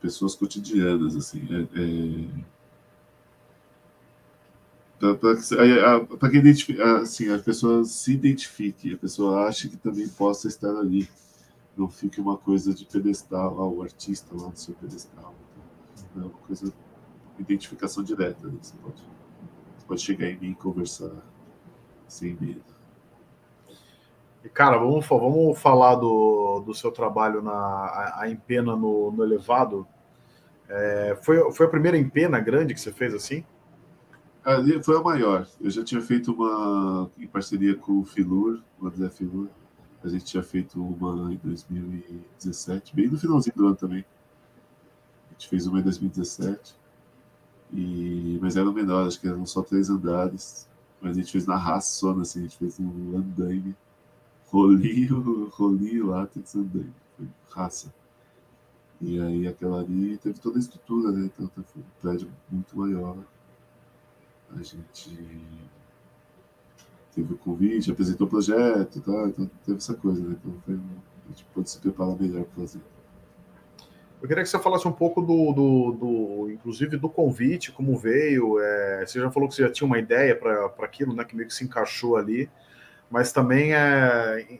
pessoas 0.02 0.36
cotidianas, 0.36 1.16
assim, 1.16 1.42
é, 1.52 1.62
é 1.82 2.56
para 6.20 6.30
que 6.30 6.82
assim, 6.82 7.32
a 7.32 7.40
pessoa 7.40 7.84
se 7.84 8.14
identifique, 8.14 8.94
a 8.94 8.98
pessoa 8.98 9.48
ache 9.48 9.70
que 9.70 9.78
também 9.78 10.08
possa 10.08 10.48
estar 10.48 10.76
ali. 10.78 11.10
Não 11.76 11.90
fique 11.90 12.22
uma 12.22 12.38
coisa 12.38 12.74
de 12.74 12.86
pedestal, 12.86 13.76
o 13.76 13.82
artista 13.82 14.34
lá 14.34 14.48
no 14.48 14.56
seu 14.56 14.74
pedestal. 14.76 15.36
Então, 16.12 16.24
é 16.24 16.26
uma 16.26 16.38
coisa, 16.48 16.74
identificação 17.38 18.02
direta. 18.04 18.48
Né? 18.48 18.58
Você, 18.62 18.76
pode, 18.78 19.04
você 19.78 19.86
pode 19.86 20.02
chegar 20.02 20.30
em 20.30 20.40
mim 20.40 20.52
e 20.52 20.56
conversar 20.56 21.12
sem 22.08 22.38
medo. 22.40 22.75
Cara, 24.56 24.78
vamos, 24.78 25.06
vamos 25.06 25.60
falar 25.60 25.96
do, 25.96 26.64
do 26.66 26.74
seu 26.74 26.90
trabalho 26.90 27.42
na 27.42 27.52
a, 27.52 28.22
a 28.22 28.30
empena 28.30 28.74
no, 28.74 29.12
no 29.12 29.22
elevado. 29.22 29.86
É, 30.70 31.20
foi, 31.22 31.52
foi 31.52 31.66
a 31.66 31.70
primeira 31.70 31.98
empena 31.98 32.40
grande 32.40 32.74
que 32.74 32.80
você 32.80 32.94
fez 32.94 33.14
assim? 33.14 33.44
Ali 34.46 34.82
foi 34.82 34.96
a 34.96 35.02
maior. 35.02 35.46
Eu 35.60 35.70
já 35.70 35.84
tinha 35.84 36.00
feito 36.00 36.32
uma 36.32 37.12
em 37.18 37.28
parceria 37.28 37.76
com 37.76 38.00
o 38.00 38.06
Filur, 38.06 38.62
o 38.80 38.88
André 38.88 39.10
Filur. 39.10 39.50
A 40.02 40.08
gente 40.08 40.24
tinha 40.24 40.42
feito 40.42 40.82
uma 40.82 41.34
em 41.34 41.38
2017, 41.44 42.96
bem 42.96 43.10
no 43.10 43.20
finalzinho 43.20 43.58
do 43.58 43.68
ano 43.68 43.76
também. 43.76 44.06
A 45.28 45.34
gente 45.34 45.50
fez 45.50 45.68
uma 45.68 45.82
em 45.82 45.84
2017. 45.84 46.78
E, 47.74 48.40
mas 48.42 48.56
era 48.56 48.72
menor, 48.72 49.06
acho 49.06 49.20
que 49.20 49.28
eram 49.28 49.46
só 49.46 49.62
três 49.62 49.90
andares. 49.90 50.66
Mas 51.02 51.18
a 51.18 51.20
gente 51.20 51.30
fez 51.34 51.46
na 51.46 51.58
raçona, 51.58 52.22
assim, 52.22 52.40
a 52.40 52.44
gente 52.44 52.58
fez 52.58 52.80
um 52.80 53.18
andaime. 53.18 53.76
Rolinho, 54.48 55.50
rolinho 55.50 56.08
lá, 56.08 56.28
tem 56.28 56.44
andaime. 56.56 56.94
Foi 57.18 57.28
raça. 57.50 57.94
E 59.02 59.20
aí 59.20 59.48
aquela 59.48 59.82
ali 59.82 60.18
teve 60.18 60.40
toda 60.40 60.58
a 60.58 60.60
estrutura, 60.60 61.12
né? 61.12 61.26
Então 61.26 61.50
foi 61.54 61.64
um 61.82 61.86
prédio 62.02 62.30
muito 62.50 62.78
maior 62.78 63.18
a 64.54 64.64
gente 64.64 65.18
teve 67.14 67.34
o 67.34 67.38
convite, 67.38 67.92
apresentou 67.92 68.28
o 68.28 68.30
projeto, 68.30 69.02
tá? 69.02 69.28
então 69.28 69.50
teve 69.66 69.78
essa 69.78 69.94
coisa, 69.94 70.22
né? 70.22 70.36
Então 70.40 70.54
foi, 70.66 70.76
a 70.76 71.28
gente 71.30 71.46
pode 71.54 71.70
se 71.70 71.80
preparar 71.80 72.20
melhor 72.20 72.44
para 72.44 72.62
fazer. 72.62 72.82
Eu 74.22 74.28
queria 74.28 74.44
que 74.44 74.50
você 74.50 74.60
falasse 74.60 74.88
um 74.88 74.92
pouco 74.92 75.22
do, 75.22 75.54
do, 75.54 75.92
do 75.92 76.52
inclusive 76.52 76.98
do 76.98 77.10
convite, 77.10 77.72
como 77.72 77.98
veio. 77.98 78.60
É, 78.60 79.06
você 79.06 79.20
já 79.20 79.30
falou 79.30 79.48
que 79.48 79.56
você 79.56 79.64
já 79.64 79.72
tinha 79.72 79.86
uma 79.86 80.00
ideia 80.00 80.36
para 80.36 80.66
aquilo, 80.80 81.14
né? 81.14 81.24
Que 81.24 81.36
meio 81.36 81.48
que 81.48 81.54
se 81.54 81.64
encaixou 81.64 82.16
ali, 82.16 82.50
mas 83.16 83.32
também 83.32 83.74
é, 83.74 84.60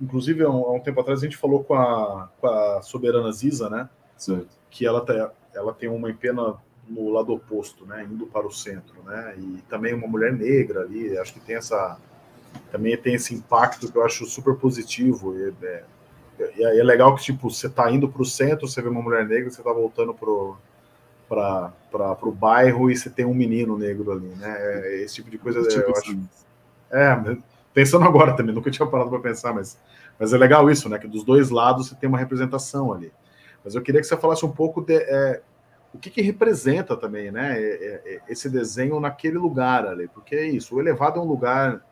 inclusive 0.00 0.44
há 0.44 0.48
um, 0.48 0.78
tempo 0.78 1.00
atrás 1.00 1.18
a 1.18 1.24
gente 1.24 1.36
falou 1.36 1.64
com 1.64 1.74
a, 1.74 2.30
com 2.40 2.46
a 2.46 2.80
soberana 2.80 3.32
Ziza, 3.32 3.68
né? 3.68 3.90
Certo. 4.16 4.46
Que 4.70 4.86
ela, 4.86 5.04
tá, 5.04 5.32
ela 5.52 5.74
tem 5.74 5.88
uma 5.88 6.08
empena 6.08 6.54
no 6.88 7.10
lado 7.10 7.34
oposto, 7.34 7.84
né, 7.84 8.06
indo 8.08 8.24
para 8.28 8.46
o 8.46 8.52
centro, 8.52 9.02
né, 9.02 9.34
e 9.36 9.62
também 9.68 9.92
uma 9.92 10.06
mulher 10.06 10.32
negra 10.32 10.82
ali, 10.82 11.18
acho 11.18 11.34
que 11.34 11.40
tem 11.40 11.56
essa, 11.56 11.98
também 12.70 12.96
tem 12.96 13.14
esse 13.14 13.34
impacto 13.34 13.90
que 13.90 13.98
eu 13.98 14.04
acho 14.04 14.24
super 14.26 14.54
positivo, 14.54 15.36
e, 15.36 15.52
é, 15.66 15.84
e 16.56 16.62
é 16.62 16.84
legal 16.84 17.16
que, 17.16 17.24
tipo, 17.24 17.50
você 17.50 17.66
está 17.66 17.90
indo 17.90 18.08
para 18.08 18.22
o 18.22 18.24
centro, 18.24 18.68
você 18.68 18.80
vê 18.80 18.88
uma 18.88 19.02
mulher 19.02 19.26
negra, 19.26 19.50
você 19.50 19.60
está 19.60 19.72
voltando 19.72 20.14
para 20.14 21.72
para 21.90 22.28
o 22.28 22.32
bairro 22.32 22.90
e 22.90 22.96
você 22.96 23.10
tem 23.10 23.26
um 23.26 23.34
menino 23.34 23.76
negro 23.76 24.12
ali, 24.12 24.28
né, 24.28 24.56
é, 24.58 25.02
esse 25.02 25.16
tipo 25.16 25.28
de 25.28 25.36
coisa, 25.36 25.58
eu, 25.58 25.82
eu 25.82 25.96
acho... 25.96 26.18
É, 26.90 27.36
pensando 27.72 28.04
agora 28.04 28.36
também, 28.36 28.54
nunca 28.54 28.70
tinha 28.70 28.86
parado 28.86 29.10
para 29.10 29.20
pensar, 29.20 29.52
mas, 29.52 29.78
mas 30.18 30.32
é 30.32 30.38
legal 30.38 30.70
isso, 30.70 30.88
né, 30.88 30.98
que 30.98 31.08
dos 31.08 31.24
dois 31.24 31.50
lados 31.50 31.88
você 31.88 31.94
tem 31.94 32.08
uma 32.08 32.18
representação 32.18 32.92
ali. 32.92 33.12
Mas 33.64 33.74
eu 33.74 33.82
queria 33.82 34.00
que 34.00 34.06
você 34.06 34.16
falasse 34.16 34.44
um 34.44 34.50
pouco 34.50 34.80
de, 34.80 34.96
é, 34.96 35.42
o 35.92 35.98
que, 35.98 36.10
que 36.10 36.22
representa 36.22 36.96
também, 36.96 37.30
né, 37.30 37.58
é, 37.58 37.64
é, 37.64 38.02
é, 38.14 38.20
esse 38.28 38.48
desenho 38.48 39.00
naquele 39.00 39.38
lugar 39.38 39.86
ali, 39.86 40.08
porque 40.08 40.34
é 40.34 40.46
isso, 40.46 40.76
o 40.76 40.80
elevado 40.80 41.18
é 41.18 41.22
um 41.22 41.26
lugar, 41.26 41.82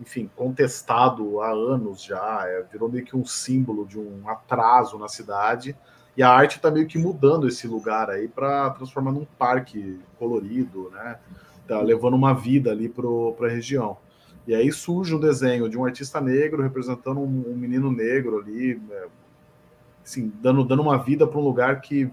enfim, 0.00 0.30
contestado 0.34 1.40
há 1.40 1.50
anos 1.50 2.02
já, 2.02 2.44
é, 2.46 2.62
virou 2.70 2.88
meio 2.88 3.04
que 3.04 3.16
um 3.16 3.24
símbolo 3.24 3.86
de 3.86 3.98
um 3.98 4.28
atraso 4.28 4.98
na 4.98 5.08
cidade, 5.08 5.76
e 6.16 6.22
a 6.22 6.30
arte 6.30 6.56
está 6.56 6.70
meio 6.70 6.86
que 6.86 6.96
mudando 6.96 7.48
esse 7.48 7.66
lugar 7.66 8.08
aí 8.08 8.28
para 8.28 8.70
transformar 8.70 9.10
num 9.10 9.26
parque 9.38 10.00
colorido, 10.16 10.90
né, 10.90 11.18
tá 11.66 11.80
levando 11.80 12.14
uma 12.14 12.32
vida 12.32 12.70
ali 12.70 12.88
para 12.88 13.46
a 13.46 13.50
região. 13.50 13.96
E 14.46 14.54
aí 14.54 14.70
surge 14.70 15.14
um 15.14 15.20
desenho 15.20 15.68
de 15.68 15.78
um 15.78 15.84
artista 15.84 16.20
negro 16.20 16.62
representando 16.62 17.20
um, 17.20 17.52
um 17.52 17.56
menino 17.56 17.90
negro 17.90 18.38
ali, 18.38 18.80
é, 18.90 19.06
assim, 20.04 20.32
dando, 20.42 20.64
dando 20.64 20.82
uma 20.82 20.98
vida 20.98 21.26
para 21.26 21.38
um 21.38 21.44
lugar 21.44 21.80
que 21.80 22.10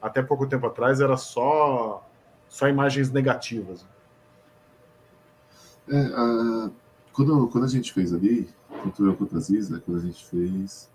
até 0.00 0.22
pouco 0.22 0.46
tempo 0.46 0.66
atrás 0.66 1.00
era 1.00 1.16
só 1.16 2.06
só 2.48 2.68
imagens 2.68 3.10
negativas. 3.10 3.86
É, 5.88 5.98
a, 5.98 6.70
quando, 7.12 7.48
quando 7.48 7.64
a 7.64 7.68
gente 7.68 7.92
fez 7.92 8.12
ali, 8.12 8.48
tanto 8.82 9.06
eu 9.06 9.16
quanto 9.16 9.36
a 9.36 9.40
Ziza, 9.40 9.80
quando 9.80 9.98
a 9.98 10.02
gente 10.02 10.24
fez, 10.24 10.90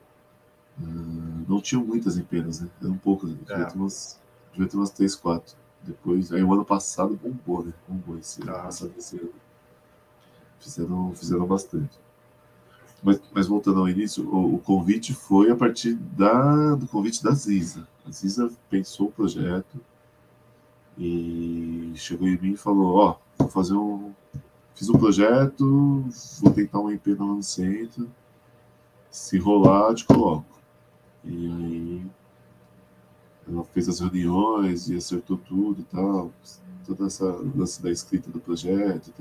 uh, 0.79 1.45
não 1.47 1.61
tinham 1.61 1.83
muitas 1.83 2.17
empenas, 2.17 2.61
né? 2.61 2.69
Eram 2.81 2.97
poucas, 2.97 3.29
né? 3.31 3.37
devia, 3.45 3.63
é. 3.63 3.65
ter 3.65 3.77
umas, 3.77 4.19
devia 4.51 4.67
ter 4.67 4.77
umas 4.77 4.89
3, 4.91 5.15
4. 5.15 5.55
Depois, 5.81 6.31
aí 6.31 6.43
o 6.43 6.53
ano 6.53 6.65
passado 6.65 7.19
bombou, 7.21 7.63
né? 7.63 7.73
Bombou 7.87 8.17
esse 8.17 8.41
ano 8.41 8.51
ah. 8.55 8.59
passado, 8.63 8.93
esse 8.97 9.17
ano. 9.17 9.31
Fizeram, 10.59 11.13
fizeram 11.15 11.45
bastante. 11.45 11.99
Mas, 13.03 13.21
mas 13.33 13.47
voltando 13.47 13.79
ao 13.79 13.89
início, 13.89 14.27
o, 14.27 14.55
o, 14.55 14.59
convite 14.59 15.13
foi 15.13 15.51
a 15.51 15.55
partir 15.55 15.93
da, 15.93 16.73
do 16.75 16.87
convite 16.87 17.23
da 17.23 17.31
Ziza. 17.31 17.87
A 18.07 18.11
Ziza 18.11 18.51
pensou 18.69 19.07
o 19.07 19.11
projeto 19.11 19.79
e 20.97 21.93
chegou 21.95 22.27
em 22.27 22.37
mim 22.37 22.53
e 22.53 22.57
falou: 22.57 22.95
Ó, 22.95 23.11
oh, 23.11 23.43
vou 23.43 23.51
fazer 23.51 23.75
um. 23.75 24.11
Fiz 24.73 24.89
um 24.89 24.97
projeto, 24.97 26.03
vou 26.41 26.51
tentar 26.51 26.79
um 26.79 26.91
IP 26.91 27.11
no 27.11 27.41
centro. 27.41 28.09
Se 29.09 29.37
rolar, 29.37 29.93
te 29.93 30.03
coloco. 30.03 30.59
E 31.23 31.47
aí 31.47 32.05
ela 33.47 33.63
fez 33.65 33.87
as 33.87 33.99
reuniões 33.99 34.89
e 34.89 34.97
acertou 34.97 35.37
tudo 35.37 35.81
e 35.81 35.83
tal. 35.85 36.31
Toda 36.85 37.05
essa 37.05 37.25
lance 37.55 37.81
da 37.81 37.89
escrita 37.91 38.29
do 38.29 38.39
projeto. 38.39 39.13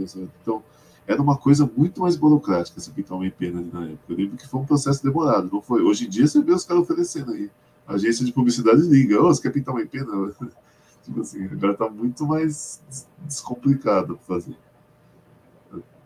Então, 0.43 0.63
era 1.07 1.21
uma 1.21 1.37
coisa 1.37 1.71
muito 1.77 2.01
mais 2.01 2.17
burocrática 2.17 2.81
essa 2.81 2.91
pintar 2.91 3.17
uma 3.17 3.27
IP 3.27 3.47
ali 3.47 3.71
na 3.73 3.85
época. 3.85 4.05
Eu 4.09 4.17
lembro 4.17 4.37
que 4.37 4.49
foi 4.49 4.61
um 4.61 4.65
processo 4.65 5.03
demorado, 5.03 5.51
não 5.53 5.61
foi? 5.61 5.83
Hoje 5.83 6.07
em 6.07 6.09
dia 6.09 6.27
você 6.27 6.43
vê 6.43 6.53
os 6.53 6.65
caras 6.65 6.83
oferecendo 6.83 7.33
aí. 7.33 7.51
A 7.87 7.95
agência 7.95 8.25
de 8.25 8.33
publicidade 8.33 8.81
liga, 8.81 9.21
oh, 9.21 9.27
você 9.27 9.43
quer 9.43 9.51
pintar 9.51 9.75
uma? 9.75 9.85
Não. 9.85 10.33
tipo 11.05 11.21
assim, 11.21 11.45
agora 11.45 11.73
está 11.73 11.91
muito 11.91 12.27
mais 12.27 12.83
descomplicado 13.27 14.17
para 14.17 14.25
fazer. 14.25 14.57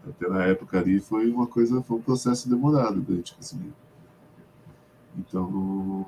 Até 0.08 0.28
na 0.28 0.44
época 0.44 0.78
ali 0.80 0.98
foi 0.98 1.30
uma 1.30 1.46
coisa, 1.46 1.80
foi 1.82 1.98
um 1.98 2.02
processo 2.02 2.48
demorado 2.48 3.00
da 3.00 3.14
gente 3.14 3.34
conseguir. 3.34 3.72
Então, 5.16 6.06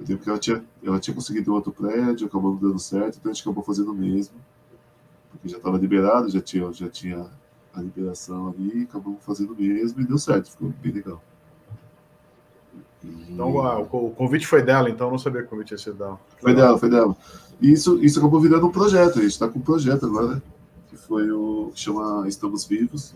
eu 0.00 0.06
lembro 0.06 0.22
que 0.24 0.28
ela 0.28 0.38
tinha, 0.38 0.64
ela 0.82 0.98
tinha 0.98 1.14
conseguido 1.14 1.52
outro 1.52 1.72
prédio, 1.72 2.26
acabou 2.26 2.52
não 2.52 2.58
dando 2.58 2.78
certo, 2.78 3.18
então 3.18 3.30
a 3.30 3.34
gente 3.34 3.42
acabou 3.42 3.62
fazendo 3.62 3.92
o 3.92 3.94
mesmo. 3.94 4.34
Porque 5.30 5.48
já 5.48 5.58
estava 5.58 5.78
liberado, 5.78 6.28
já 6.28 6.40
tinha, 6.40 6.72
já 6.72 6.88
tinha 6.88 7.30
a 7.76 7.82
liberação 7.82 8.48
ali, 8.48 8.82
acabamos 8.82 9.22
fazendo 9.22 9.54
mesmo 9.54 10.00
e 10.00 10.06
deu 10.06 10.18
certo, 10.18 10.50
ficou 10.50 10.72
bem 10.82 10.92
legal. 10.92 11.22
E... 13.04 13.32
Então 13.32 13.54
o 13.92 14.10
convite 14.10 14.46
foi 14.46 14.62
dela, 14.62 14.88
então 14.88 15.08
eu 15.08 15.10
não 15.12 15.18
sabia 15.18 15.42
que 15.42 15.46
o 15.46 15.50
convite 15.50 15.72
ia 15.72 15.78
ser 15.78 15.92
dela. 15.92 16.18
Foi 16.40 16.54
dela, 16.54 16.78
foi 16.78 16.88
dela. 16.88 17.16
E 17.60 17.70
isso, 17.70 18.02
isso 18.02 18.18
acabou 18.18 18.40
virando 18.40 18.66
um 18.66 18.72
projeto, 18.72 19.18
a 19.18 19.22
gente 19.22 19.32
está 19.32 19.48
com 19.48 19.58
um 19.58 19.62
projeto 19.62 20.06
agora, 20.06 20.42
que 20.88 20.96
foi 20.96 21.30
o 21.30 21.70
que 21.74 21.80
chama 21.80 22.26
Estamos 22.26 22.64
Vivos. 22.64 23.14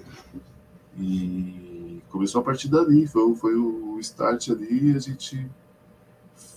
E 0.98 2.02
começou 2.10 2.40
a 2.40 2.44
partir 2.44 2.68
dali, 2.68 3.06
foi, 3.06 3.34
foi 3.34 3.54
o 3.54 3.98
start 4.00 4.50
ali, 4.50 4.94
a 4.94 4.98
gente 4.98 5.50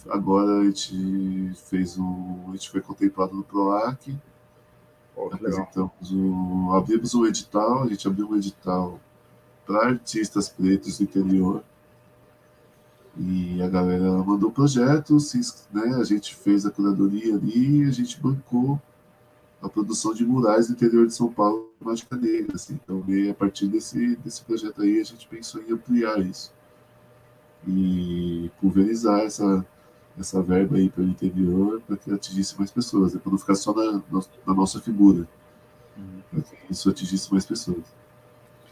agora 0.10 0.60
a 0.60 0.64
gente 0.66 1.52
fez 1.70 1.98
um. 1.98 2.50
A 2.50 2.52
gente 2.52 2.70
foi 2.70 2.82
contemplado 2.82 3.34
no 3.34 3.44
PROAC 3.44 4.16
Oh, 5.16 5.30
apresentamos 5.32 6.12
o, 6.12 6.72
abrimos 6.76 7.14
um 7.14 7.26
edital, 7.26 7.84
a 7.84 7.88
gente 7.88 8.08
abriu 8.08 8.30
um 8.30 8.36
edital 8.36 9.00
para 9.66 9.88
artistas 9.90 10.50
pretos 10.50 10.98
do 10.98 11.04
interior. 11.04 11.64
E 13.16 13.62
a 13.62 13.70
galera 13.70 14.12
mandou 14.24 14.52
projetos, 14.52 15.34
né? 15.72 15.96
a 16.00 16.04
gente 16.04 16.36
fez 16.36 16.66
a 16.66 16.72
curadoria 16.72 17.36
ali 17.36 17.84
e 17.84 17.88
a 17.88 17.92
gente 17.92 18.20
bancou 18.20 18.82
a 19.62 19.70
produção 19.70 20.14
de 20.14 20.26
murais 20.26 20.68
no 20.68 20.76
interior 20.76 21.06
de 21.06 21.14
São 21.14 21.32
Paulo, 21.32 21.72
Mágica 21.80 22.16
Negra. 22.18 22.56
Assim. 22.56 22.80
Então, 22.84 23.04
a 23.30 23.34
partir 23.36 23.68
desse, 23.68 24.16
desse 24.18 24.44
projeto 24.44 24.82
aí, 24.82 25.00
a 25.00 25.04
gente 25.04 25.28
pensou 25.28 25.62
em 25.62 25.72
ampliar 25.72 26.20
isso 26.20 26.52
e 27.68 28.52
pulverizar 28.60 29.22
essa, 29.22 29.66
essa 30.18 30.42
verba 30.42 30.78
aí 30.78 30.90
para 30.90 31.04
o 31.04 31.08
interior 31.08 31.82
para 31.88 31.98
que 31.98 32.12
atingisse 32.12 32.58
mais 32.58 32.72
pessoas, 32.72 33.14
né? 33.14 33.20
para 33.22 33.32
não 33.32 33.40
ficar 33.40 33.56
só 33.56 33.74
na, 33.74 34.02
na 34.46 34.54
nossa 34.54 34.80
figura, 34.80 35.28
uhum. 35.98 36.22
para 36.32 36.42
que 36.42 36.72
isso 36.72 36.90
atingisse 36.90 37.32
mais 37.32 37.46
pessoas. 37.46 37.84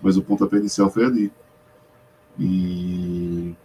Mas 0.01 0.17
o 0.17 0.23
pontapé 0.23 0.57
inicial 0.57 0.89
foi 0.89 1.05
ali. 1.05 1.31
E 2.39 3.55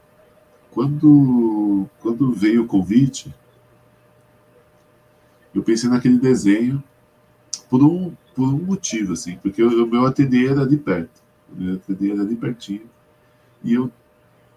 quando, 0.70 1.86
quando 2.00 2.32
veio 2.32 2.64
o 2.64 2.66
convite, 2.66 3.34
eu 5.54 5.62
pensei 5.62 5.88
naquele 5.88 6.18
desenho 6.18 6.82
por 7.70 7.82
um, 7.82 8.12
por 8.34 8.48
um 8.48 8.58
motivo, 8.58 9.14
assim, 9.14 9.38
porque 9.38 9.62
o 9.62 9.86
meu 9.86 10.04
ateliê 10.04 10.48
era 10.48 10.66
de 10.66 10.76
perto, 10.76 11.22
o 11.50 11.60
meu 11.60 11.74
ateliê 11.76 12.12
era 12.12 12.26
de 12.26 12.36
pertinho, 12.36 12.88
e 13.64 13.72
eu, 13.72 13.90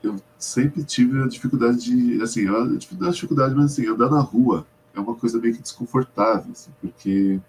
eu 0.01 0.15
sempre 0.37 0.83
tive 0.83 1.21
a 1.21 1.27
dificuldade 1.27 1.77
de, 1.79 2.21
assim, 2.21 2.47
a 2.47 3.09
dificuldade, 3.09 3.55
mas 3.55 3.73
assim, 3.73 3.87
andar 3.87 4.09
na 4.09 4.21
rua 4.21 4.65
é 4.93 4.99
uma 4.99 5.15
coisa 5.15 5.39
meio 5.39 5.53
que 5.53 5.61
desconfortável, 5.61 6.51
assim, 6.51 6.71
porque 6.81 7.39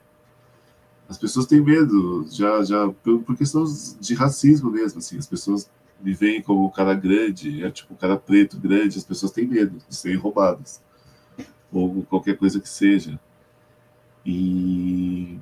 as 1.08 1.18
pessoas 1.18 1.46
têm 1.46 1.60
medo, 1.60 2.26
já, 2.30 2.62
já 2.62 2.88
por, 3.02 3.22
por 3.22 3.36
questão 3.36 3.64
de 4.00 4.14
racismo 4.14 4.70
mesmo, 4.70 4.98
assim, 4.98 5.18
as 5.18 5.26
pessoas 5.26 5.70
me 6.00 6.14
veem 6.14 6.42
como 6.42 6.66
um 6.66 6.70
cara 6.70 6.94
grande, 6.94 7.64
é 7.64 7.70
tipo 7.70 7.94
um 7.94 7.96
cara 7.96 8.16
preto 8.16 8.58
grande, 8.58 8.98
as 8.98 9.04
pessoas 9.04 9.32
têm 9.32 9.46
medo 9.46 9.76
de 9.88 9.94
serem 9.94 10.16
roubadas, 10.16 10.80
ou 11.72 12.02
qualquer 12.04 12.36
coisa 12.36 12.58
que 12.58 12.68
seja. 12.68 13.18
E 14.24 15.38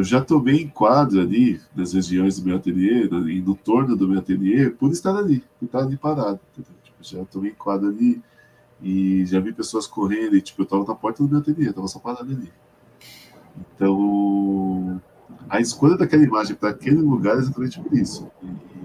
eu 0.00 0.04
já 0.04 0.22
tomei 0.22 0.62
enquadro 0.62 1.20
ali 1.20 1.60
nas 1.76 1.92
regiões 1.92 2.40
do 2.40 2.46
meu 2.46 2.56
ateliê 2.56 3.04
e 3.04 3.42
no 3.42 3.54
torno 3.54 3.94
do 3.94 4.08
meu 4.08 4.18
ateliê 4.18 4.70
por 4.70 4.90
estar 4.90 5.14
ali, 5.14 5.44
por 5.58 5.66
estar 5.66 5.80
ali 5.80 5.94
parado. 5.98 6.40
Tipo, 6.54 6.68
já 7.02 7.22
tomei 7.26 7.50
enquadro 7.50 7.88
ali 7.88 8.22
e 8.80 9.26
já 9.26 9.38
vi 9.40 9.52
pessoas 9.52 9.86
correndo 9.86 10.34
e 10.34 10.40
tipo, 10.40 10.62
eu 10.62 10.64
estava 10.64 10.84
na 10.86 10.94
porta 10.94 11.22
do 11.22 11.28
meu 11.28 11.40
ateliê, 11.40 11.68
estava 11.68 11.86
só 11.86 11.98
parado 11.98 12.32
ali. 12.32 12.50
Então, 13.74 15.02
a 15.50 15.60
escolha 15.60 15.98
daquela 15.98 16.24
imagem 16.24 16.56
para 16.56 16.70
aquele 16.70 17.02
lugar 17.02 17.36
é 17.36 17.40
exatamente 17.40 17.78
por 17.78 17.92
isso. 17.92 18.26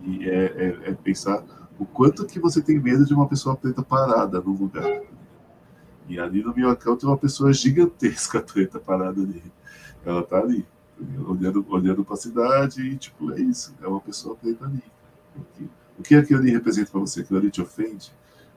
E 0.03 0.27
é, 0.27 0.43
é, 0.45 0.89
é, 0.89 0.93
pensar 0.95 1.45
o 1.79 1.85
quanto 1.85 2.25
que 2.25 2.41
você 2.41 2.61
tem 2.61 2.77
medo 2.77 3.05
de 3.05 3.13
uma 3.13 3.25
pessoa 3.25 3.55
preta 3.55 3.81
parada 3.81 4.41
no 4.41 4.51
lugar. 4.51 5.01
E 6.09 6.19
ali 6.19 6.43
no 6.43 6.53
meu 6.53 6.69
account 6.69 6.99
tem 6.99 7.09
uma 7.09 7.17
pessoa 7.17 7.53
gigantesca 7.53 8.41
preta 8.41 8.81
parada 8.81 9.21
ali. 9.21 9.41
Ela 10.05 10.21
tá 10.21 10.37
ali, 10.37 10.65
olhando, 11.27 11.65
olhando 11.69 12.05
para 12.05 12.13
a 12.13 12.17
cidade 12.17 12.81
e, 12.81 12.97
tipo, 12.97 13.31
é 13.33 13.39
isso. 13.39 13.75
É 13.81 13.87
uma 13.87 14.01
pessoa 14.01 14.35
preta 14.35 14.65
ali. 14.65 14.83
O 15.97 16.03
que 16.03 16.15
aquilo 16.15 16.39
ali 16.39 16.51
representa 16.51 16.91
para 16.91 16.99
você? 16.99 17.21
Aquilo 17.21 17.39
ali 17.39 17.51
te 17.51 17.61
ofende? 17.61 18.11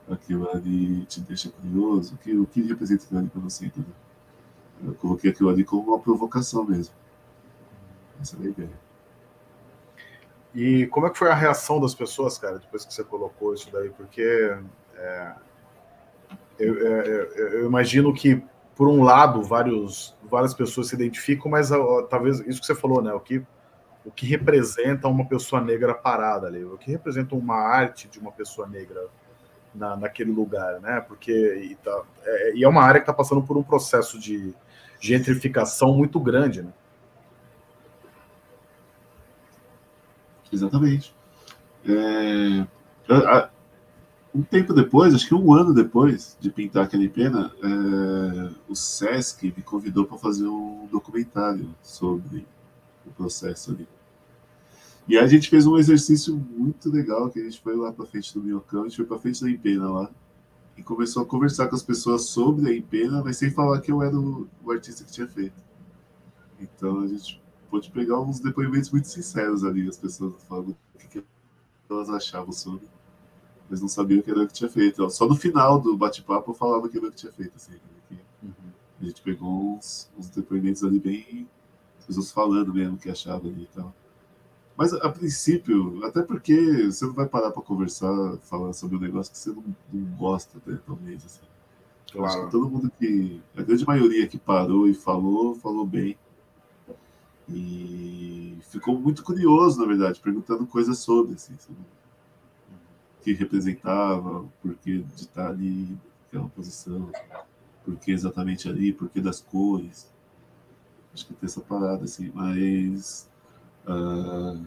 Aquilo 0.09 0.49
ali 0.49 1.05
te 1.05 1.21
deixa 1.21 1.49
curioso? 1.49 2.15
O 2.15 2.17
que, 2.17 2.37
o 2.37 2.45
que 2.45 2.61
representa 2.61 3.03
aquilo 3.03 3.19
ali 3.19 3.29
para 3.29 3.41
você? 3.41 3.65
Entendeu? 3.65 3.93
Eu 4.83 4.93
coloquei 4.95 5.31
aquilo 5.31 5.49
ali 5.49 5.63
como 5.63 5.89
uma 5.89 5.99
provocação 5.99 6.63
mesmo. 6.63 6.93
Essa 8.21 8.37
é 8.37 8.45
a 8.45 8.49
ideia. 8.49 8.89
E 10.53 10.87
como 10.87 11.05
é 11.05 11.09
que 11.09 11.17
foi 11.17 11.29
a 11.29 11.35
reação 11.35 11.79
das 11.79 11.93
pessoas, 11.93 12.37
cara, 12.37 12.57
depois 12.57 12.83
que 12.83 12.93
você 12.93 13.03
colocou 13.03 13.53
isso 13.53 13.69
daí? 13.71 13.89
Porque 13.89 14.21
é, 14.95 15.35
eu, 16.57 16.87
é, 16.87 17.07
é, 17.09 17.55
eu, 17.55 17.65
imagino 17.65 18.13
que, 18.13 18.43
por 18.79 18.87
um 18.87 19.03
lado, 19.03 19.43
vários, 19.43 20.15
várias 20.23 20.53
pessoas 20.53 20.87
se 20.87 20.95
identificam, 20.95 21.51
mas 21.51 21.69
ó, 21.69 22.03
talvez 22.03 22.39
isso 22.47 22.61
que 22.61 22.65
você 22.65 22.73
falou, 22.73 23.01
né? 23.01 23.11
O 23.11 23.19
que, 23.19 23.45
o 24.05 24.09
que 24.09 24.25
representa 24.25 25.05
uma 25.09 25.25
pessoa 25.25 25.61
negra 25.61 25.93
parada 25.93 26.47
ali, 26.47 26.63
o 26.63 26.77
que 26.77 26.89
representa 26.89 27.35
uma 27.35 27.57
arte 27.57 28.07
de 28.07 28.17
uma 28.19 28.31
pessoa 28.31 28.65
negra 28.65 29.07
na, 29.75 29.97
naquele 29.97 30.31
lugar, 30.31 30.79
né? 30.79 31.01
Porque 31.01 31.29
e, 31.29 31.75
tá, 31.75 32.03
é, 32.23 32.55
e 32.55 32.63
é 32.63 32.69
uma 32.69 32.81
área 32.81 33.01
que 33.01 33.03
está 33.03 33.11
passando 33.11 33.41
por 33.43 33.57
um 33.57 33.63
processo 33.63 34.17
de 34.17 34.55
gentrificação 34.97 35.93
muito 35.93 36.17
grande, 36.17 36.61
né? 36.61 36.71
Exatamente. 40.53 41.13
É, 41.85 42.65
um 44.33 44.43
tempo 44.43 44.73
depois, 44.73 45.13
acho 45.13 45.27
que 45.27 45.33
um 45.33 45.53
ano 45.53 45.73
depois 45.73 46.37
de 46.39 46.51
pintar 46.51 46.85
aquele 46.85 47.09
pena, 47.09 47.51
é, 47.63 48.51
o 48.67 48.75
Sesc 48.75 49.45
me 49.55 49.63
convidou 49.63 50.05
para 50.05 50.17
fazer 50.17 50.47
um 50.47 50.87
documentário 50.91 51.73
sobre 51.81 52.45
o 53.05 53.09
processo 53.11 53.71
ali. 53.71 53.87
E 55.07 55.17
aí 55.17 55.23
a 55.23 55.27
gente 55.27 55.49
fez 55.49 55.65
um 55.65 55.77
exercício 55.77 56.35
muito 56.35 56.91
legal, 56.91 57.29
que 57.31 57.39
a 57.39 57.43
gente 57.43 57.59
foi 57.59 57.75
lá 57.75 57.91
para 57.91 58.05
frente 58.05 58.31
do 58.33 58.43
Minhocão, 58.43 58.81
a 58.81 58.83
gente 58.83 58.97
foi 58.97 59.05
para 59.05 59.17
frente 59.17 59.41
da 59.41 59.49
Empena 59.49 59.89
lá, 59.89 60.11
e 60.77 60.83
começou 60.83 61.23
a 61.23 61.25
conversar 61.25 61.67
com 61.67 61.75
as 61.75 61.81
pessoas 61.81 62.25
sobre 62.25 62.69
a 62.69 62.75
Empena, 62.75 63.23
mas 63.23 63.37
sem 63.37 63.49
falar 63.49 63.81
que 63.81 63.91
eu 63.91 64.03
era 64.03 64.15
o, 64.15 64.47
o 64.63 64.71
artista 64.71 65.03
que 65.03 65.11
tinha 65.11 65.27
feito. 65.27 65.59
Então 66.59 67.01
a 67.01 67.07
gente 67.07 67.41
pôde 67.69 67.89
pegar 67.89 68.19
uns 68.19 68.39
depoimentos 68.39 68.91
muito 68.91 69.07
sinceros 69.07 69.63
ali, 69.63 69.87
as 69.87 69.97
pessoas 69.97 70.33
falando 70.47 70.77
o 70.93 70.97
que, 70.99 71.07
que 71.07 71.23
elas 71.89 72.09
achavam 72.09 72.51
sobre, 72.51 72.87
mas 73.69 73.81
não 73.81 73.87
sabiam 73.87 74.19
o 74.19 74.23
que 74.23 74.31
era 74.31 74.47
que 74.47 74.53
tinha 74.53 74.69
feito. 74.69 75.07
Só 75.09 75.27
no 75.27 75.35
final 75.35 75.79
do 75.79 75.95
bate-papo 75.95 76.51
eu 76.51 76.55
falava 76.55 76.87
aquilo 76.87 77.09
que 77.11 77.17
tinha 77.17 77.31
feito. 77.31 77.53
Assim, 77.55 77.73
que 78.07 78.15
uhum. 78.43 78.51
A 78.99 79.05
gente 79.05 79.21
pegou 79.21 79.75
uns, 79.75 80.09
uns, 80.17 80.29
depoimentos 80.29 80.83
ali 80.83 80.99
bem. 80.99 81.47
As 81.99 82.05
pessoas 82.05 82.31
falando 82.31 82.73
mesmo 82.73 82.95
o 82.95 82.97
que 82.97 83.09
achavam 83.09 83.51
ali 83.51 83.63
e 83.63 83.75
tal. 83.75 83.93
Mas 84.75 84.93
a 84.93 85.09
princípio, 85.09 86.03
até 86.05 86.21
porque 86.21 86.85
você 86.85 87.05
não 87.05 87.13
vai 87.13 87.27
parar 87.27 87.51
para 87.51 87.61
conversar, 87.61 88.37
falar 88.43 88.73
sobre 88.73 88.95
um 88.97 88.99
negócio 88.99 89.31
que 89.31 89.37
você 89.37 89.51
não, 89.51 89.63
não 89.91 90.15
gosta, 90.15 90.57
né, 90.65 90.79
talvez. 90.85 91.23
Assim. 91.25 91.41
Claro. 92.11 92.25
Acho 92.25 92.45
que 92.45 92.51
todo 92.51 92.69
mundo 92.69 92.91
que. 92.97 93.41
A 93.55 93.61
grande 93.61 93.85
maioria 93.85 94.27
que 94.27 94.37
parou 94.37 94.87
e 94.87 94.93
falou, 94.93 95.53
falou 95.53 95.85
bem. 95.85 96.17
E 97.47 98.57
ficou 98.69 98.97
muito 98.97 99.23
curioso, 99.23 99.79
na 99.79 99.87
verdade, 99.87 100.19
perguntando 100.19 100.65
coisas 100.65 100.99
sobre, 100.99 101.33
assim, 101.33 101.55
sobre 101.57 101.81
o 101.81 101.98
que 103.35 103.43
representava, 103.43 104.45
por 104.61 104.73
que 104.75 104.99
de 104.99 105.21
estar 105.21 105.49
ali, 105.49 105.97
naquela 106.23 106.49
posição, 106.49 107.11
por 107.85 107.95
que 107.97 108.11
exatamente 108.11 108.67
ali, 108.67 108.91
por 108.91 109.09
que 109.09 109.21
das 109.21 109.41
cores. 109.41 110.11
Acho 111.13 111.27
que 111.27 111.33
tem 111.33 111.47
essa 111.47 111.61
parada, 111.61 112.05
assim, 112.05 112.31
mas. 112.33 113.29
Uh, 113.87 114.63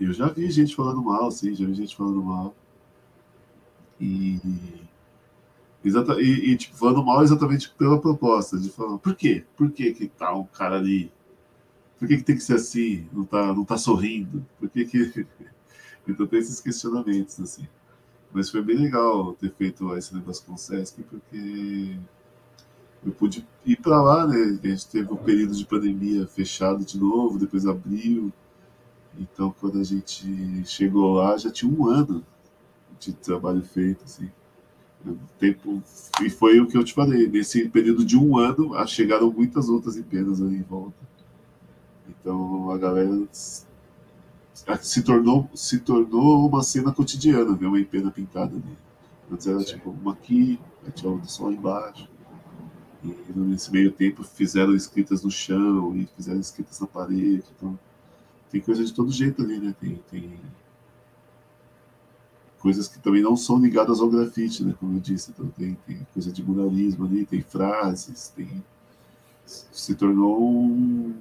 eu 0.00 0.12
já 0.12 0.28
vi 0.28 0.50
gente 0.50 0.74
falando 0.74 1.02
mal, 1.02 1.30
sim, 1.30 1.54
já 1.54 1.66
vi 1.66 1.74
gente 1.74 1.96
falando 1.96 2.22
mal. 2.22 2.54
E. 4.00 4.40
Exata, 5.84 6.20
e, 6.20 6.52
e 6.52 6.56
tipo, 6.56 6.76
falando 6.76 7.04
mal 7.04 7.22
exatamente 7.22 7.70
pela 7.70 8.00
proposta, 8.00 8.58
de 8.58 8.70
falar, 8.70 8.98
por 8.98 9.16
quê? 9.16 9.44
Por 9.56 9.70
que 9.72 9.92
que 9.92 10.08
tá 10.08 10.32
um 10.32 10.44
cara 10.44 10.76
ali 10.76 11.10
por 11.98 12.08
que, 12.08 12.16
que 12.16 12.24
tem 12.24 12.34
que 12.34 12.42
ser 12.42 12.54
assim? 12.54 13.06
Não 13.12 13.24
tá, 13.24 13.54
não 13.54 13.64
tá 13.64 13.78
sorrindo? 13.78 14.44
Por 14.58 14.68
que 14.68 14.84
que... 14.86 15.24
Então 16.06 16.26
tem 16.26 16.38
esses 16.38 16.60
questionamentos, 16.60 17.38
assim. 17.40 17.66
Mas 18.32 18.50
foi 18.50 18.62
bem 18.62 18.76
legal 18.76 19.34
ter 19.34 19.52
feito 19.52 19.94
esse 19.96 20.14
negócio 20.14 20.44
com 20.44 20.54
o 20.54 20.58
Sesc, 20.58 21.02
porque 21.02 21.96
eu 23.04 23.12
pude 23.12 23.46
ir 23.64 23.76
para 23.76 24.00
lá, 24.00 24.26
né? 24.26 24.58
A 24.62 24.66
gente 24.66 24.88
teve 24.88 25.12
um 25.12 25.16
período 25.16 25.54
de 25.54 25.66
pandemia 25.66 26.26
fechado 26.26 26.84
de 26.84 26.98
novo, 26.98 27.38
depois 27.38 27.66
abriu. 27.66 28.32
Então, 29.18 29.54
quando 29.60 29.78
a 29.78 29.84
gente 29.84 30.64
chegou 30.64 31.14
lá, 31.14 31.36
já 31.36 31.50
tinha 31.50 31.70
um 31.70 31.86
ano 31.86 32.24
de 32.98 33.12
trabalho 33.12 33.62
feito, 33.62 34.04
assim. 34.04 34.30
Tempo, 35.38 35.82
e 36.22 36.30
foi 36.30 36.60
o 36.60 36.66
que 36.68 36.78
eu 36.78 36.84
te 36.84 36.94
falei, 36.94 37.28
nesse 37.28 37.68
período 37.68 38.04
de 38.04 38.16
um 38.16 38.38
ano, 38.38 38.72
chegaram 38.86 39.32
muitas 39.32 39.68
outras 39.68 39.96
empresas 39.96 40.40
ali 40.40 40.56
em 40.56 40.62
volta. 40.62 40.94
Então 42.08 42.70
a 42.70 42.78
galera 42.78 43.28
se 44.80 45.02
tornou, 45.02 45.48
se 45.54 45.80
tornou 45.80 46.48
uma 46.48 46.62
cena 46.62 46.92
cotidiana, 46.92 47.54
ver 47.54 47.66
uma 47.66 47.80
empena 47.80 48.10
pintada 48.10 48.54
ali. 48.54 48.76
Antes 49.30 49.46
era 49.46 49.60
Sim. 49.60 49.66
tipo 49.66 49.90
uma 49.90 50.12
aqui, 50.12 50.58
tinha 50.94 51.10
outra 51.10 51.28
só 51.28 51.50
embaixo. 51.50 52.08
E 53.02 53.32
nesse 53.34 53.72
meio 53.72 53.90
tempo 53.90 54.22
fizeram 54.22 54.74
escritas 54.74 55.24
no 55.24 55.30
chão 55.30 55.96
e 55.96 56.06
fizeram 56.16 56.38
escritas 56.38 56.78
na 56.80 56.86
parede. 56.86 57.44
Então 57.56 57.78
tem 58.50 58.60
coisa 58.60 58.84
de 58.84 58.92
todo 58.92 59.10
jeito 59.10 59.42
ali, 59.42 59.58
né? 59.58 59.74
Tem, 59.80 60.00
tem 60.10 60.38
coisas 62.58 62.86
que 62.86 62.98
também 63.00 63.22
não 63.22 63.36
são 63.36 63.58
ligadas 63.58 64.00
ao 64.00 64.08
grafite, 64.08 64.62
né? 64.64 64.74
Como 64.78 64.96
eu 64.96 65.00
disse, 65.00 65.32
então 65.32 65.48
tem, 65.48 65.76
tem 65.86 66.06
coisa 66.12 66.30
de 66.30 66.44
muralismo 66.44 67.06
ali, 67.06 67.26
tem 67.26 67.42
frases, 67.42 68.28
tem 68.28 68.62
se 69.44 69.94
tornou 69.94 70.40
um, 70.42 71.14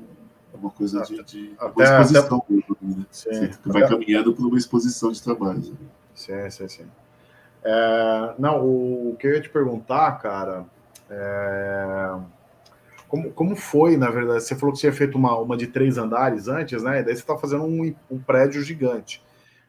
uma 0.62 0.72
coisa 0.72 1.01
de, 1.01 1.24
de 1.24 1.53
até, 1.59 1.72
uma 1.72 1.84
exposição 1.84 2.38
até... 2.38 2.53
mesmo, 2.53 2.78
né? 2.82 3.05
Sim, 3.12 3.30
Você 3.30 3.59
vai 3.66 3.84
até... 3.84 3.93
caminhando 3.93 4.34
por 4.34 4.45
uma 4.45 4.57
exposição 4.57 5.12
de 5.12 5.22
trabalhos. 5.22 5.70
Né? 5.70 5.76
Sim, 6.14 6.49
sim, 6.49 6.68
sim. 6.68 6.86
É, 7.64 8.34
não, 8.39 8.66
o, 8.66 9.16
que 9.20 9.28
eu 9.28 9.34
ia 9.34 9.41
te 9.41 9.49
perguntar, 9.49 10.12
cara, 10.20 10.66
é, 11.09 12.16
como, 13.07 13.32
como 13.32 13.55
foi, 13.55 13.97
na 13.97 14.09
verdade? 14.09 14.43
Você 14.43 14.55
falou 14.55 14.74
que 14.74 14.80
você 14.80 14.88
tinha 14.88 14.97
feito 14.97 15.18
uma, 15.18 15.38
uma 15.38 15.57
de 15.57 15.68
três 15.68 15.97
andares 15.97 16.47
antes, 16.47 16.82
né? 16.84 17.01
E 17.01 17.03
daí 17.03 17.16
você 17.16 17.22
está 17.22 17.38
fazendo 17.38 17.64
um, 17.64 17.93
um 18.09 18.20
prédio 18.20 18.62
gigante. 18.62 19.22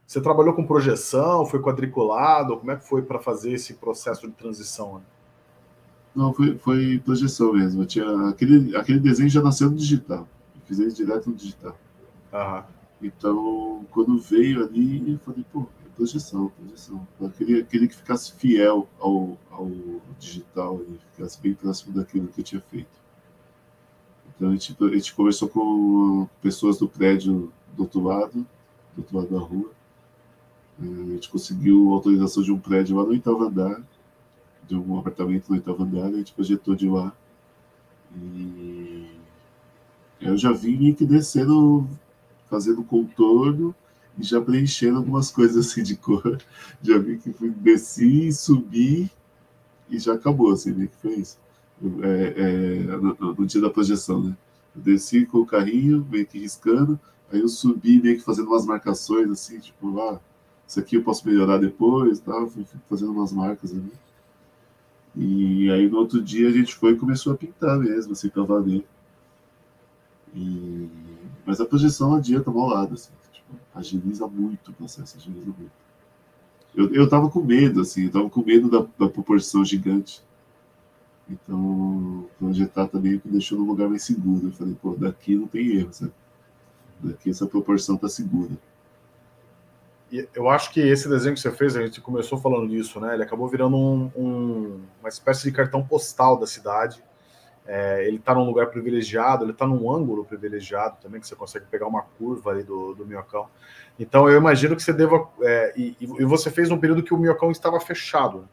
Você 0.07 0.21
trabalhou 0.21 0.55
com 0.55 0.67
projeção, 0.67 1.47
foi 1.47 1.61
quadriculado? 1.61 2.57
Como 2.59 2.71
é 2.71 2.77
que 2.77 2.87
foi 2.87 3.03
para 3.03 3.19
fazer 3.19 3.53
esse 3.53 3.75
processo 3.75 4.27
de 4.27 4.33
transição? 4.35 4.97
Né? 4.97 5.01
Não, 6.15 6.33
foi, 6.35 6.59
foi 6.59 7.03
projeção 7.05 7.55
mesmo. 7.55 7.83
Eu 7.83 7.87
tinha, 7.87 8.29
aquele, 8.29 8.77
aquele 8.77 9.01
desenho 9.01 9.29
já 9.29 9.41
nasceu 9.41 9.71
no 9.71 9.77
digital. 9.77 10.29
Ele 10.79 10.93
direto 10.93 11.31
no 11.31 11.37
digital. 11.37 11.77
Aham. 12.33 12.65
Então, 13.03 13.85
quando 13.91 14.17
veio 14.19 14.65
ali, 14.65 15.13
eu 15.13 15.19
falei, 15.19 15.45
pô, 15.53 15.67
é 15.85 15.89
projeção, 15.97 16.51
projeção. 16.51 17.07
Eu 17.21 17.31
queria, 17.31 17.65
queria 17.65 17.89
que 17.89 17.97
ficasse 17.97 18.33
fiel 18.33 18.89
ao, 19.01 19.37
ao 19.51 19.69
digital 20.21 20.81
e 20.89 20.99
ficasse 21.11 21.41
bem 21.41 21.53
próximo 21.53 21.93
daquilo 21.93 22.29
que 22.29 22.41
eu 22.41 22.45
tinha 22.45 22.61
feito. 22.61 23.03
Então, 24.37 24.51
a 24.51 24.53
gente, 24.53 24.77
a 24.81 24.89
gente 24.89 25.15
conversou 25.15 25.49
com 25.49 26.29
pessoas 26.41 26.79
do 26.79 26.89
prédio 26.89 27.53
do 27.77 27.83
outro 27.83 28.01
lado, 28.01 28.47
do 28.95 28.99
outro 28.99 29.17
lado 29.17 29.29
da 29.29 29.41
rua. 29.41 29.71
É, 30.81 30.85
a 30.85 31.15
gente 31.15 31.29
conseguiu 31.29 31.93
autorização 31.93 32.43
de 32.43 32.53
um 32.53 32.59
prédio 32.59 32.97
lá 32.97 33.03
no 33.03 33.11
oitavo 33.11 33.43
andar, 33.43 33.83
de 34.67 34.77
um 34.77 34.99
apartamento 34.99 35.49
no 35.49 35.57
oitavo 35.57 35.83
andar, 35.83 36.07
a 36.07 36.13
gente 36.13 36.33
projetou 36.33 36.75
de 36.77 36.89
lá. 36.89 37.13
E 38.15 39.22
eu 40.23 40.37
já 40.37 40.53
vim 40.53 40.79
meio 40.79 40.95
que 40.95 41.05
descendo 41.05 41.89
fazendo 42.49 42.85
contorno 42.85 43.75
e 44.19 44.23
já 44.23 44.41
preenchendo 44.41 44.99
algumas 44.99 45.31
coisas 45.31 45.67
assim 45.67 45.83
de 45.83 45.97
cor. 45.97 46.39
Já 46.83 46.99
vi 46.99 47.19
que 47.19 47.33
fui, 47.33 47.51
desci, 47.51 48.33
subi 48.33 49.11
e 49.89 49.99
já 49.99 50.15
acabou, 50.15 50.53
assim, 50.53 50.73
meio 50.73 50.89
que 50.89 50.97
foi 50.97 51.15
isso. 51.15 51.39
É, 52.03 52.35
é, 52.37 52.97
no, 52.97 53.35
no, 53.35 53.47
dia 53.47 53.61
da 53.61 53.71
projeção, 53.71 54.23
né? 54.23 54.37
Eu 54.77 54.83
desci 54.83 55.27
com 55.27 55.39
o 55.39 55.47
carrinho, 55.47 56.07
meio 56.11 56.27
que 56.27 56.39
riscando, 56.39 56.99
aí 57.31 57.41
eu 57.41 57.49
subi 57.49 58.01
meio 58.01 58.17
que 58.17 58.25
fazendo 58.25 58.49
umas 58.49 58.65
marcações, 58.65 59.31
assim, 59.31 59.59
tipo, 59.59 60.01
ah, 60.01 60.21
isso 60.67 60.79
aqui 60.79 60.97
eu 60.97 61.03
posso 61.03 61.27
melhorar 61.27 61.59
depois, 61.59 62.21
tal, 62.21 62.49
fui 62.49 62.65
fazendo 62.89 63.13
umas 63.13 63.33
marcas 63.33 63.73
ali. 63.73 63.93
E 65.15 65.71
aí 65.71 65.89
no 65.89 65.99
outro 65.99 66.23
dia 66.23 66.49
a 66.49 66.53
gente 66.53 66.75
foi 66.75 66.93
e 66.93 66.97
começou 66.97 67.33
a 67.33 67.37
pintar 67.37 67.79
mesmo, 67.79 68.13
assim, 68.13 68.29
pra 68.29 68.43
valer. 68.45 68.85
E 70.35 70.89
mas 71.45 71.61
a 71.61 71.67
projeção 71.67 72.15
adianta 72.15 72.51
ao 72.51 72.67
lado, 72.67 72.95
assim, 72.95 73.11
tipo, 73.33 73.57
agiliza 73.75 74.27
muito 74.27 74.71
o 74.71 74.75
processo, 74.75 75.17
agiliza 75.17 75.47
muito. 75.47 75.73
Eu, 76.75 76.95
eu 76.95 77.09
tava 77.09 77.29
com 77.29 77.43
medo, 77.43 77.81
assim, 77.81 78.05
eu 78.05 78.11
tava 78.11 78.31
com 78.31 78.43
medo 78.43 78.71
da, 78.71 78.87
da 78.99 79.11
proporção 79.11 79.65
gigante. 79.65 80.23
Então, 81.29 82.27
projetar 82.39 82.89
também 82.89 83.13
me 83.25 83.33
deixou 83.33 83.59
num 83.59 83.67
lugar 83.67 83.89
mais 83.89 84.05
seguro. 84.05 84.49
Eu 84.49 84.53
falei, 84.53 84.77
pô, 84.81 84.95
daqui 84.95 85.35
não 85.35 85.47
tem 85.47 85.77
erro, 85.77 85.93
sabe? 85.93 86.13
Daqui 87.01 87.31
essa 87.31 87.47
proporção 87.47 87.97
tá 87.97 88.09
segura. 88.09 88.53
E 90.11 90.29
eu 90.35 90.49
acho 90.49 90.73
que 90.73 90.81
esse 90.81 91.09
desenho 91.09 91.35
que 91.35 91.41
você 91.41 91.51
fez, 91.51 91.75
a 91.77 91.85
gente 91.85 92.01
começou 92.01 92.39
falando 92.39 92.69
disso, 92.69 93.01
né? 93.01 93.15
Ele 93.15 93.23
acabou 93.23 93.49
virando 93.49 93.77
um, 93.77 94.11
um, 94.15 94.81
uma 95.01 95.09
espécie 95.09 95.43
de 95.45 95.53
cartão 95.53 95.85
postal 95.85 96.39
da 96.39 96.47
cidade 96.47 97.03
é, 97.67 98.07
ele 98.07 98.17
está 98.17 98.35
num 98.35 98.45
lugar 98.45 98.67
privilegiado, 98.69 99.45
ele 99.45 99.53
está 99.53 99.67
num 99.67 99.91
ângulo 99.91 100.25
privilegiado 100.25 100.97
também, 101.01 101.21
que 101.21 101.27
você 101.27 101.37
consegue 101.37 101.67
pegar 101.67 101.87
uma 101.87 102.03
curva 102.03 102.51
ali 102.51 102.63
do, 102.63 102.95
do 102.95 103.07
minhocão. 103.07 103.49
Então 103.99 104.29
eu 104.29 104.37
imagino 104.37 104.75
que 104.75 104.83
você 104.83 104.93
deva. 104.93 105.29
É, 105.43 105.73
e, 105.77 105.97
e, 106.01 106.25
você 106.25 106.51
fez 106.51 106.71
um 106.71 106.79
período 106.79 107.03
que 107.03 107.15
o 107.15 107.19
minhocão 107.19 107.51
estava 107.51 107.79
fechado. 107.79 108.49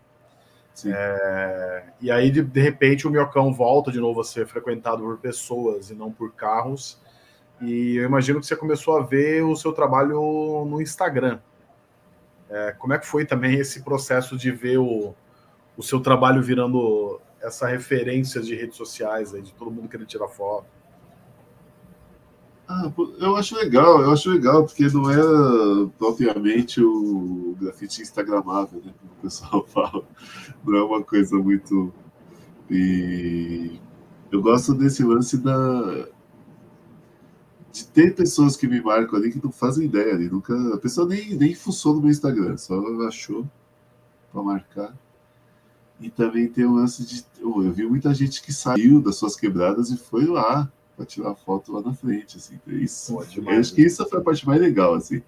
É, 0.85 1.83
e 1.99 2.11
aí, 2.11 2.29
de, 2.29 2.41
de, 2.41 2.61
repente, 2.61 3.07
o 3.07 3.11
minhocão 3.11 3.51
volta 3.51 3.91
de 3.91 3.99
novo 3.99 4.21
a 4.21 4.23
ser 4.23 4.47
frequentado 4.47 5.01
por 5.01 5.17
pessoas 5.17 5.89
e 5.89 5.95
não 5.95 6.11
por 6.11 6.31
carros. 6.33 7.01
E 7.59 7.97
eu 7.97 8.05
imagino 8.05 8.39
que 8.39 8.45
você 8.45 8.55
começou 8.55 8.97
a 8.97 9.01
ver 9.01 9.43
o 9.43 9.55
seu 9.55 9.73
trabalho 9.73 10.65
no 10.65 10.81
Instagram. 10.81 11.39
É, 12.49 12.73
como 12.77 12.93
é 12.93 12.97
que 12.97 13.05
foi 13.05 13.25
também 13.25 13.55
esse 13.55 13.83
processo 13.83 14.37
de 14.37 14.51
ver 14.51 14.77
o, 14.77 15.13
o 15.75 15.83
seu 15.83 15.99
trabalho 15.99 16.41
virando 16.41 17.19
essa 17.41 17.67
referência 17.67 18.41
de 18.41 18.55
redes 18.55 18.75
sociais 18.77 19.33
aí, 19.33 19.41
de 19.41 19.53
todo 19.53 19.71
mundo 19.71 19.87
querendo 19.87 20.07
tirar 20.07 20.27
foto? 20.27 20.67
Ah, 22.71 22.91
eu 23.19 23.35
acho 23.35 23.55
legal, 23.55 23.99
eu 23.99 24.11
acho 24.11 24.29
legal, 24.29 24.63
porque 24.63 24.87
não 24.89 25.09
é 25.09 25.89
propriamente 25.97 26.79
o 26.83 27.55
grafite 27.59 27.99
instagramável, 27.99 28.79
né? 28.85 28.93
Como 28.99 29.11
o 29.11 29.21
pessoal 29.23 29.65
fala. 29.73 30.05
Não 30.63 30.77
é 30.77 30.83
uma 30.83 31.03
coisa 31.03 31.35
muito. 31.35 31.91
E 32.69 33.79
eu 34.31 34.39
gosto 34.39 34.75
desse 34.75 35.03
lance 35.03 35.35
da. 35.37 36.07
De 37.71 37.87
ter 37.87 38.15
pessoas 38.15 38.55
que 38.55 38.67
me 38.67 38.79
marcam 38.81 39.17
ali 39.17 39.31
que 39.31 39.43
não 39.43 39.51
fazem 39.51 39.85
ideia 39.85 40.13
ali. 40.13 40.29
Nunca... 40.29 40.53
A 40.75 40.77
pessoa 40.77 41.07
nem, 41.07 41.35
nem 41.35 41.55
fuçou 41.55 41.95
no 41.95 42.01
meu 42.01 42.11
Instagram, 42.11 42.55
só 42.57 42.79
achou 43.07 43.49
para 44.31 44.43
marcar. 44.43 44.95
E 45.99 46.09
também 46.09 46.47
tem 46.47 46.65
o 46.65 46.73
lance 46.73 47.05
de. 47.05 47.25
Eu 47.41 47.71
vi 47.73 47.85
muita 47.85 48.13
gente 48.13 48.41
que 48.41 48.53
saiu 48.53 49.01
das 49.01 49.15
suas 49.17 49.35
quebradas 49.35 49.89
e 49.89 49.97
foi 49.97 50.25
lá 50.25 50.71
para 50.95 51.05
tirar 51.05 51.35
foto 51.35 51.73
lá 51.73 51.81
na 51.81 51.93
frente. 51.93 52.37
Assim. 52.37 52.55
Então, 52.55 52.79
isso, 52.79 53.13
Pô, 53.13 53.25
demais, 53.25 53.55
eu 53.55 53.61
acho 53.61 53.73
que 53.73 53.81
isso 53.81 54.05
foi 54.07 54.19
a 54.19 54.23
parte 54.23 54.45
mais 54.45 54.61
legal, 54.61 54.93
assim, 54.93 55.21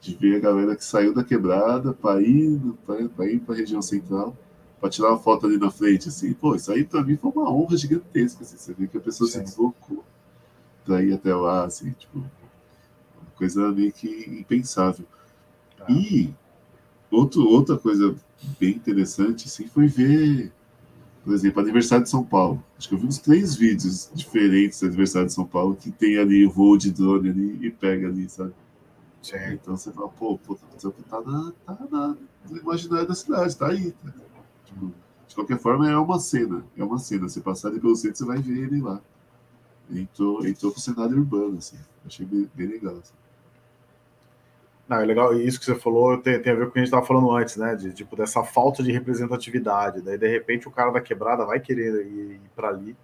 de 0.00 0.14
ver 0.14 0.36
a 0.36 0.40
galera 0.40 0.76
que 0.76 0.84
saiu 0.84 1.12
da 1.14 1.22
quebrada 1.22 1.92
para 1.92 2.20
ir 2.22 2.60
para 2.86 3.30
ir 3.30 3.40
para 3.40 3.54
a 3.54 3.58
região 3.58 3.82
central 3.82 4.36
para 4.80 4.90
tirar 4.90 5.10
uma 5.10 5.18
foto 5.18 5.46
ali 5.46 5.58
na 5.58 5.70
frente. 5.70 6.08
Assim. 6.08 6.32
Pô, 6.32 6.54
isso 6.54 6.70
aí 6.72 6.84
para 6.84 7.02
mim 7.02 7.16
foi 7.16 7.30
uma 7.30 7.50
honra 7.50 7.76
gigantesca. 7.76 8.42
Assim. 8.42 8.56
Você 8.56 8.72
vê 8.72 8.86
que 8.86 8.96
a 8.96 9.00
pessoa 9.00 9.28
Sim. 9.28 9.38
se 9.38 9.44
deslocou 9.44 10.04
para 10.84 11.02
ir 11.02 11.12
até 11.12 11.34
lá, 11.34 11.64
assim, 11.64 11.90
tipo, 11.92 12.18
uma 12.18 13.30
coisa 13.34 13.72
meio 13.72 13.92
que 13.92 14.08
impensável. 14.40 15.04
Ah. 15.80 15.90
E 15.90 16.32
outro, 17.10 17.46
outra 17.48 17.76
coisa 17.76 18.14
bem 18.58 18.70
interessante 18.70 19.46
assim, 19.46 19.66
foi 19.66 19.86
ver, 19.86 20.52
por 21.24 21.34
exemplo, 21.34 21.60
aniversário 21.60 22.04
de 22.04 22.10
São 22.10 22.24
Paulo. 22.24 22.62
Acho 22.78 22.88
que 22.88 22.94
eu 22.94 22.98
vi 22.98 23.06
uns 23.06 23.18
três 23.18 23.54
vídeos 23.56 24.10
diferentes 24.14 24.80
do 24.80 24.86
aniversário 24.86 25.28
de 25.28 25.34
São 25.34 25.46
Paulo 25.46 25.76
que 25.76 25.90
tem 25.90 26.18
ali 26.18 26.46
o 26.46 26.50
voo 26.50 26.76
de 26.76 26.92
drone 26.92 27.30
ali 27.30 27.66
e 27.66 27.70
pega 27.70 28.08
ali, 28.08 28.28
sabe? 28.28 28.52
Sim. 29.22 29.36
Então 29.52 29.76
você 29.76 29.90
fala, 29.90 30.08
pô, 30.08 30.38
pô 30.38 30.54
tá, 30.54 31.20
na, 31.20 31.52
tá 31.64 31.78
na, 31.90 32.16
no 32.48 32.56
imaginário 32.58 33.08
da 33.08 33.14
cidade, 33.14 33.56
tá 33.56 33.68
aí. 33.68 33.90
Tá? 33.90 34.12
Tipo, 34.64 34.92
de 35.26 35.34
qualquer 35.34 35.58
forma, 35.58 35.90
é 35.90 35.96
uma 35.96 36.18
cena. 36.20 36.64
É 36.76 36.84
uma 36.84 36.98
cena. 36.98 37.28
Você 37.28 37.40
passar 37.40 37.68
ali 37.68 37.80
pelo 37.80 37.96
centro, 37.96 38.18
você 38.18 38.24
vai 38.24 38.38
ver 38.38 38.58
ele 38.58 38.80
lá. 38.80 39.00
Entrou, 39.90 40.46
entrou 40.46 40.70
pro 40.70 40.80
cenário 40.80 41.16
urbano, 41.16 41.58
assim. 41.58 41.76
Achei 42.04 42.24
bem, 42.24 42.48
bem 42.54 42.68
legal. 42.68 42.98
Assim. 42.98 43.14
Não, 44.88 44.98
é 44.98 45.04
legal, 45.04 45.34
isso 45.34 45.58
que 45.58 45.66
você 45.66 45.74
falou 45.74 46.16
tem, 46.18 46.40
tem 46.40 46.52
a 46.52 46.56
ver 46.56 46.64
com 46.64 46.70
o 46.70 46.72
que 46.72 46.78
a 46.78 46.82
gente 46.82 46.88
estava 46.88 47.04
falando 47.04 47.30
antes, 47.32 47.56
né? 47.56 47.74
De 47.74 47.92
tipo 47.92 48.14
dessa 48.14 48.44
falta 48.44 48.82
de 48.82 48.92
representatividade. 48.92 50.00
Daí, 50.00 50.16
de 50.16 50.28
repente, 50.28 50.68
o 50.68 50.70
cara 50.70 50.92
da 50.92 51.00
quebrada 51.00 51.44
vai 51.44 51.58
querer 51.58 52.06
ir, 52.06 52.34
ir 52.34 52.50
para 52.54 52.68
ali. 52.68 52.96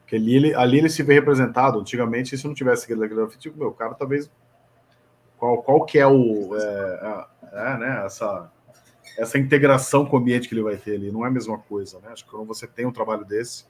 Porque 0.00 0.16
ali 0.16 0.34
ele, 0.34 0.54
ali 0.54 0.78
ele 0.78 0.88
se 0.88 1.04
vê 1.04 1.14
representado. 1.14 1.78
Antigamente, 1.78 2.36
se 2.36 2.46
não 2.46 2.54
tivesse 2.54 2.84
aquele 2.84 3.06
grafite, 3.06 3.38
tipo, 3.38 3.58
meu, 3.58 3.68
o 3.68 3.72
cara 3.72 3.94
talvez. 3.94 4.28
Qual, 5.38 5.62
qual 5.62 5.84
que 5.84 6.00
é 6.00 6.06
o. 6.06 6.56
É, 6.56 7.26
é, 7.52 7.78
né, 7.78 8.02
essa, 8.04 8.50
essa 9.16 9.38
integração 9.38 10.04
com 10.04 10.16
o 10.16 10.20
ambiente 10.20 10.48
que 10.48 10.54
ele 10.54 10.64
vai 10.64 10.76
ter 10.76 10.96
ali. 10.96 11.12
Não 11.12 11.24
é 11.24 11.28
a 11.28 11.32
mesma 11.32 11.58
coisa, 11.58 12.00
né? 12.00 12.08
Acho 12.10 12.24
que 12.24 12.30
quando 12.30 12.46
você 12.46 12.66
tem 12.66 12.86
um 12.86 12.92
trabalho 12.92 13.24
desse, 13.24 13.66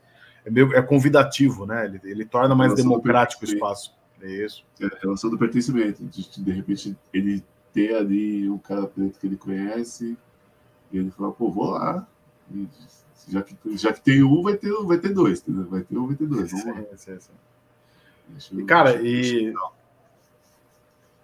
é, 0.46 0.50
meio, 0.50 0.74
é 0.74 0.80
convidativo, 0.80 1.66
né? 1.66 1.84
Ele, 1.84 2.00
ele 2.04 2.24
torna 2.24 2.54
mais 2.54 2.74
democrático 2.74 3.44
o 3.44 3.48
espaço. 3.48 3.94
É 4.22 4.30
isso. 4.44 4.64
É 4.80 4.86
a 4.86 4.98
relação 5.00 5.30
do 5.30 5.38
pertencimento. 5.38 6.04
De, 6.04 6.42
de 6.42 6.52
repente, 6.52 6.96
ele 7.12 7.42
ter 7.72 7.94
ali 7.94 8.50
um 8.50 8.58
cara 8.58 8.86
preto 8.86 9.18
que 9.18 9.26
ele 9.26 9.36
conhece, 9.36 10.16
e 10.92 10.98
ele 10.98 11.10
fala, 11.10 11.32
pô, 11.32 11.50
vou 11.50 11.70
lá. 11.70 12.06
E, 12.52 12.66
já, 13.28 13.42
que, 13.42 13.56
já 13.76 13.92
que 13.92 14.00
tem 14.00 14.22
um, 14.22 14.42
vai 14.42 14.56
ter, 14.56 14.72
vai 14.84 14.98
ter 14.98 15.10
dois, 15.10 15.40
entendeu? 15.40 15.68
Vai 15.68 15.82
ter 15.82 15.96
um, 15.96 16.06
vai 16.06 16.16
ter 16.16 16.26
dois. 16.26 16.50
Vamos 16.50 16.66
lá. 16.66 16.74
Sim, 16.96 17.18
sim, 17.18 17.18
sim. 18.38 18.60
E, 18.60 18.64
cara, 18.64 19.00
e, 19.02 19.54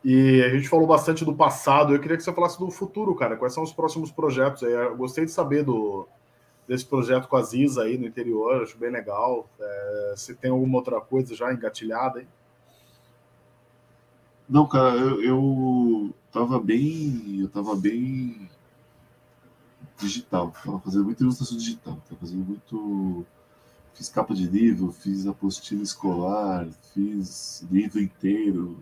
e 0.05 0.43
a 0.43 0.49
gente 0.51 0.69
falou 0.69 0.87
bastante 0.87 1.25
do 1.25 1.35
passado. 1.35 1.95
Eu 1.95 2.01
queria 2.01 2.17
que 2.17 2.23
você 2.23 2.33
falasse 2.33 2.59
do 2.59 2.71
futuro, 2.71 3.15
cara. 3.15 3.37
Quais 3.37 3.53
são 3.53 3.63
os 3.63 3.73
próximos 3.73 4.11
projetos 4.11 4.63
aí? 4.63 4.73
Eu 4.73 4.97
gostei 4.97 5.25
de 5.25 5.31
saber 5.31 5.65
do, 5.65 6.07
desse 6.67 6.85
projeto 6.85 7.29
com 7.29 7.37
a 7.37 7.43
Ziza 7.43 7.83
aí 7.83 7.97
no 7.97 8.07
interior, 8.07 8.63
acho 8.63 8.77
bem 8.79 8.91
legal. 8.91 9.49
É, 9.59 10.15
se 10.17 10.35
tem 10.35 10.51
alguma 10.51 10.79
outra 10.79 11.01
coisa 11.01 11.35
já 11.35 11.53
engatilhada 11.53 12.21
aí? 12.21 12.27
Não, 14.49 14.67
cara, 14.67 14.97
eu, 14.97 15.23
eu 15.23 16.15
tava 16.33 16.61
bem. 16.61 17.41
Eu 17.41 17.49
tava 17.49 17.75
bem 17.75 18.49
digital. 19.99 20.53
Tava 20.65 20.81
fazendo 20.81 21.05
muita 21.05 21.23
ilustração 21.23 21.57
digital. 21.57 22.01
Tava 22.09 22.21
fazendo 22.21 22.45
muito. 22.45 23.27
Fiz 23.95 24.09
capa 24.11 24.35
de 24.35 24.47
livro, 24.47 24.93
fiz 24.93 25.27
apostila 25.27 25.83
escolar, 25.83 26.69
fiz 26.93 27.65
livro 27.71 27.99
inteiro, 27.99 28.79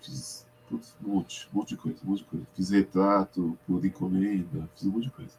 fiz 0.00 0.44
putz, 0.68 0.96
um 1.00 1.10
monte, 1.10 1.48
um 1.52 1.58
monte 1.58 1.68
de 1.70 1.76
coisa, 1.76 1.98
um 2.04 2.10
monte 2.10 2.18
de 2.18 2.24
coisa. 2.24 2.46
Fiz 2.54 2.70
retrato 2.70 3.58
por 3.66 3.84
encomenda, 3.84 4.68
fiz 4.74 4.86
um 4.86 4.90
monte 4.90 5.04
de 5.04 5.10
coisa. 5.10 5.32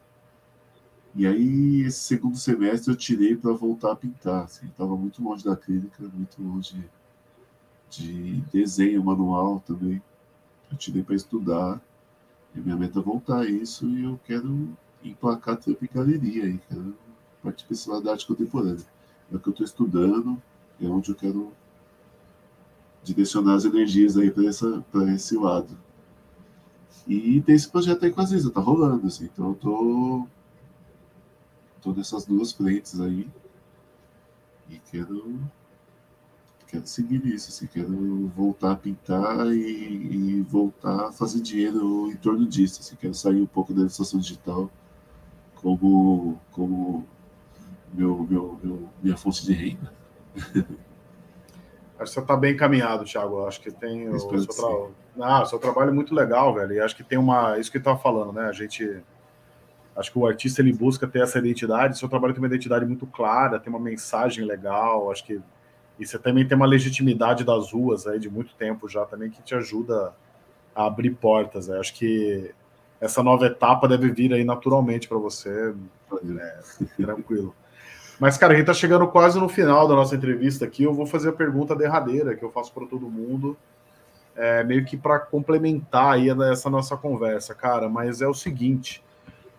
E 1.14 1.26
aí, 1.26 1.82
esse 1.82 2.00
segundo 2.00 2.38
semestre 2.38 2.92
eu 2.92 2.98
tirei 2.98 3.36
para 3.36 3.52
voltar 3.54 3.92
a 3.92 3.96
pintar. 3.96 4.46
Assim, 4.46 4.68
tava 4.78 4.96
muito 4.96 5.24
longe 5.24 5.44
da 5.44 5.56
clínica, 5.56 6.04
muito 6.14 6.42
longe 6.42 6.84
de 7.90 8.42
desenho 8.52 9.04
manual 9.04 9.62
também. 9.66 10.02
Eu 10.72 10.78
tirei 10.78 11.04
para 11.04 11.16
estudar. 11.16 11.82
E 12.56 12.60
minha 12.60 12.76
meta 12.76 13.00
é 13.00 13.02
voltar 13.02 13.42
a 13.42 13.46
isso 13.46 13.88
e 13.88 14.04
eu 14.04 14.20
quero 14.26 14.70
emplacar 15.04 15.60
em 15.68 15.94
galeria 15.94 16.46
aí. 16.46 16.60
Quero 16.70 16.96
parte 17.44 17.60
de 17.60 17.66
personalidade 17.66 18.06
da 18.06 18.12
arte 18.14 18.28
contemporânea. 18.28 18.86
É 19.32 19.36
o 19.36 19.40
que 19.40 19.50
eu 19.50 19.52
estou 19.52 19.66
estudando, 19.66 20.42
é 20.82 20.88
onde 20.88 21.12
eu 21.12 21.16
quero 21.16 21.52
direcionar 23.04 23.56
as 23.56 23.66
energias 23.66 24.18
aí 24.18 24.32
para 24.32 25.14
esse 25.14 25.38
lado. 25.38 25.78
E 27.08 27.40
tem 27.42 27.54
esse 27.54 27.70
projeto 27.70 28.04
aí 28.04 28.12
com 28.12 28.22
a 28.22 28.26
Ziza, 28.26 28.50
tá 28.50 28.60
rolando, 28.60 29.06
assim, 29.06 29.26
então 29.26 29.50
eu 29.50 29.56
tô, 29.56 30.28
tô 31.82 31.94
nessas 31.94 32.26
duas 32.26 32.52
frentes 32.52 33.00
aí 33.00 33.28
e 34.68 34.80
quero 34.92 35.40
quero 36.68 36.86
seguir 36.88 37.26
isso, 37.26 37.50
assim, 37.50 37.68
quero 37.68 38.28
voltar 38.36 38.72
a 38.72 38.76
pintar 38.76 39.48
e, 39.48 40.38
e, 40.38 40.42
voltar 40.42 41.08
a 41.08 41.12
fazer 41.12 41.42
dinheiro 41.42 42.12
em 42.12 42.16
torno 42.16 42.46
disso, 42.46 42.82
assim, 42.82 42.96
quero 42.96 43.14
sair 43.14 43.42
um 43.42 43.46
pouco 43.46 43.74
da 43.74 43.82
ilustração 43.82 44.20
digital 44.20 44.70
como, 45.56 46.40
como 46.52 47.06
meu, 47.94 48.28
meu, 48.30 48.60
meu, 48.62 48.90
minha 49.02 49.18
fonte 49.18 49.46
de 49.46 49.54
renda. 49.54 49.92
Acho 51.98 52.12
que 52.12 52.14
você 52.16 52.20
está 52.20 52.36
bem 52.36 52.54
encaminhado, 52.54 53.06
Thiago. 53.06 53.46
Acho 53.46 53.62
que 53.62 53.72
tem 53.72 54.10
o 54.10 54.20
seu, 54.20 54.46
tra... 54.46 55.38
ah, 55.42 55.46
seu 55.46 55.58
trabalho 55.58 55.92
é 55.92 55.94
muito 55.94 56.14
legal, 56.14 56.54
velho. 56.54 56.74
E 56.74 56.80
acho 56.82 56.96
que 56.96 57.04
tem 57.04 57.18
uma. 57.18 57.58
Isso 57.58 57.72
que 57.72 57.78
ele 57.78 57.82
estava 57.82 57.98
falando, 57.98 58.34
né? 58.34 58.48
A 58.48 58.52
gente. 58.52 59.02
Acho 59.96 60.12
que 60.12 60.20
o 60.20 60.28
artista 60.28 60.62
ele 60.62 60.74
busca 60.74 61.08
ter 61.08 61.22
essa 61.22 61.40
identidade. 61.40 61.98
Seu 61.98 62.10
trabalho 62.10 62.34
tem 62.34 62.44
uma 62.44 62.48
identidade 62.48 62.86
muito 62.86 63.08
clara, 63.08 63.60
tem 63.60 63.72
uma 63.72 63.80
mensagem 63.80 64.44
legal. 64.44 65.10
Acho 65.10 65.26
que 65.26 65.42
e 66.00 66.06
você 66.06 66.20
também 66.20 66.48
tem 66.48 66.56
uma 66.56 66.66
legitimidade 66.66 67.44
das 67.44 67.72
ruas 67.72 68.06
aí 68.06 68.20
de 68.20 68.30
muito 68.30 68.54
tempo 68.56 68.90
já 68.90 69.06
também 69.06 69.30
que 69.30 69.42
te 69.42 69.56
ajuda 69.56 70.14
a 70.76 70.86
abrir 70.86 71.12
portas. 71.12 71.68
Né? 71.68 71.80
Acho 71.80 71.94
que 71.94 72.54
essa 73.00 73.24
nova 73.24 73.46
etapa 73.46 73.88
deve 73.88 74.12
vir 74.12 74.34
aí 74.34 74.44
naturalmente 74.44 75.08
para 75.08 75.18
você, 75.18 75.74
é, 76.40 76.60
tranquilo. 76.98 77.56
Mas, 78.20 78.38
cara, 78.38 78.54
a 78.54 78.56
gente 78.56 78.64
está 78.64 78.74
chegando 78.74 79.08
quase 79.08 79.40
no 79.40 79.50
final 79.50 79.88
da 79.88 79.96
nossa 79.96 80.16
entrevista 80.16 80.66
aqui. 80.66 80.84
Eu 80.84 80.94
vou 80.94 81.06
fazer 81.06 81.30
a 81.30 81.34
pergunta 81.34 81.76
derradeira 81.76 82.36
que 82.36 82.44
eu 82.44 82.52
faço 82.52 82.74
para 82.74 82.86
todo 82.86 83.10
mundo, 83.10 83.58
é, 84.36 84.64
meio 84.64 84.86
que 84.86 84.96
para 84.96 85.20
complementar 85.20 86.14
aí 86.14 86.30
essa 86.52 86.70
nossa 86.70 86.96
conversa, 86.96 87.54
cara. 87.54 87.90
Mas 87.90 88.22
é 88.22 88.28
o 88.28 88.34
seguinte: 88.34 89.04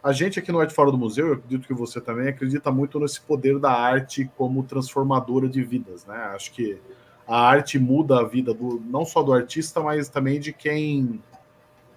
a 0.07 0.13
gente 0.13 0.39
aqui 0.39 0.53
no 0.53 0.61
Arte 0.61 0.73
Fora 0.73 0.93
do 0.93 0.97
Museu, 0.97 1.27
eu 1.27 1.33
acredito 1.33 1.67
que 1.67 1.75
você 1.75 2.01
também 2.01 2.29
acredita 2.29 2.71
muito 2.71 3.01
nesse 3.01 3.21
poder 3.21 3.59
da 3.59 3.73
arte 3.73 4.31
como 4.37 4.63
transformadora 4.63 5.49
de 5.49 5.65
vidas, 5.65 6.07
né? 6.07 6.15
Acho 6.33 6.53
que 6.53 6.81
a 7.27 7.41
arte 7.41 7.77
muda 7.77 8.21
a 8.21 8.23
vida 8.23 8.55
do, 8.55 8.81
não 8.87 9.05
só 9.05 9.21
do 9.21 9.33
artista, 9.33 9.81
mas 9.81 10.09
também 10.09 10.39
de 10.39 10.53
quem 10.53 11.21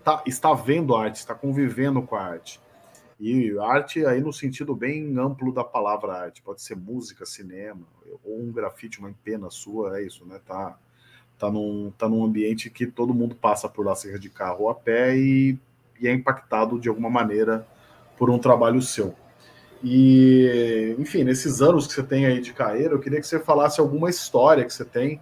tá, 0.04 0.24
está 0.26 0.52
vendo 0.56 0.96
a 0.96 1.04
arte, 1.04 1.18
está 1.18 1.36
convivendo 1.36 2.02
com 2.02 2.16
a 2.16 2.24
arte. 2.24 2.60
E 3.20 3.56
arte 3.60 4.04
aí 4.04 4.20
no 4.22 4.34
sentido 4.34 4.76
bem 4.76 5.16
amplo 5.20 5.54
da 5.54 5.64
palavra 5.64 6.14
arte, 6.14 6.42
pode 6.42 6.64
ser 6.64 6.76
música, 6.76 7.28
cinema, 7.28 7.82
ou 8.24 8.42
um 8.42 8.52
grafite, 8.52 8.98
uma 8.98 9.14
pena 9.24 9.52
sua, 9.52 10.00
é 10.00 10.04
isso, 10.04 10.26
né? 10.26 10.42
Tá, 10.48 10.76
tá, 11.38 11.52
num, 11.52 11.94
tá 11.96 12.10
num 12.10 12.26
ambiente 12.26 12.72
que 12.72 12.88
todo 12.88 13.14
mundo 13.14 13.36
passa 13.36 13.70
por 13.70 13.86
lá, 13.86 13.94
seja 13.94 14.18
de 14.18 14.32
carro 14.32 14.64
ou 14.64 14.70
a 14.72 14.74
pé, 14.74 15.16
e, 15.16 15.60
e 16.02 16.08
é 16.08 16.12
impactado 16.12 16.80
de 16.80 16.90
alguma 16.90 17.12
maneira 17.12 17.68
por 18.20 18.30
um 18.30 18.38
trabalho 18.38 18.82
seu. 18.82 19.16
E, 19.82 20.94
enfim, 21.00 21.24
nesses 21.24 21.62
anos 21.62 21.88
que 21.88 21.94
você 21.94 22.04
tem 22.04 22.26
aí 22.26 22.42
de 22.42 22.54
carreira, 22.54 22.94
eu 22.94 23.00
queria 23.00 23.22
que 23.22 23.26
você 23.26 23.40
falasse 23.40 23.80
alguma 23.80 24.10
história 24.10 24.66
que 24.66 24.74
você 24.74 24.84
tem 24.84 25.22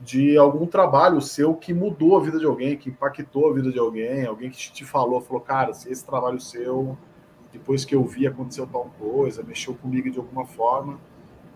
de 0.00 0.36
algum 0.36 0.66
trabalho 0.66 1.20
seu 1.20 1.54
que 1.54 1.74
mudou 1.74 2.16
a 2.16 2.20
vida 2.20 2.38
de 2.38 2.46
alguém, 2.46 2.76
que 2.76 2.90
impactou 2.90 3.50
a 3.50 3.54
vida 3.54 3.70
de 3.70 3.78
alguém, 3.78 4.24
alguém 4.24 4.50
que 4.50 4.72
te 4.72 4.84
falou, 4.84 5.20
falou, 5.20 5.40
cara, 5.40 5.70
esse 5.70 6.04
trabalho 6.04 6.40
seu, 6.40 6.96
depois 7.52 7.84
que 7.84 7.94
eu 7.94 8.04
vi, 8.04 8.26
aconteceu 8.26 8.66
tal 8.66 8.90
coisa, 8.98 9.42
mexeu 9.42 9.74
comigo 9.74 10.10
de 10.10 10.18
alguma 10.18 10.46
forma. 10.46 10.98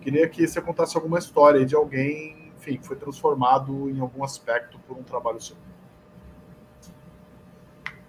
Queria 0.01 0.27
que 0.27 0.45
você 0.45 0.61
contasse 0.61 0.95
alguma 0.95 1.19
história 1.19 1.65
de 1.65 1.75
alguém, 1.75 2.51
enfim, 2.57 2.77
que 2.77 2.85
foi 2.85 2.95
transformado 2.95 3.89
em 3.89 3.99
algum 3.99 4.23
aspecto 4.23 4.79
por 4.87 4.97
um 4.97 5.03
trabalho 5.03 5.41
seu. 5.41 5.55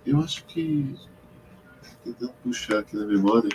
Eu 0.05 0.21
acho 0.21 0.45
que 0.45 0.97
tentando 2.05 2.33
puxar 2.43 2.81
aqui 2.81 2.97
na 2.97 3.07
memória. 3.07 3.51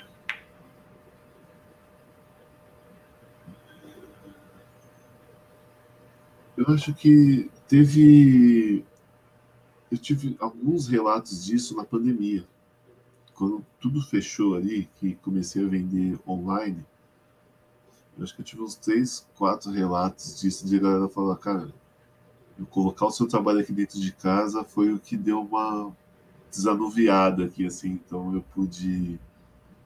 Eu 6.56 6.74
acho 6.74 6.94
que 6.94 7.50
teve. 7.68 8.86
Eu 9.92 9.98
tive 9.98 10.36
alguns 10.40 10.88
relatos 10.88 11.44
disso 11.44 11.76
na 11.76 11.84
pandemia. 11.84 12.48
Quando 13.34 13.66
tudo 13.80 14.02
fechou 14.02 14.56
ali, 14.56 14.90
que 14.96 15.16
comecei 15.16 15.66
a 15.66 15.68
vender 15.68 16.20
online, 16.28 16.86
eu 18.18 18.24
acho 18.24 18.36
que 18.36 18.42
eu 18.42 18.46
tive 18.46 18.62
uns 18.62 18.76
três, 18.76 19.28
quatro 19.36 19.72
relatos 19.72 20.40
disso, 20.40 20.68
de 20.68 20.80
galera 20.80 21.10
falar, 21.10 21.36
cara, 21.38 21.74
eu 22.58 22.66
colocar 22.68 23.08
o 23.08 23.12
seu 23.12 23.28
trabalho 23.28 23.60
aqui 23.60 23.74
dentro 23.74 24.00
de 24.00 24.12
casa 24.12 24.64
foi 24.64 24.94
o 24.94 25.00
que 25.00 25.18
deu 25.18 25.42
uma 25.42 25.92
desanuviada 26.54 27.46
aqui, 27.46 27.66
assim, 27.66 28.00
então 28.06 28.34
eu 28.34 28.42
pude, 28.54 29.20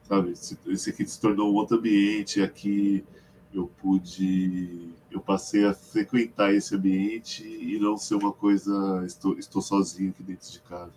sabe, 0.02 0.32
esse 0.32 0.90
aqui 0.90 1.06
se 1.06 1.20
tornou 1.20 1.50
um 1.52 1.54
outro 1.54 1.78
ambiente, 1.78 2.42
aqui 2.42 3.04
eu 3.52 3.70
pude, 3.80 4.90
eu 5.10 5.20
passei 5.20 5.64
a 5.64 5.72
frequentar 5.72 6.52
esse 6.52 6.74
ambiente 6.74 7.42
e 7.42 7.78
não 7.78 7.96
ser 7.96 8.14
uma 8.16 8.32
coisa, 8.32 9.02
estou, 9.06 9.38
estou 9.38 9.62
sozinho 9.62 10.10
aqui 10.10 10.22
dentro 10.22 10.50
de 10.50 10.60
casa. 10.60 10.92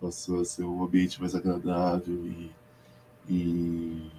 Passou 0.00 0.40
a 0.40 0.44
ser 0.44 0.62
um 0.62 0.84
ambiente 0.84 1.20
mais 1.20 1.34
agradável 1.34 2.14
e, 2.26 2.50
e 3.28 4.10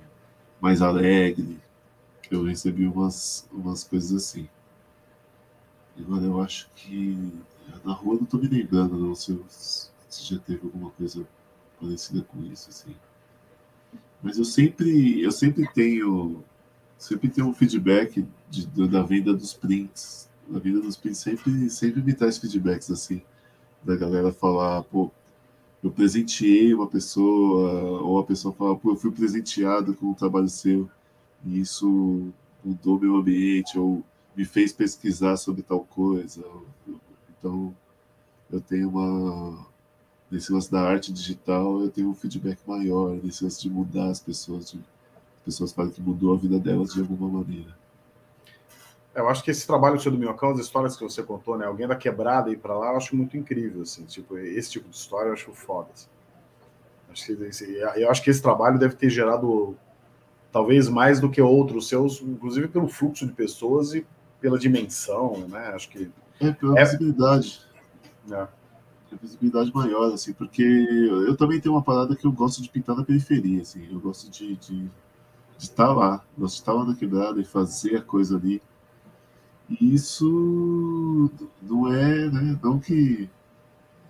mais 0.60 0.82
alegre. 0.82 1.58
Eu 2.30 2.44
recebi 2.44 2.86
umas, 2.86 3.48
umas 3.54 3.84
coisas 3.84 4.12
assim. 4.12 4.50
Agora 5.98 6.26
eu 6.26 6.42
acho 6.42 6.70
que 6.76 7.32
na 7.84 7.94
rua 7.94 8.16
não 8.16 8.24
estou 8.24 8.40
me 8.40 8.48
lembrando, 8.48 8.98
não. 8.98 9.16
Se 9.16 9.32
eu, 9.32 9.46
se 10.18 10.34
já 10.34 10.40
teve 10.40 10.62
alguma 10.64 10.92
coisa 10.92 11.28
parecida 11.80 12.22
com 12.24 12.44
isso, 12.44 12.70
assim. 12.70 12.96
Mas 14.22 14.38
eu 14.38 14.46
sempre, 14.46 15.22
eu 15.22 15.32
sempre 15.32 15.68
tenho, 15.74 16.44
sempre 16.98 17.30
tenho 17.30 17.48
um 17.48 17.54
feedback 17.54 18.26
de, 18.50 18.66
de, 18.66 18.88
da 18.88 19.04
venda 19.04 19.34
dos 19.34 19.54
prints. 19.54 20.30
A 20.54 20.60
venda 20.60 20.82
dos 20.82 20.98
prints 20.98 21.20
sempre, 21.20 21.70
sempre 21.70 22.02
me 22.02 22.14
traz 22.14 22.38
feedbacks 22.38 22.90
assim, 22.90 23.22
da 23.84 23.96
galera 23.96 24.32
falar, 24.32 24.84
pô, 24.84 25.12
eu 25.84 25.92
presenteei 25.92 26.74
uma 26.74 26.88
pessoa, 26.88 28.02
ou 28.02 28.18
a 28.20 28.24
pessoa 28.24 28.54
fala, 28.54 28.76
pô, 28.76 28.92
eu 28.92 28.96
fui 28.96 29.12
presenteado 29.12 29.94
com 29.94 30.08
um 30.08 30.14
trabalho 30.14 30.50
seu, 30.50 30.90
e 31.46 31.60
isso 31.60 32.34
mudou 32.64 33.00
meu 33.00 33.16
ambiente, 33.18 33.78
ou 33.78 34.04
me 34.36 34.46
fez 34.46 34.74
pesquisar 34.74 35.38
sobre 35.38 35.62
tal 35.62 35.82
coisa. 35.82 36.44
Então, 37.30 37.76
eu 38.52 38.60
tenho 38.60 38.90
uma, 38.90 39.66
nesse 40.30 40.52
lance 40.52 40.72
da 40.72 40.82
arte 40.82 41.12
digital, 41.12 41.82
eu 41.82 41.90
tenho 41.90 42.10
um 42.10 42.14
feedback 42.14 42.60
maior, 42.68 43.12
nesse 43.24 43.44
lance 43.44 43.62
de 43.62 43.70
mudar 43.70 44.10
as 44.10 44.20
pessoas, 44.20 44.72
de, 44.72 44.78
as 44.78 45.44
pessoas 45.46 45.72
falam 45.72 45.92
que 45.92 46.02
mudou 46.02 46.34
a 46.34 46.38
vida 46.38 46.60
delas 46.60 46.94
de 46.94 47.00
alguma 47.00 47.40
maneira. 47.40 47.76
Eu 49.16 49.28
acho 49.30 49.44
que 49.44 49.50
esse 49.50 49.66
trabalho 49.66 50.00
seu 50.00 50.12
do 50.12 50.18
Minhocão, 50.18 50.52
as 50.52 50.60
histórias 50.60 50.96
que 50.96 51.04
você 51.04 51.24
contou, 51.24 51.58
né? 51.58 51.66
Alguém 51.66 51.88
da 51.88 51.96
quebrada 51.96 52.52
ir 52.52 52.58
para 52.58 52.78
lá, 52.78 52.92
eu 52.92 52.98
acho 52.98 53.16
muito 53.16 53.36
incrível, 53.36 53.82
assim. 53.82 54.06
Tipo, 54.06 54.38
esse 54.38 54.70
tipo 54.70 54.88
de 54.88 54.96
história 54.96 55.30
eu 55.30 55.34
acho 55.34 55.52
foda. 55.54 55.90
Assim. 55.92 56.08
Acho 57.10 57.26
que, 57.26 57.78
eu 58.00 58.12
acho 58.12 58.22
que 58.22 58.30
esse 58.30 58.42
trabalho 58.44 58.78
deve 58.78 58.96
ter 58.96 59.10
gerado 59.10 59.76
talvez 60.52 60.88
mais 60.88 61.20
do 61.20 61.32
que 61.32 61.42
outros 61.42 61.90
seus, 61.90 62.22
inclusive 62.22 62.68
pelo 62.68 62.88
fluxo 62.88 63.26
de 63.26 63.34
pessoas 63.34 63.96
e 63.96 64.06
pela 64.40 64.60
dimensão, 64.60 65.48
né? 65.48 65.72
Acho 65.74 65.90
que. 65.90 66.12
É, 66.40 66.52
pela 66.52 66.80
é... 66.80 66.84
visibilidade. 66.86 67.60
É 68.30 68.48
visibilidade 69.16 69.74
maior, 69.74 70.14
assim, 70.14 70.34
porque 70.34 70.64
eu 70.64 71.36
também 71.38 71.60
tenho 71.60 71.76
uma 71.76 71.84
parada 71.84 72.16
que 72.16 72.26
eu 72.26 72.32
gosto 72.32 72.62
de 72.62 72.70
pintar 72.70 72.96
na 72.96 73.04
periferia, 73.04 73.62
assim, 73.62 73.88
eu 73.92 74.00
gosto 74.00 74.30
de, 74.30 74.56
de, 74.56 74.84
de 74.84 74.90
estar 75.58 75.94
lá, 75.94 76.24
gosto 76.38 76.56
de 76.56 76.62
estar 76.62 76.74
lá 76.74 76.86
na 76.86 76.96
quebrada 76.96 77.40
e 77.40 77.46
fazer 77.46 77.98
a 77.98 78.02
coisa 78.02 78.38
ali. 78.38 78.62
E 79.70 79.94
isso 79.94 81.32
não 81.62 81.94
é, 81.94 82.30
né, 82.30 82.60
não 82.64 82.80
que 82.80 83.30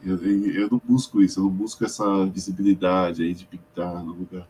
eu, 0.03 0.17
eu 0.17 0.69
não 0.69 0.81
busco 0.83 1.21
isso, 1.21 1.39
eu 1.39 1.45
não 1.45 1.51
busco 1.51 1.83
essa 1.83 2.25
visibilidade 2.27 3.23
aí 3.23 3.33
de 3.33 3.45
pintar 3.45 4.03
no 4.03 4.13
lugar. 4.13 4.47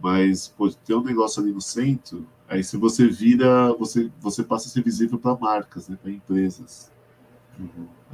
Mas 0.00 0.48
pode 0.48 0.76
ter 0.78 0.94
um 0.94 1.02
negócio 1.02 1.42
ali 1.42 1.52
no 1.52 1.60
centro, 1.60 2.26
aí 2.48 2.62
se 2.62 2.76
você 2.76 3.06
vira, 3.08 3.72
você, 3.74 4.10
você 4.20 4.42
passa 4.44 4.68
a 4.68 4.70
ser 4.70 4.82
visível 4.82 5.18
para 5.18 5.36
marcas, 5.36 5.88
né, 5.88 5.96
para 6.00 6.10
empresas. 6.10 6.92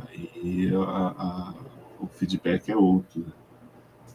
Aí 0.09 0.71
a, 0.75 0.81
a, 0.81 1.55
o 2.01 2.07
feedback 2.07 2.71
é 2.71 2.77
outro. 2.77 3.21
Né? 3.21 3.33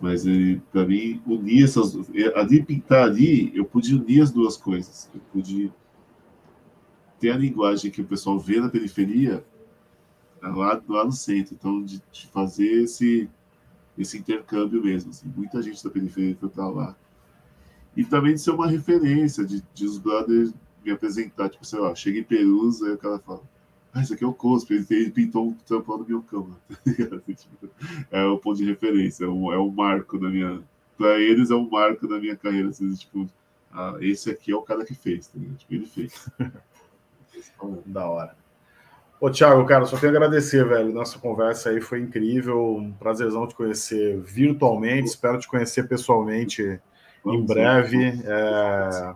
Mas 0.01 0.23
para 0.71 0.86
mim, 0.86 1.21
unir 1.26 1.63
essas. 1.63 1.95
Ali 2.36 2.63
pintar 2.63 3.03
ali, 3.03 3.51
eu 3.55 3.65
pude 3.65 3.95
unir 3.95 4.21
as 4.21 4.32
duas 4.32 4.57
coisas. 4.57 5.09
Eu 5.13 5.21
pude 5.32 5.71
ter 7.19 7.32
a 7.32 7.38
linguagem 7.38 7.91
que 7.91 8.01
o 8.01 8.05
pessoal 8.05 8.38
vê 8.38 8.59
na 8.59 8.69
periferia 8.69 9.43
lá, 10.41 10.82
lá 10.88 11.05
no 11.05 11.11
centro. 11.11 11.55
Então, 11.55 11.82
de, 11.84 12.01
de 12.11 12.28
fazer 12.28 12.84
esse, 12.84 13.30
esse 13.97 14.17
intercâmbio 14.17 14.84
mesmo. 14.84 15.11
Assim. 15.11 15.32
Muita 15.36 15.61
gente 15.61 15.84
da 15.84 15.89
periferia 15.89 16.36
foi 16.36 16.49
para 16.49 16.67
lá. 16.67 16.95
E 17.95 18.03
também 18.03 18.34
de 18.34 18.41
ser 18.41 18.51
uma 18.51 18.67
referência, 18.67 19.45
de, 19.45 19.63
de 19.73 19.86
os 19.86 19.97
brothers 19.97 20.53
me 20.84 20.91
apresentar, 20.91 21.49
tipo, 21.49 21.65
sei 21.65 21.80
lá, 21.80 21.95
chega 21.95 22.19
em 22.19 22.23
Perusa, 22.23 22.88
aí 22.88 22.93
o 22.93 22.97
cara 22.97 23.17
fala, 23.19 23.41
ah, 23.96 24.02
isso 24.02 24.14
aqui 24.14 24.26
é 24.26 24.28
o 24.28 24.34
Cospe, 24.34 24.86
ele, 24.89 25.10
pintou 25.10 25.48
um 25.48 25.54
tampão 25.54 25.98
no 25.98 26.06
meu 26.06 26.22
cama. 26.22 26.60
Tipo, 27.26 27.70
é 28.12 28.26
o 28.26 28.38
ponto 28.38 28.58
de 28.58 28.66
referência, 28.66 29.24
é 29.24 29.28
um, 29.30 29.54
é 29.54 29.58
um 29.58 29.72
marco 29.72 30.20
da 30.20 30.28
minha. 30.28 30.62
Para 30.98 31.18
eles 31.18 31.50
é 31.50 31.56
um 31.56 31.70
marco 31.70 32.06
da 32.06 32.20
minha 32.20 32.36
carreira. 32.36 32.68
Assim, 32.68 32.93
tipo, 32.93 33.26
ah, 33.72 33.96
esse 34.02 34.30
aqui 34.30 34.52
é 34.52 34.56
o 34.56 34.62
cara 34.62 34.84
que 34.84 34.93
fez, 34.93 35.28
tá 35.28 35.39
tipo, 35.58 35.74
ele 35.74 35.86
fez. 35.86 36.30
da 37.86 38.06
hora. 38.06 38.36
Ô, 39.22 39.30
Thiago, 39.30 39.66
cara, 39.66 39.86
só 39.86 39.98
tenho 39.98 40.12
a 40.12 40.16
agradecer, 40.18 40.68
velho. 40.68 40.93
Nossa 40.93 41.18
conversa 41.18 41.70
aí 41.70 41.80
foi 41.80 42.02
incrível. 42.02 42.76
Um 42.76 42.91
prazerzão 42.91 43.48
te 43.48 43.56
conhecer 43.56 44.20
virtualmente. 44.20 45.08
Espero 45.08 45.39
te 45.39 45.48
conhecer 45.48 45.88
pessoalmente 45.88 46.82
Vamos 47.24 47.43
em 47.43 47.46
breve. 47.46 48.22
É... 48.26 49.16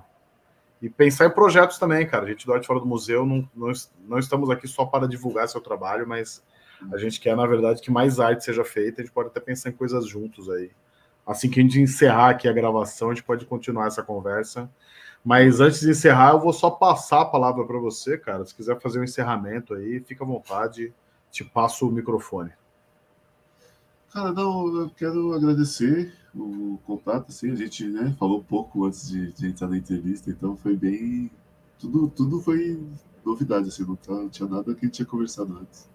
E 0.81 0.89
pensar 0.89 1.25
em 1.25 1.31
projetos 1.31 1.77
também, 1.77 2.07
cara. 2.07 2.25
A 2.25 2.29
gente 2.29 2.45
do 2.45 2.53
Arte 2.53 2.67
Fora 2.67 2.79
do 2.79 2.85
Museu 2.85 3.25
não, 3.25 3.47
não, 3.53 3.71
não 4.07 4.17
estamos 4.17 4.49
aqui 4.49 4.67
só 4.67 4.85
para 4.85 5.07
divulgar 5.07 5.47
seu 5.47 5.59
trabalho, 5.59 6.07
mas 6.07 6.41
a 6.91 6.97
gente 6.97 7.19
quer, 7.19 7.35
na 7.35 7.45
verdade, 7.45 7.81
que 7.81 7.91
mais 7.91 8.19
arte 8.19 8.45
seja 8.45 8.63
feita. 8.63 9.01
A 9.01 9.05
gente 9.05 9.13
pode 9.13 9.27
até 9.27 9.39
pensar 9.39 9.69
em 9.69 9.73
coisas 9.73 10.07
juntos 10.07 10.49
aí. 10.49 10.71
Assim 11.27 11.49
que 11.49 11.59
a 11.59 11.63
gente 11.63 11.79
encerrar 11.79 12.29
aqui 12.29 12.47
a 12.47 12.53
gravação, 12.53 13.09
a 13.09 13.13
gente 13.13 13.23
pode 13.23 13.45
continuar 13.45 13.87
essa 13.87 14.01
conversa. 14.01 14.69
Mas 15.23 15.59
antes 15.59 15.81
de 15.81 15.89
encerrar, 15.89 16.31
eu 16.31 16.39
vou 16.39 16.53
só 16.53 16.69
passar 16.71 17.21
a 17.21 17.25
palavra 17.25 17.65
para 17.65 17.77
você, 17.77 18.17
cara. 18.17 18.45
Se 18.45 18.55
quiser 18.55 18.79
fazer 18.79 19.01
um 19.01 19.03
encerramento 19.03 19.73
aí, 19.73 19.99
fica 19.99 20.23
à 20.23 20.27
vontade. 20.27 20.93
Te 21.29 21.43
passo 21.43 21.87
o 21.87 21.91
microfone. 21.91 22.51
Cara, 24.11 24.31
não, 24.31 24.75
eu 24.75 24.89
quero 24.89 25.33
agradecer 25.33 26.11
o 26.35 26.79
contato, 26.85 27.29
assim, 27.29 27.51
a 27.51 27.55
gente 27.55 27.87
né, 27.87 28.15
falou 28.19 28.43
pouco 28.43 28.85
antes 28.85 29.09
de, 29.09 29.31
de, 29.33 29.47
entrar 29.47 29.67
na 29.67 29.77
entrevista, 29.77 30.29
então 30.29 30.55
foi 30.55 30.75
bem. 30.75 31.31
Tudo, 31.79 32.09
tudo 32.09 32.41
foi 32.41 32.81
novidade, 33.25 33.69
assim, 33.69 33.83
não, 33.83 33.95
tá, 33.95 34.13
não 34.13 34.29
tinha 34.29 34.47
nada 34.47 34.73
que 34.75 34.81
a 34.81 34.85
gente 34.85 34.95
tinha 34.95 35.05
conversado 35.05 35.57
antes. 35.57 35.89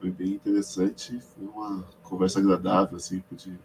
Foi 0.00 0.10
bem 0.10 0.34
interessante, 0.34 1.18
foi 1.20 1.46
uma 1.46 1.82
conversa 2.02 2.38
agradável, 2.38 2.96
assim, 2.96 3.20
pude 3.20 3.58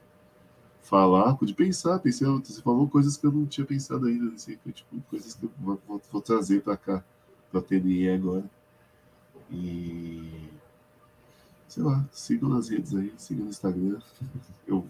falar, 0.82 1.36
pude 1.36 1.54
pensar, 1.54 2.00
pensei, 2.00 2.28
você 2.28 2.62
falou 2.62 2.88
coisas 2.88 3.18
que 3.18 3.26
eu 3.26 3.32
não 3.32 3.46
tinha 3.46 3.66
pensado 3.66 4.06
ainda, 4.06 4.34
assim, 4.34 4.58
foi, 4.64 4.72
tipo, 4.72 5.00
coisas 5.10 5.34
que 5.34 5.46
eu 5.46 5.52
vou, 5.60 5.80
vou, 6.12 6.22
trazer 6.22 6.62
para 6.62 6.78
cá, 6.78 7.04
para 7.50 7.60
a 7.60 7.64
TNI 7.64 8.10
agora. 8.10 8.44
E 9.50 10.50
sei 11.68 11.84
lá, 11.84 12.06
sigam 12.12 12.50
nas 12.50 12.70
redes 12.70 12.94
aí, 12.94 13.14
sigam 13.18 13.46
no 13.46 13.50
Instagram. 13.50 14.00
Eu 14.68 14.86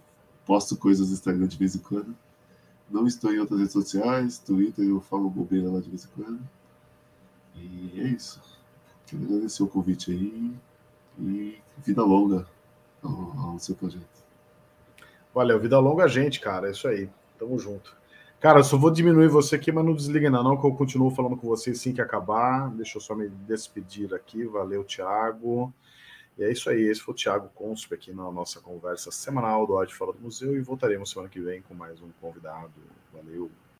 posto 0.46 0.76
coisas 0.76 1.08
no 1.08 1.14
Instagram 1.14 1.48
de 1.48 1.58
vez 1.58 1.76
em 1.76 1.80
quando. 1.80 2.16
Não 2.90 3.08
estou 3.08 3.34
em 3.34 3.40
outras 3.40 3.60
redes 3.60 3.74
sociais, 3.74 4.38
Twitter 4.38 4.86
eu 4.86 5.00
falo 5.00 5.30
bobeira 5.30 5.70
lá 5.70 5.80
de 5.80 5.90
vez 5.90 6.06
em 6.06 6.22
quando. 6.22 6.40
E 7.56 8.02
é 8.02 8.08
isso. 8.08 8.42
Quero 9.06 9.24
agradecer 9.24 9.64
o 9.64 9.68
convite 9.68 10.12
aí 10.12 10.54
e 11.20 11.58
vida 11.78 12.04
longa 12.04 12.48
ao, 13.02 13.40
ao 13.40 13.60
seu 13.60 13.76
projeto. 13.76 14.22
Valeu, 15.34 15.60
vida 15.60 15.80
longa 15.80 16.04
a 16.04 16.08
gente, 16.08 16.40
cara. 16.40 16.68
É 16.68 16.72
isso 16.72 16.88
aí. 16.88 17.10
Tamo 17.40 17.58
junto. 17.58 17.96
Cara, 18.40 18.60
eu 18.60 18.64
só 18.64 18.78
vou 18.78 18.90
diminuir 18.90 19.28
você 19.28 19.56
aqui, 19.56 19.72
mas 19.72 19.86
não 19.86 19.94
desliga 19.94 20.28
ainda 20.28 20.42
não, 20.42 20.60
que 20.60 20.66
eu 20.66 20.74
continuo 20.74 21.12
falando 21.12 21.38
com 21.38 21.48
você 21.48 21.72
assim 21.72 21.94
que 21.94 22.02
acabar. 22.02 22.70
Deixa 22.72 22.98
eu 22.98 23.02
só 23.02 23.16
me 23.16 23.30
despedir 23.30 24.14
aqui. 24.14 24.46
Valeu, 24.46 24.84
Thiago. 24.84 25.74
E 26.38 26.44
é 26.44 26.52
isso 26.52 26.70
aí, 26.70 26.82
esse 26.84 27.02
foi 27.02 27.14
o 27.14 27.18
Thiago 27.18 27.50
Consp 27.50 27.94
aqui 27.94 28.12
na 28.12 28.32
nossa 28.32 28.60
conversa 28.62 29.12
semanal 29.12 29.68
do 29.68 29.78
Arte 29.78 29.94
Fora 29.94 30.14
do 30.14 30.20
Museu 30.20 30.56
e 30.56 30.62
voltaremos 30.62 31.12
semana 31.12 31.30
que 31.30 31.40
vem 31.40 31.62
com 31.62 31.74
mais 31.74 32.02
um 32.02 32.10
convidado. 32.20 32.72
Valeu! 33.14 33.52